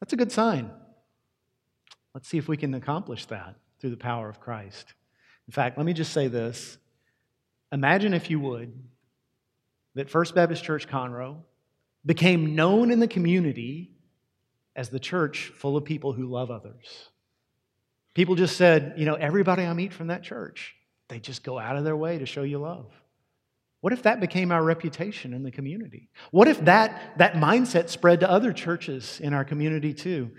That's 0.00 0.12
a 0.12 0.16
good 0.16 0.30
sign. 0.30 0.70
Let's 2.14 2.28
see 2.28 2.38
if 2.38 2.48
we 2.48 2.56
can 2.56 2.74
accomplish 2.74 3.26
that 3.26 3.56
through 3.80 3.90
the 3.90 3.96
power 3.96 4.28
of 4.28 4.40
Christ. 4.40 4.94
In 5.48 5.52
fact, 5.52 5.76
let 5.76 5.84
me 5.84 5.92
just 5.92 6.12
say 6.12 6.28
this 6.28 6.78
Imagine, 7.72 8.14
if 8.14 8.30
you 8.30 8.40
would, 8.40 8.72
that 9.94 10.10
First 10.10 10.34
Baptist 10.34 10.62
Church 10.62 10.88
Conroe 10.88 11.38
became 12.04 12.54
known 12.54 12.90
in 12.90 13.00
the 13.00 13.08
community 13.08 13.90
as 14.76 14.90
the 14.90 15.00
church 15.00 15.52
full 15.56 15.76
of 15.76 15.84
people 15.84 16.12
who 16.12 16.26
love 16.26 16.50
others. 16.50 17.08
People 18.14 18.34
just 18.34 18.56
said, 18.56 18.94
you 18.96 19.04
know, 19.04 19.14
everybody 19.14 19.64
I 19.64 19.72
meet 19.72 19.92
from 19.92 20.06
that 20.08 20.22
church, 20.22 20.74
they 21.08 21.18
just 21.18 21.42
go 21.42 21.58
out 21.58 21.76
of 21.76 21.84
their 21.84 21.96
way 21.96 22.18
to 22.18 22.26
show 22.26 22.42
you 22.42 22.58
love. 22.58 22.86
What 23.80 23.92
if 23.92 24.02
that 24.02 24.20
became 24.20 24.52
our 24.52 24.62
reputation 24.62 25.34
in 25.34 25.42
the 25.42 25.50
community? 25.50 26.08
What 26.30 26.48
if 26.48 26.64
that, 26.64 27.18
that 27.18 27.34
mindset 27.34 27.88
spread 27.88 28.20
to 28.20 28.30
other 28.30 28.52
churches 28.52 29.20
in 29.20 29.32
our 29.32 29.44
community 29.44 29.92
too? 29.92 30.30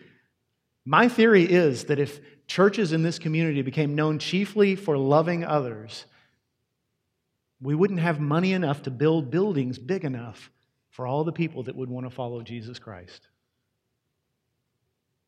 My 0.86 1.08
theory 1.10 1.44
is 1.44 1.86
that 1.86 2.00
if 2.00 2.20
churches 2.48 2.94
in 2.94 3.04
this 3.04 3.20
community 3.20 3.62
became 3.62 3.96
known 3.96 4.20
chiefly 4.20 4.76
for 4.76 4.98
loving 4.98 5.44
others, 5.44 6.06
we 7.62 7.76
wouldn't 7.76 8.00
have 8.00 8.20
money 8.20 8.54
enough 8.54 8.84
to 8.84 8.92
build 8.92 9.32
buildings 9.32 9.80
big 9.80 10.04
enough 10.04 10.52
for 10.90 11.08
all 11.08 11.24
the 11.24 11.32
people 11.32 11.64
that 11.64 11.76
would 11.76 11.90
want 11.90 12.06
to 12.06 12.10
follow 12.10 12.42
Jesus 12.42 12.80
Christ. 12.80 13.28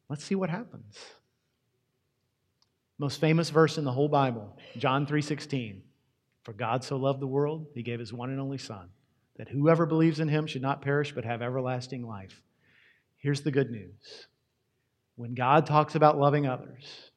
Let's 0.09 0.23
see 0.23 0.35
what 0.35 0.49
happens. 0.49 0.97
Most 2.97 3.21
famous 3.21 3.49
verse 3.49 3.77
in 3.77 3.85
the 3.85 3.91
whole 3.91 4.09
Bible, 4.09 4.57
John 4.77 5.05
3:16. 5.05 5.83
For 6.43 6.53
God 6.53 6.83
so 6.83 6.97
loved 6.97 7.19
the 7.19 7.27
world, 7.27 7.67
he 7.75 7.83
gave 7.83 7.99
his 7.99 8.11
one 8.11 8.29
and 8.29 8.39
only 8.39 8.57
son, 8.57 8.89
that 9.37 9.49
whoever 9.49 9.85
believes 9.85 10.19
in 10.19 10.27
him 10.27 10.47
should 10.47 10.61
not 10.61 10.81
perish 10.81 11.13
but 11.13 11.25
have 11.25 11.41
everlasting 11.41 12.05
life. 12.05 12.41
Here's 13.17 13.41
the 13.41 13.51
good 13.51 13.69
news. 13.69 14.27
When 15.15 15.35
God 15.35 15.65
talks 15.65 15.95
about 15.95 16.17
loving 16.17 16.47
others, 16.47 17.11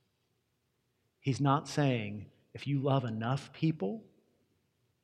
he's 1.20 1.40
not 1.40 1.68
saying 1.68 2.26
if 2.52 2.66
you 2.66 2.80
love 2.80 3.04
enough 3.04 3.52
people, 3.52 4.04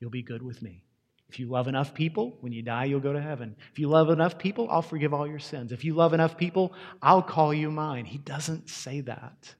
you'll 0.00 0.10
be 0.10 0.22
good 0.22 0.42
with 0.42 0.62
me. 0.62 0.84
If 1.28 1.38
you 1.38 1.46
love 1.46 1.68
enough 1.68 1.92
people, 1.92 2.38
when 2.40 2.52
you 2.52 2.62
die, 2.62 2.86
you'll 2.86 3.00
go 3.00 3.12
to 3.12 3.20
heaven. 3.20 3.54
If 3.70 3.78
you 3.78 3.88
love 3.88 4.08
enough 4.08 4.38
people, 4.38 4.66
I'll 4.70 4.80
forgive 4.80 5.12
all 5.12 5.26
your 5.26 5.38
sins. 5.38 5.72
If 5.72 5.84
you 5.84 5.94
love 5.94 6.14
enough 6.14 6.38
people, 6.38 6.72
I'll 7.02 7.22
call 7.22 7.52
you 7.52 7.70
mine. 7.70 8.06
He 8.06 8.18
doesn't 8.18 8.70
say 8.70 9.02
that. 9.02 9.54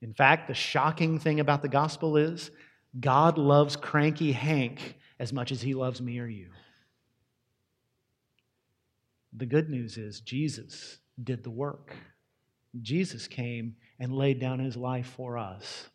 In 0.00 0.12
fact, 0.12 0.48
the 0.48 0.54
shocking 0.54 1.20
thing 1.20 1.38
about 1.38 1.62
the 1.62 1.68
gospel 1.68 2.16
is 2.16 2.50
God 2.98 3.38
loves 3.38 3.76
cranky 3.76 4.32
Hank 4.32 4.96
as 5.20 5.32
much 5.32 5.52
as 5.52 5.62
he 5.62 5.74
loves 5.74 6.02
me 6.02 6.18
or 6.18 6.26
you. 6.26 6.48
The 9.34 9.46
good 9.46 9.70
news 9.70 9.96
is 9.96 10.20
Jesus 10.20 10.98
did 11.22 11.44
the 11.44 11.50
work. 11.50 11.94
Jesus 12.80 13.28
came 13.28 13.76
and 14.00 14.12
laid 14.12 14.40
down 14.40 14.58
his 14.58 14.76
life 14.76 15.06
for 15.16 15.38
us. 15.38 15.88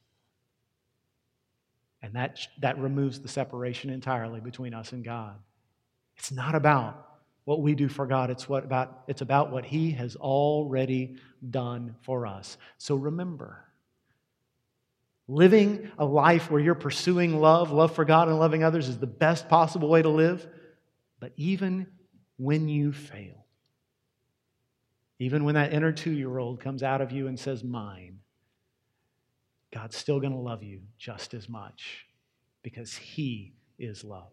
And 2.07 2.15
that, 2.15 2.39
that 2.61 2.79
removes 2.79 3.19
the 3.19 3.27
separation 3.27 3.89
entirely 3.89 4.39
between 4.39 4.73
us 4.73 4.93
and 4.93 5.03
God. 5.03 5.35
It's 6.15 6.31
not 6.31 6.55
about 6.55 7.05
what 7.43 7.61
we 7.61 7.75
do 7.75 7.89
for 7.89 8.05
God, 8.07 8.29
it's, 8.29 8.47
what 8.47 8.63
about, 8.63 9.03
it's 9.09 9.19
about 9.19 9.51
what 9.51 9.65
He 9.65 9.91
has 9.91 10.15
already 10.15 11.17
done 11.49 11.97
for 12.03 12.25
us. 12.25 12.57
So 12.77 12.95
remember, 12.95 13.61
living 15.27 15.91
a 15.97 16.05
life 16.05 16.49
where 16.49 16.61
you're 16.61 16.75
pursuing 16.75 17.41
love, 17.41 17.71
love 17.71 17.93
for 17.93 18.05
God, 18.05 18.29
and 18.29 18.39
loving 18.39 18.63
others 18.63 18.87
is 18.87 18.97
the 18.97 19.05
best 19.05 19.49
possible 19.49 19.89
way 19.89 20.01
to 20.01 20.09
live. 20.09 20.47
But 21.19 21.33
even 21.35 21.87
when 22.37 22.69
you 22.69 22.93
fail, 22.93 23.45
even 25.19 25.43
when 25.43 25.55
that 25.55 25.73
inner 25.73 25.91
two 25.91 26.11
year 26.11 26.37
old 26.37 26.61
comes 26.61 26.83
out 26.83 27.01
of 27.01 27.11
you 27.11 27.27
and 27.27 27.37
says, 27.37 27.65
Mine, 27.65 28.19
God's 29.73 29.97
still 29.97 30.19
going 30.19 30.33
to 30.33 30.39
love 30.39 30.63
you 30.63 30.81
just 30.97 31.33
as 31.33 31.49
much 31.49 32.05
because 32.63 32.95
He 32.95 33.53
is 33.77 34.03
love. 34.03 34.31